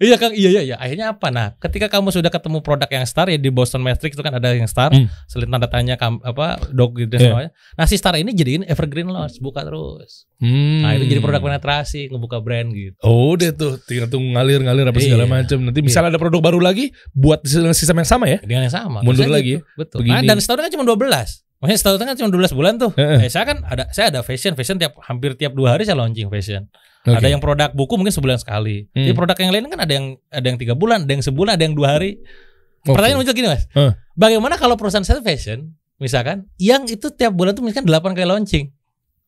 iya 0.00 0.16
Kang, 0.16 0.32
iya 0.32 0.48
iya 0.50 0.62
iya. 0.64 0.76
Akhirnya 0.76 1.12
apa? 1.12 1.28
Nah, 1.28 1.52
ketika 1.58 1.88
kamu 1.88 2.08
sudah 2.10 2.28
ketemu 2.28 2.60
produk 2.60 2.88
yang 2.88 3.04
star 3.04 3.28
ya 3.28 3.36
di 3.36 3.52
Boston 3.52 3.84
Matrix 3.84 4.14
itu 4.14 4.24
kan 4.24 4.32
ada 4.32 4.52
yang 4.52 4.64
star, 4.64 4.92
Hmm. 4.92 5.08
selain 5.28 5.48
tanda 5.48 5.68
tanya 5.68 5.94
kam- 5.96 6.20
apa 6.22 6.60
dog 6.70 6.96
gitu 6.96 7.12
Iya. 7.12 7.28
semuanya. 7.28 7.50
Nah, 7.76 7.84
si 7.84 7.96
star 7.96 8.16
ini 8.16 8.32
jadiin 8.32 8.64
evergreen 8.64 9.08
launch, 9.08 9.36
buka 9.38 9.62
terus. 9.62 10.24
Hmm. 10.40 10.82
Nah, 10.82 10.96
itu 10.96 11.06
jadi 11.06 11.20
produk 11.20 11.40
penetrasi, 11.42 12.08
ngebuka 12.08 12.40
brand 12.40 12.72
gitu. 12.72 12.96
Oh, 13.00 13.36
deh 13.36 13.52
tuh, 13.52 13.78
tinggal 13.78 14.08
tunggu 14.08 14.32
ngalir-ngalir 14.32 14.84
apa 14.84 14.98
segala 14.98 15.24
Iya. 15.24 15.30
macam. 15.30 15.58
Nanti 15.62 15.80
misalnya 15.80 16.10
ada 16.10 16.20
produk 16.20 16.40
baru 16.42 16.58
lagi 16.58 16.90
buat 17.12 17.44
sistem 17.72 18.00
yang 18.00 18.08
sama 18.08 18.26
ya. 18.26 18.38
Dengan 18.42 18.66
yang 18.66 18.74
sama. 18.74 19.04
Mundur 19.04 19.28
lagi 19.28 19.60
gitu. 19.60 19.64
Betul. 19.76 19.98
Begini. 20.02 20.14
Nah, 20.18 20.22
dan 20.24 20.36
setahun 20.40 20.66
kan 20.66 20.72
cuma 20.72 20.84
12. 20.84 21.44
Maksudnya 21.62 21.78
setahun 21.78 21.98
kan 22.02 22.16
cuma 22.18 22.30
12 22.34 22.58
bulan 22.58 22.72
tuh. 22.74 22.90
Heeh. 22.98 23.22
Eh, 23.22 23.30
saya 23.30 23.46
kan 23.46 23.62
ada 23.62 23.86
saya 23.94 24.10
ada 24.10 24.26
fashion, 24.26 24.58
fashion 24.58 24.82
tiap 24.82 24.98
hampir 25.06 25.38
tiap 25.38 25.54
dua 25.54 25.78
hari 25.78 25.86
saya 25.86 25.94
launching 25.94 26.26
fashion. 26.26 26.66
Oke. 27.06 27.22
Ada 27.22 27.30
yang 27.30 27.38
produk 27.38 27.70
buku 27.70 27.94
mungkin 27.94 28.10
sebulan 28.10 28.42
sekali. 28.42 28.90
Hmm. 28.90 29.06
Jadi 29.06 29.14
produk 29.14 29.38
yang 29.38 29.54
lain 29.54 29.70
kan 29.70 29.78
ada 29.78 29.92
yang 29.94 30.06
ada 30.26 30.42
yang 30.42 30.58
tiga 30.58 30.74
bulan, 30.74 31.06
ada 31.06 31.12
yang 31.14 31.22
sebulan, 31.22 31.54
ada 31.54 31.62
yang 31.62 31.78
dua 31.78 31.94
hari. 31.94 32.18
Oke. 32.82 32.98
Pertanyaan 32.98 33.22
muncul 33.22 33.34
gini 33.38 33.46
mas, 33.46 33.70
Heeh. 33.78 33.94
bagaimana 34.18 34.58
kalau 34.58 34.74
perusahaan 34.74 35.06
saya 35.06 35.22
fashion, 35.22 35.70
misalkan, 36.02 36.50
yang 36.58 36.82
itu 36.90 37.14
tiap 37.14 37.30
bulan 37.30 37.54
tuh 37.54 37.62
misalkan 37.62 37.86
8 37.86 38.18
kali 38.18 38.26
launching. 38.26 38.74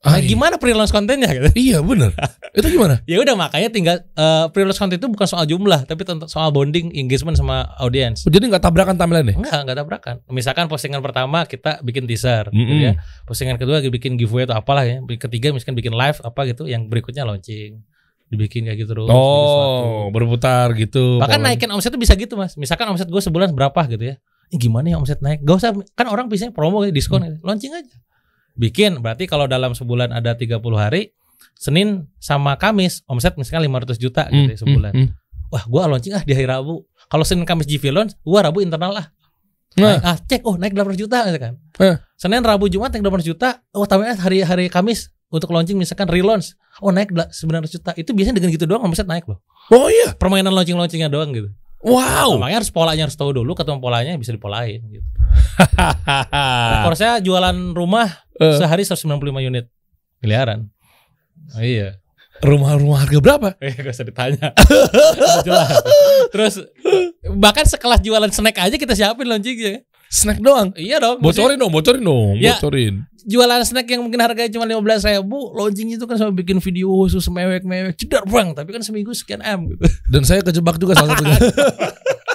Ah, 0.05 0.15
Nah, 0.15 0.19
iya. 0.21 0.29
gimana 0.31 0.61
pre-launch 0.61 0.93
kontennya 0.93 1.27
gitu? 1.27 1.49
Iya 1.57 1.81
bener. 1.81 2.13
itu 2.61 2.69
gimana? 2.69 3.01
Ya 3.05 3.17
udah 3.19 3.35
makanya 3.35 3.73
tinggal 3.73 3.97
eh, 4.05 4.45
pre-launch 4.53 4.77
konten 4.77 5.01
itu 5.01 5.09
bukan 5.09 5.25
soal 5.25 5.43
jumlah, 5.43 5.89
tapi 5.89 6.05
tentang 6.05 6.29
soal 6.29 6.53
bonding, 6.53 6.93
engagement 6.93 7.35
sama 7.35 7.73
audiens. 7.79 8.23
Oh, 8.23 8.31
jadi 8.31 8.45
nggak 8.47 8.61
tabrakan 8.61 8.95
timeline 8.95 9.33
nih? 9.33 9.37
Enggak, 9.37 9.65
enggak 9.65 9.77
tabrakan. 9.77 10.15
Misalkan 10.29 10.69
postingan 10.69 11.01
pertama 11.01 11.43
kita 11.45 11.81
bikin 11.81 12.05
teaser, 12.05 12.47
Mm-mm. 12.47 12.61
gitu 12.61 12.85
ya. 12.85 12.93
Postingan 13.25 13.57
kedua 13.57 13.81
bikin 13.83 14.15
giveaway 14.15 14.45
atau 14.45 14.55
apalah 14.55 14.85
ya. 14.85 15.01
Ketiga 15.17 15.51
misalkan 15.51 15.73
bikin 15.73 15.91
live 15.91 16.21
apa 16.21 16.41
gitu, 16.45 16.65
yang 16.65 16.85
berikutnya 16.85 17.25
launching. 17.25 17.81
Dibikin 18.25 18.65
kayak 18.65 18.79
gitu 18.79 18.93
terus. 18.93 19.09
Oh, 19.09 20.09
berputar 20.09 20.73
gitu. 20.75 21.21
Bahkan 21.21 21.39
Pola- 21.39 21.49
naikin 21.49 21.71
omset 21.71 21.93
itu 21.93 22.01
bisa 22.01 22.13
gitu, 22.13 22.35
Mas. 22.35 22.57
Misalkan 22.57 22.89
omset 22.89 23.07
gue 23.07 23.21
sebulan 23.21 23.53
berapa 23.53 23.81
gitu 23.87 24.05
ya. 24.05 24.17
Ini 24.49 24.57
gimana 24.59 24.93
ya 24.93 24.97
omset 24.97 25.21
naik? 25.21 25.41
Gak 25.41 25.57
usah 25.57 25.71
kan 25.93 26.07
orang 26.07 26.29
biasanya 26.29 26.53
promo 26.53 26.83
gitu, 26.83 26.93
diskon 26.93 27.21
gitu. 27.23 27.37
Launching 27.41 27.73
aja. 27.73 27.95
Bikin, 28.55 29.03
berarti 29.03 29.27
kalau 29.27 29.45
dalam 29.45 29.75
sebulan 29.75 30.11
ada 30.11 30.35
30 30.35 30.59
hari, 30.75 31.11
Senin 31.55 32.07
sama 32.19 32.55
Kamis 32.55 33.03
omset 33.07 33.35
misalkan 33.35 33.67
500 33.67 33.99
juta 33.99 34.27
gitu 34.27 34.51
ya 34.51 34.55
Hmm, 34.55 34.63
sebulan. 34.63 34.93
hmm, 34.95 35.07
hmm. 35.07 35.51
Wah, 35.51 35.65
gua 35.67 35.87
launching 35.87 36.15
ah 36.15 36.23
di 36.23 36.35
hari 36.35 36.47
Rabu. 36.47 36.83
Kalau 37.07 37.23
Senin 37.23 37.47
Kamis 37.47 37.67
GV 37.67 37.95
launch, 37.95 38.15
gua 38.23 38.47
Rabu 38.47 38.59
internal 38.59 38.91
lah. 38.91 39.07
Nah. 39.75 39.99
Naik, 39.99 40.03
ah 40.03 40.17
cek 40.17 40.43
oh 40.47 40.55
naik 40.55 40.71
800 40.71 40.95
juta 40.99 41.19
misalkan. 41.27 41.55
Eh. 41.79 41.99
Senin 42.15 42.43
Rabu 42.43 42.67
Jumat 42.67 42.95
naik 42.95 43.03
800 43.03 43.27
juta. 43.27 43.49
Oh 43.71 43.87
tambahnya 43.87 44.15
hari 44.15 44.43
hari 44.43 44.67
Kamis 44.71 45.11
untuk 45.31 45.51
launching 45.51 45.75
misalkan 45.75 46.07
relaunch. 46.07 46.55
Oh 46.79 46.95
naik 46.95 47.11
dela- 47.11 47.31
900 47.31 47.71
juta. 47.71 47.91
Itu 47.95 48.15
biasanya 48.15 48.39
dengan 48.39 48.51
gitu 48.51 48.67
doang 48.67 48.83
omset 48.83 49.07
naik 49.07 49.27
loh. 49.27 49.43
Oh 49.71 49.91
iya. 49.91 50.15
Permainan 50.15 50.55
launching-launchingnya 50.55 51.11
doang 51.11 51.35
gitu. 51.35 51.51
Wow. 51.83 52.39
Makanya 52.39 52.63
harus 52.63 52.71
polanya 52.71 53.03
harus 53.05 53.15
tahu 53.15 53.35
dulu 53.35 53.51
ketemu 53.53 53.79
polanya 53.79 54.15
bisa 54.15 54.31
dipolain 54.31 54.79
gitu. 54.89 55.05
Rekor 56.73 56.95
saya 56.95 57.19
jualan 57.21 57.55
rumah 57.75 58.24
Eh. 58.37 58.57
sehari 58.59 58.83
195 58.83 59.15
unit 59.41 59.67
miliaran. 60.19 60.67
Oh, 61.53 61.61
iya. 61.61 61.99
Rumah-rumah 62.43 63.07
harga 63.07 63.19
berapa? 63.19 63.49
Eh 63.59 63.73
gak 63.79 63.95
usah 63.95 64.05
ditanya. 64.05 64.51
Jelas. 65.43 65.71
Terus 66.29 66.55
bahkan 67.31 67.63
sekelas 67.63 68.03
jualan 68.03 68.27
snack 68.29 68.59
aja 68.59 68.75
kita 68.75 68.93
siapin 68.93 69.31
launchingnya. 69.31 69.87
Snack 70.11 70.39
doang. 70.39 70.75
Iya 70.75 70.99
dong. 70.99 71.19
Bocorin 71.19 71.57
dong, 71.57 71.71
bocorin 71.71 72.03
dong, 72.03 72.35
Ya. 72.39 72.59
bocorin. 72.59 73.07
jualan 73.25 73.65
snack 73.65 73.89
yang 73.89 74.05
mungkin 74.05 74.21
harganya 74.21 74.53
cuma 74.53 74.69
15 74.69 74.85
ribu 75.09 75.49
launching 75.57 75.97
itu 75.97 76.05
kan 76.05 76.21
sampai 76.21 76.45
bikin 76.45 76.61
video 76.61 76.93
khusus 76.93 77.25
mewek-mewek 77.25 77.97
cedar 77.97 78.21
bang 78.29 78.53
tapi 78.53 78.69
kan 78.69 78.85
seminggu 78.85 79.17
sekian 79.17 79.41
M 79.41 79.65
gitu 79.73 79.81
Dan 80.13 80.29
saya 80.29 80.45
kejebak 80.45 80.77
juga 80.77 80.93
salah 80.93 81.17
satunya. 81.17 81.33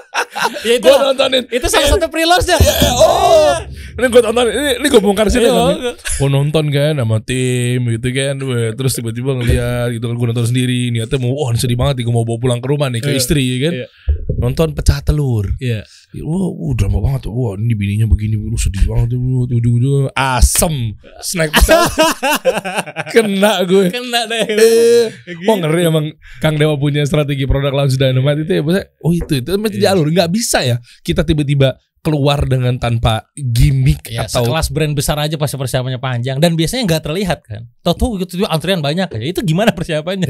ya 0.65 0.73
itu 0.75 0.85
gue 0.85 0.97
nontonin. 0.97 1.43
itu 1.49 1.65
salah 1.67 1.87
satu 1.89 2.07
pre-launch 2.07 2.45
nya 2.45 2.57
Oh, 2.95 3.55
ini 3.99 4.05
gue 4.07 4.21
tonton. 4.21 4.45
Ini, 4.47 4.71
ini 4.79 4.87
gue 4.87 5.01
bongkar 5.01 5.27
sini. 5.27 5.47
Iya, 5.47 5.53
kan. 5.53 5.75
iya. 5.75 5.93
Gue 5.95 6.29
nonton 6.29 6.65
kan 6.71 6.93
sama 6.95 7.17
tim 7.19 7.79
gitu 7.85 8.07
kan. 8.11 8.35
Weh, 8.39 8.71
terus 8.73 8.95
tiba-tiba 8.95 9.35
ngeliat 9.35 9.91
gitu 9.95 10.05
kan 10.07 10.15
gue 10.15 10.27
nonton 10.31 10.47
sendiri. 10.47 10.89
Niatnya 10.89 11.17
mau, 11.19 11.35
wah 11.35 11.51
ini 11.51 11.59
sedih 11.59 11.77
banget 11.77 12.01
nih 12.01 12.05
gue 12.07 12.15
mau 12.15 12.23
bawa 12.23 12.39
pulang 12.39 12.59
ke 12.59 12.67
rumah 12.67 12.87
nih 12.87 13.01
ke 13.03 13.11
Iya, 13.11 13.19
istri 13.19 13.43
ya 13.43 13.57
kan. 13.67 13.73
Nonton 14.39 14.71
pecah 14.71 14.99
telur. 14.99 15.51
Iya. 15.59 15.83
Wah, 16.23 16.47
uh, 16.47 16.73
drama 16.73 16.99
banget. 16.99 17.27
Wah, 17.27 17.53
ini 17.53 17.75
bininya 17.75 18.07
begini, 18.07 18.33
lu 18.35 18.55
sedih 18.55 18.87
banget. 18.87 19.13
tuh. 19.13 19.45
Ujung-ujung 19.45 20.09
asem. 20.15 20.95
Snack 21.19 21.51
pecah. 21.59 21.85
Kena 23.09 23.63
gue. 23.63 23.89
kena 23.89 24.25
deh 24.25 24.45
Eh, 24.49 25.05
Wah 25.45 25.55
ngeri 25.57 25.81
emang 25.85 26.05
Kang 26.39 26.55
Dewa 26.55 26.75
punya 26.75 27.03
strategi 27.03 27.43
produk 27.43 27.73
launch 27.73 27.95
dynamite 27.95 28.43
itu 28.43 28.51
ya 28.51 28.61
maksudnya, 28.61 28.85
Oh 29.01 29.11
itu 29.11 29.33
itu 29.35 29.49
mesti 29.55 29.77
Iya. 29.77 29.91
jalur 29.91 30.07
nggak 30.07 30.29
bisa 30.29 30.59
ya 30.61 30.75
kita 31.01 31.21
tiba-tiba 31.21 31.75
keluar 31.99 32.47
dengan 32.47 32.79
tanpa 32.79 33.27
gimmick 33.35 34.07
Ya, 34.07 34.25
atau 34.25 34.47
sekelas 34.47 34.71
brand 34.71 34.93
besar 34.95 35.19
aja 35.19 35.35
pasti 35.35 35.59
persiapannya 35.59 35.99
panjang 35.99 36.39
dan 36.39 36.55
biasanya 36.55 36.87
nggak 36.87 37.03
terlihat 37.03 37.39
kan. 37.43 37.67
Tahu 37.83 38.23
gitu 38.23 38.47
antrian 38.47 38.79
banyak 38.79 39.11
ya. 39.11 39.19
Itu 39.35 39.43
gimana 39.43 39.75
persiapannya? 39.75 40.27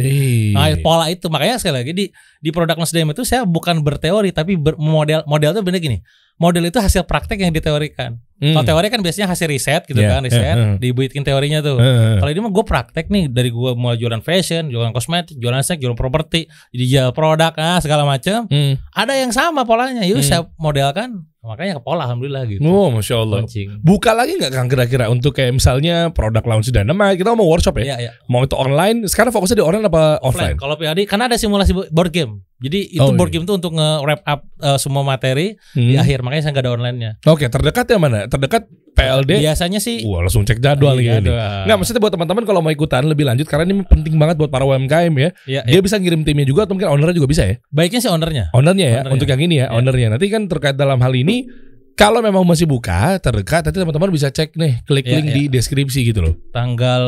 Nah, 0.57 0.73
pola 0.81 1.07
itu 1.13 1.29
makanya 1.29 1.61
sekali 1.61 1.75
lagi 1.85 1.91
di 1.93 2.05
di 2.41 2.49
produk 2.49 2.79
DM 2.79 3.13
itu 3.13 3.21
saya 3.21 3.45
bukan 3.45 3.85
berteori 3.85 4.33
tapi 4.33 4.57
ber- 4.57 4.81
model 4.81 5.21
model 5.29 5.53
itu 5.53 5.61
bener 5.61 5.79
gini. 5.81 5.97
Model 6.39 6.63
itu 6.63 6.79
hasil 6.79 7.03
praktek 7.03 7.35
yang 7.37 7.51
diteorikan. 7.51 8.15
hmm. 8.37 8.55
Kalau 8.55 8.63
teori 8.65 8.87
kan 8.87 8.99
biasanya 8.99 9.27
hasil 9.27 9.45
riset 9.45 9.83
gitu 9.83 9.99
Iya, 9.99 10.09
kan, 10.09 10.21
riset, 10.23 10.55
iya. 10.55 10.79
dibuitin 10.79 11.19
teorinya 11.19 11.59
tuh. 11.59 11.75
Eh, 11.75 12.15
Kalau 12.15 12.29
ini 12.29 12.39
mah 12.39 12.49
gue 12.49 12.63
praktek 12.63 13.05
nih 13.07 13.27
dari 13.27 13.49
gue 13.49 13.71
mulai 13.73 13.95
jualan 13.95 14.19
fashion, 14.19 14.67
jualan 14.67 14.89
kosmetik, 14.89 15.35
jualan 15.35 15.59
seks, 15.59 15.77
jualan 15.77 15.93
properti, 15.93 16.47
jadi 16.69 16.85
jual 16.87 17.09
produk, 17.11 17.51
ah 17.53 17.77
segala 17.77 18.03
macam. 18.03 18.47
hmm. 18.47 18.79
Ada 18.89 19.13
yang 19.17 19.29
sama 19.29 19.61
polanya. 19.63 20.01
Yuk 20.01 20.17
Hmm. 20.17 20.23
saya 20.23 20.41
modelkan, 20.55 21.09
makanya 21.39 21.75
ke 21.75 21.81
pola 21.81 22.03
alhamdulillah 22.05 22.47
gitu. 22.47 22.63
Oh 22.63 22.87
masya 22.87 23.19
Allah. 23.19 23.43
Launching. 23.43 23.75
Buka 23.81 24.11
lagi 24.13 24.33
nggak 24.33 24.49
Kang 24.49 24.67
kira-kira 24.67 25.05
untuk 25.07 25.31
kayak 25.33 25.51
misalnya 25.53 26.07
produk 26.09 26.41
launch 26.41 26.67
dynamite 26.69 27.19
kita 27.19 27.31
mau 27.31 27.43
workshop 27.45 27.75
ya. 27.77 27.85
Iya, 27.85 27.95
iya. 27.99 28.11
Mau 28.25 28.39
itu 28.41 28.55
online. 28.55 29.03
Sekarang 29.05 29.29
fokusnya 29.29 29.59
di 29.59 29.65
online 29.65 29.85
apa 29.85 30.15
offline? 30.19 30.55
Offline. 30.55 30.57
Kalau 30.57 30.75
PAD 30.75 30.99
karena 31.03 31.27
ada 31.27 31.35
simulasi 31.35 31.75
bo- 31.75 31.89
board 31.89 32.11
game. 32.11 32.47
Jadi 32.59 32.91
itu 32.91 32.99
Oh, 32.99 33.11
board 33.11 33.27
iya. 33.27 33.35
game 33.35 33.45
itu 33.45 33.53
untuk 33.53 33.71
nge-wrap 33.71 34.21
up 34.21 34.41
uh, 34.57 34.75
semua 34.75 35.01
materi 35.01 35.55
Hmm. 35.71 35.85
di 35.85 35.95
akhir. 35.95 36.19
Makanya 36.19 36.41
saya 36.41 36.51
nggak 36.51 36.65
ada 36.65 36.73
online-nya. 36.73 37.11
Oke 37.23 37.45
terdekat 37.45 37.87
yang 37.87 38.01
mana? 38.01 38.25
Terdekat 38.25 38.67
PLD. 38.91 39.39
Biasanya 39.39 39.79
sih 39.79 40.03
Wah 40.03 40.19
langsung 40.19 40.43
cek 40.43 40.59
jadwal 40.59 40.95
Iya, 40.95 41.17
jadwal. 41.17 41.63
Nggak 41.63 41.77
maksudnya 41.77 42.01
buat 42.01 42.13
teman-teman 42.13 42.43
kalau 42.43 42.59
mau 42.59 42.67
ikutan 42.67 43.03
lebih 43.03 43.23
lanjut 43.23 43.45
karena 43.45 43.63
ini 43.65 43.79
penting 43.81 44.15
banget 44.15 44.35
buat 44.35 44.47
para 44.47 44.63
UMKM 44.63 45.13
ya. 45.13 45.29
Iya, 45.45 45.61
Dia 45.63 45.71
iya. 45.71 45.79
bisa 45.79 45.95
ngirim 45.95 46.21
timnya 46.21 46.43
juga 46.43 46.67
atau 46.67 46.75
mungkin 46.75 46.89
ownernya 46.89 47.15
juga 47.15 47.27
bisa 47.27 47.43
ya. 47.43 47.55
baiknya 47.69 47.99
sih 47.99 48.09
ownernya. 48.09 48.51
Ownernya 48.51 48.85
ya, 48.85 48.99
Ownernya. 48.99 49.13
untuk 49.13 49.27
yang 49.27 49.39
ini 49.39 49.55
ya, 49.55 49.65
Iya. 49.65 49.73
ownernya. 49.73 50.07
Nanti 50.11 50.25
kan 50.27 50.41
terkait 50.45 50.75
dalam 50.75 50.99
hal 50.99 51.13
ini, 51.13 51.47
kalau 51.95 52.19
memang 52.19 52.43
masih 52.43 52.63
buka 52.65 53.15
terdekat, 53.17 53.63
nanti 53.65 53.77
teman-teman 53.77 54.07
bisa 54.09 54.27
cek 54.27 54.51
nih, 54.53 54.83
klik 54.83 55.03
Iya, 55.03 55.15
link 55.15 55.27
iya. 55.27 55.35
di 55.37 55.43
deskripsi 55.49 55.99
gitu 56.05 56.19
loh. 56.21 56.33
Tanggal 56.49 57.03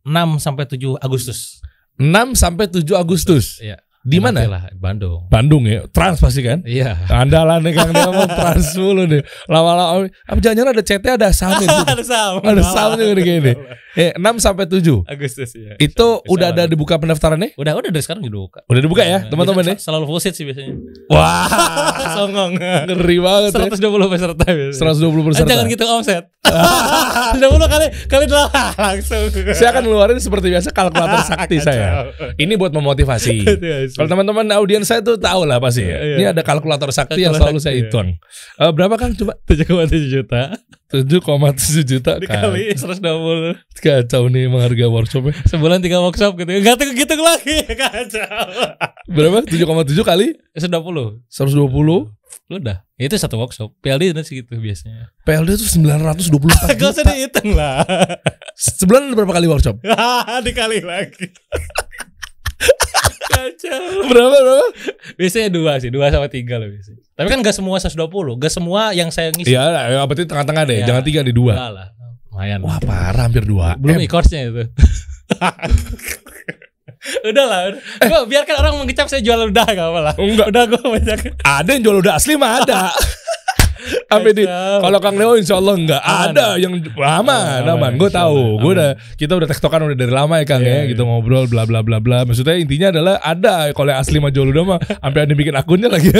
6 0.00 0.38
sampai 0.38 0.64
7 0.64 0.94
Agustus. 0.96 1.58
6 1.96 2.06
sampai 2.34 2.66
7 2.66 2.86
Agustus. 2.94 3.58
Iya. 3.58 3.82
Di 4.06 4.22
mana? 4.22 4.46
Lah, 4.46 4.64
Bandung. 4.72 5.26
Bandung 5.26 5.66
ya. 5.66 5.82
Trans 5.90 6.22
pasti 6.22 6.38
kan? 6.38 6.62
Iya. 6.62 6.94
Andalan 7.10 7.58
nih 7.60 7.74
Kang 7.74 7.90
dia 7.90 8.06
ngomong 8.06 8.30
trans 8.38 8.70
mulu 8.76 9.02
nih. 9.04 9.18
Lama-lama 9.44 10.06
apa 10.06 10.38
jangan 10.38 10.70
ada 10.70 10.78
CT 10.80 11.04
ada 11.10 11.26
SAM 11.34 11.58
itu. 11.58 11.66
ada 11.66 12.04
sama. 12.06 12.38
Ada 12.40 12.62
SAM 12.62 12.90
juga 12.94 13.12
nih 13.12 13.24
kayaknya. 13.24 13.54
Eh 13.96 14.12
6 14.12 14.22
sampai 14.38 14.68
7. 14.68 15.08
Agustus 15.08 15.50
ya. 15.52 15.74
Itu 15.76 16.20
udah 16.22 16.52
ada 16.52 16.68
dibuka 16.68 16.94
pendaftarannya? 16.94 17.56
Udah 17.56 17.74
udah 17.74 17.90
dari 17.90 18.04
sekarang 18.04 18.22
udah 18.22 18.40
buka. 18.44 18.60
Udah 18.68 18.80
dibuka 18.80 19.02
ya, 19.02 19.24
Nah, 19.24 19.32
teman-teman 19.32 19.64
ya? 19.64 19.74
biasa 19.74 19.88
Selalu 19.88 20.04
full 20.04 20.20
seat 20.20 20.34
sih 20.36 20.44
biasanya. 20.44 20.76
Wah, 21.08 21.48
Songong. 22.20 22.60
ngeri 22.60 23.16
banget 23.18 23.50
ya. 23.50 23.72
120 23.72 24.12
peserta 24.12 24.44
biasanya. 24.44 24.92
120 24.94 25.02
Eh, 25.10 25.24
peserta. 25.26 25.48
Jangan 25.48 25.66
gitu 25.66 25.84
omset. 25.88 26.24
120 26.46 27.40
kali 27.66 27.86
kali 28.06 28.24
delapan 28.26 28.70
langsung. 28.76 29.22
Saya 29.50 29.68
akan 29.72 29.82
ngeluarin 29.82 30.20
seperti 30.20 30.46
biasa 30.48 30.68
kalkulator 30.70 31.20
sakti 31.24 31.56
saya. 31.58 32.12
Ini 32.36 32.52
buat 32.54 32.70
memotivasi. 32.70 33.42
Kalau 33.96 34.08
teman-teman 34.08 34.44
audiens 34.52 34.84
saya 34.84 35.00
tuh 35.00 35.16
tahu 35.16 35.48
lah 35.48 35.56
pasti 35.56 35.82
ya. 35.82 35.96
Iya. 35.96 36.16
Ini 36.16 36.24
ada 36.36 36.42
kalkulator 36.44 36.92
sakti 36.92 37.24
yang 37.24 37.32
Kalkulator 37.32 37.56
selalu 37.56 37.60
saya 37.60 37.72
sakti, 37.72 37.80
ya. 37.80 37.88
hitung. 37.88 38.08
Eh, 38.60 38.70
berapa 38.70 38.94
Kang? 38.94 39.12
Coba 39.16 39.32
7,7 39.42 40.06
juta 40.06 40.42
7,7 40.86 41.82
juta 41.82 42.12
dikali 42.16 42.70
120 42.70 43.58
Kacau 43.76 44.22
nih 44.30 44.46
emang 44.46 44.62
harga 44.62 44.86
workshopnya. 44.86 45.34
sebulan 45.44 45.82
tiga 45.82 45.98
workshop 45.98 46.38
gitu. 46.38 46.50
Enggak 46.52 46.78
gitu 46.84 47.14
lagi 47.18 47.56
kacau. 47.80 48.46
Berapa? 49.10 49.42
7,7 49.42 49.56
kali 50.02 50.26
120. 50.54 51.26
120. 51.26 52.12
Udah. 52.46 52.86
Itu 52.94 53.18
satu 53.18 53.36
workshop. 53.36 53.74
PLD 53.82 54.14
itu 54.14 54.22
segitu 54.22 54.54
biasanya. 54.56 55.10
PLD 55.26 55.58
itu 55.58 55.66
924 55.66 56.78
Gak 56.78 56.88
usah 56.94 57.04
dihitung 57.04 57.58
lah. 57.58 57.82
Sebulan 58.54 59.10
berapa 59.12 59.34
kali 59.34 59.46
workshop? 59.50 59.82
Dikali 60.46 60.80
lagi. 60.80 61.26
Kacau. 63.36 63.84
Berapa 64.08 64.32
berapa? 64.32 64.66
Biasanya 65.20 65.48
dua 65.52 65.72
sih, 65.78 65.92
dua 65.92 66.08
sama 66.08 66.26
tiga 66.32 66.56
loh 66.56 66.72
biasanya. 66.72 67.06
Tapi 67.16 67.28
kan 67.32 67.40
gak 67.40 67.56
semua 67.56 67.76
120, 67.80 68.36
gak 68.40 68.52
semua 68.52 68.92
yang 68.92 69.08
saya 69.12 69.32
ngisi. 69.32 69.52
Iya, 69.52 69.92
ya, 69.92 70.04
berarti 70.04 70.28
tengah-tengah 70.28 70.64
deh. 70.68 70.76
Iya. 70.84 70.86
Jangan 70.92 71.02
tiga 71.04 71.20
di 71.24 71.32
dua. 71.32 71.54
Lah. 71.56 71.88
Lumayan. 72.32 72.60
Wah 72.60 72.78
parah 72.84 73.24
hampir 73.28 73.44
dua. 73.48 73.76
Belum 73.80 73.96
M. 73.96 74.04
e-course-nya 74.04 74.52
itu. 74.52 74.64
udah 77.32 77.44
lah, 77.48 77.60
udah. 77.72 77.80
Gua 78.04 78.20
biarkan 78.28 78.56
orang 78.60 78.74
mengecap 78.84 79.08
saya 79.08 79.24
jual 79.24 79.48
udah 79.48 79.64
gak 79.64 79.88
apa 79.88 80.00
lah. 80.00 80.14
Enggak. 80.20 80.46
Udah 80.52 80.62
gue 80.68 80.82
banyak. 80.84 81.18
Ada 81.40 81.68
yang 81.72 81.82
jual 81.84 81.96
udah 82.04 82.12
asli 82.20 82.36
mah 82.36 82.60
ada. 82.60 82.92
Sampai 84.06 84.32
di 84.32 84.44
kalau 84.80 84.98
Kang 85.02 85.16
Leo 85.16 85.36
insya 85.36 85.58
Allah 85.60 85.74
enggak 85.76 86.02
Aman. 86.02 86.32
ada 86.32 86.46
yang 86.56 86.72
aman, 86.96 87.60
Aman. 87.66 87.92
Gue 88.00 88.10
tahu, 88.10 88.60
gue 88.60 88.72
udah 88.76 88.90
kita 89.18 89.32
udah 89.36 89.48
tektokan 89.48 89.86
udah 89.86 89.96
dari 89.98 90.12
lama 90.12 90.40
ya 90.40 90.44
Kang 90.48 90.62
Iya, 90.62 90.70
ya, 90.70 90.78
iya. 90.84 90.90
gitu 90.94 91.02
ngobrol 91.04 91.46
bla 91.46 91.68
bla 91.68 91.84
bla 91.84 91.98
bla. 92.00 92.24
Maksudnya 92.24 92.56
intinya 92.56 92.88
adalah 92.90 93.14
ada 93.20 93.70
kalau 93.76 93.92
yang 93.92 94.00
asli 94.00 94.18
udah 94.22 94.64
mah 94.64 94.78
sampai 95.04 95.20
ada 95.26 95.34
bikin 95.36 95.54
akunnya 95.54 95.88
lagi. 95.90 96.10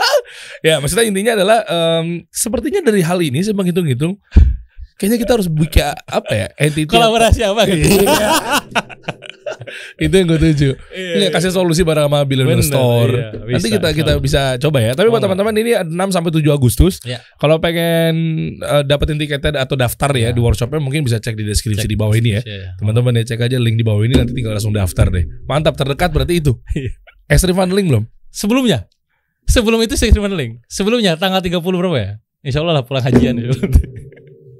ya 0.66 0.82
maksudnya 0.82 1.06
intinya 1.06 1.32
adalah 1.38 1.58
em, 1.64 2.26
sepertinya 2.28 2.80
dari 2.84 3.00
hal 3.00 3.18
ini 3.22 3.40
saya 3.40 3.56
menghitung-hitung 3.56 4.18
kayaknya 4.98 5.18
kita 5.22 5.32
harus 5.38 5.48
bikin 5.48 5.94
apa 6.10 6.32
ya 6.34 6.46
entity 6.58 6.90
Kolaborasi 6.90 7.40
apa 7.46 7.62
gitu. 7.70 8.02
Itu 10.04 10.14
yang 10.14 10.26
gue 10.28 10.38
tuju. 10.38 10.70
Iya, 10.94 11.12
Ini 11.18 11.24
iya. 11.28 11.34
kasih 11.34 11.50
solusi 11.50 11.82
bareng 11.82 12.06
sama 12.06 12.22
Billionaire 12.24 12.62
Store. 12.64 13.10
iya, 13.12 13.28
Nanti 13.34 13.68
bisa, 13.68 13.76
kita 13.78 13.88
kita 13.92 14.12
insya 14.16 14.22
bisa 14.22 14.42
coba 14.60 14.78
ya. 14.80 14.92
Tapi 14.94 15.08
buat 15.10 15.22
teman-teman 15.22 15.54
ini 15.58 15.70
6 15.74 15.94
sampai 16.14 16.30
7 16.30 16.44
Agustus. 16.50 17.00
Iya. 17.04 17.18
Kalau 17.36 17.58
pengen 17.58 18.14
eh, 18.58 18.82
dapetin 18.86 19.18
tiketnya 19.18 19.64
atau 19.64 19.74
daftar 19.74 20.10
ya 20.14 20.30
Iya. 20.30 20.36
di 20.36 20.40
workshopnya 20.44 20.80
mungkin 20.82 21.02
bisa 21.06 21.18
cek 21.18 21.34
di 21.38 21.44
deskripsi 21.46 21.84
Cek 21.84 21.90
di 21.90 21.98
bawah 21.98 22.14
ini 22.16 22.38
ya. 22.38 22.42
Iya. 22.44 22.78
Teman-teman 22.78 23.16
ya 23.18 23.24
cek 23.34 23.40
aja 23.48 23.56
link 23.56 23.76
di 23.80 23.84
bawah 23.86 24.02
ini 24.04 24.14
nanti 24.16 24.32
tinggal 24.36 24.54
langsung 24.54 24.74
daftar 24.74 25.08
deh. 25.08 25.24
Mantap 25.48 25.74
terdekat 25.78 26.10
berarti 26.12 26.40
itu. 26.42 26.52
Iya. 26.74 26.92
Extreme 27.28 27.56
Funneling 27.60 27.86
belum? 27.92 28.04
Sebelumnya. 28.32 28.88
Sebelum 29.48 29.80
itu 29.80 29.96
terima 29.96 30.28
link. 30.28 30.60
Sebelumnya 30.68 31.16
tanggal 31.16 31.40
30 31.40 31.60
berapa 31.64 31.96
ya? 31.96 32.10
Insya 32.44 32.60
Allah 32.60 32.80
lah 32.80 32.84
pulang 32.84 33.02
hajian. 33.02 33.34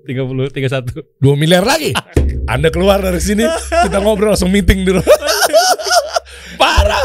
30, 0.09 0.49
31. 0.49 1.21
2 1.21 1.37
miliar 1.37 1.61
lagi. 1.63 1.93
Anda 2.53 2.73
keluar 2.73 2.99
dari 2.99 3.21
sini 3.21 3.45
kita 3.45 4.01
ngobrol 4.01 4.33
langsung 4.33 4.49
meeting 4.49 4.83
dulu. 4.83 5.05
Parah. 6.59 7.05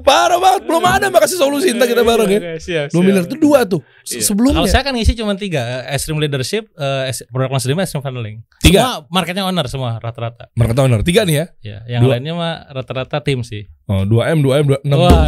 Parah 0.00 0.38
banget. 0.38 0.62
Belum 0.64 0.80
ada 0.80 1.06
makasih 1.08 1.36
solusi 1.36 1.68
entar 1.68 1.84
kita 1.84 2.00
bareng 2.00 2.24
ya. 2.26 2.40
Siap, 2.56 2.88
2 2.88 3.02
miliar 3.02 3.24
itu 3.24 3.36
dua 3.36 3.66
tuh. 3.66 3.82
Se- 4.00 4.16
Iya. 4.16 4.24
Sebelumnya. 4.24 4.56
Kalau 4.56 4.70
saya 4.70 4.82
kan 4.82 4.94
ngisi 4.94 5.12
cuma 5.12 5.34
tiga, 5.34 5.60
extreme 5.86 6.16
leadership, 6.18 6.70
eh, 6.72 7.10
es- 7.10 7.26
product 7.26 7.52
management, 7.52 7.84
extreme 7.84 8.00
funneling. 8.02 8.36
Tiga. 8.60 8.80
Semua 8.80 9.04
marketnya 9.10 9.44
owner 9.44 9.66
semua 9.66 9.98
rata-rata. 9.98 10.48
Market 10.54 10.78
owner 10.78 11.00
tiga 11.02 11.22
nih 11.22 11.34
ya. 11.34 11.46
Ya, 11.60 11.78
yang 11.90 12.00
Dua. 12.00 12.16
lainnya 12.16 12.32
mah 12.32 12.54
rata-rata 12.70 13.20
tim 13.20 13.42
sih. 13.42 13.68
Oh, 13.84 14.06
2 14.06 14.24
M, 14.30 14.40
2 14.40 14.56
M, 14.56 14.66
2 14.70 14.78
6 14.80 14.94
Waduh, 14.94 15.20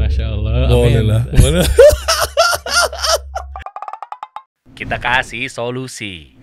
masya 0.00 0.24
Allah. 0.30 0.52
Boleh 0.64 0.88
Amin. 0.94 1.04
lah. 1.04 1.22
Boleh. 1.34 1.64
Kita 4.74 4.96
kasih 4.98 5.46
solusi. 5.46 6.34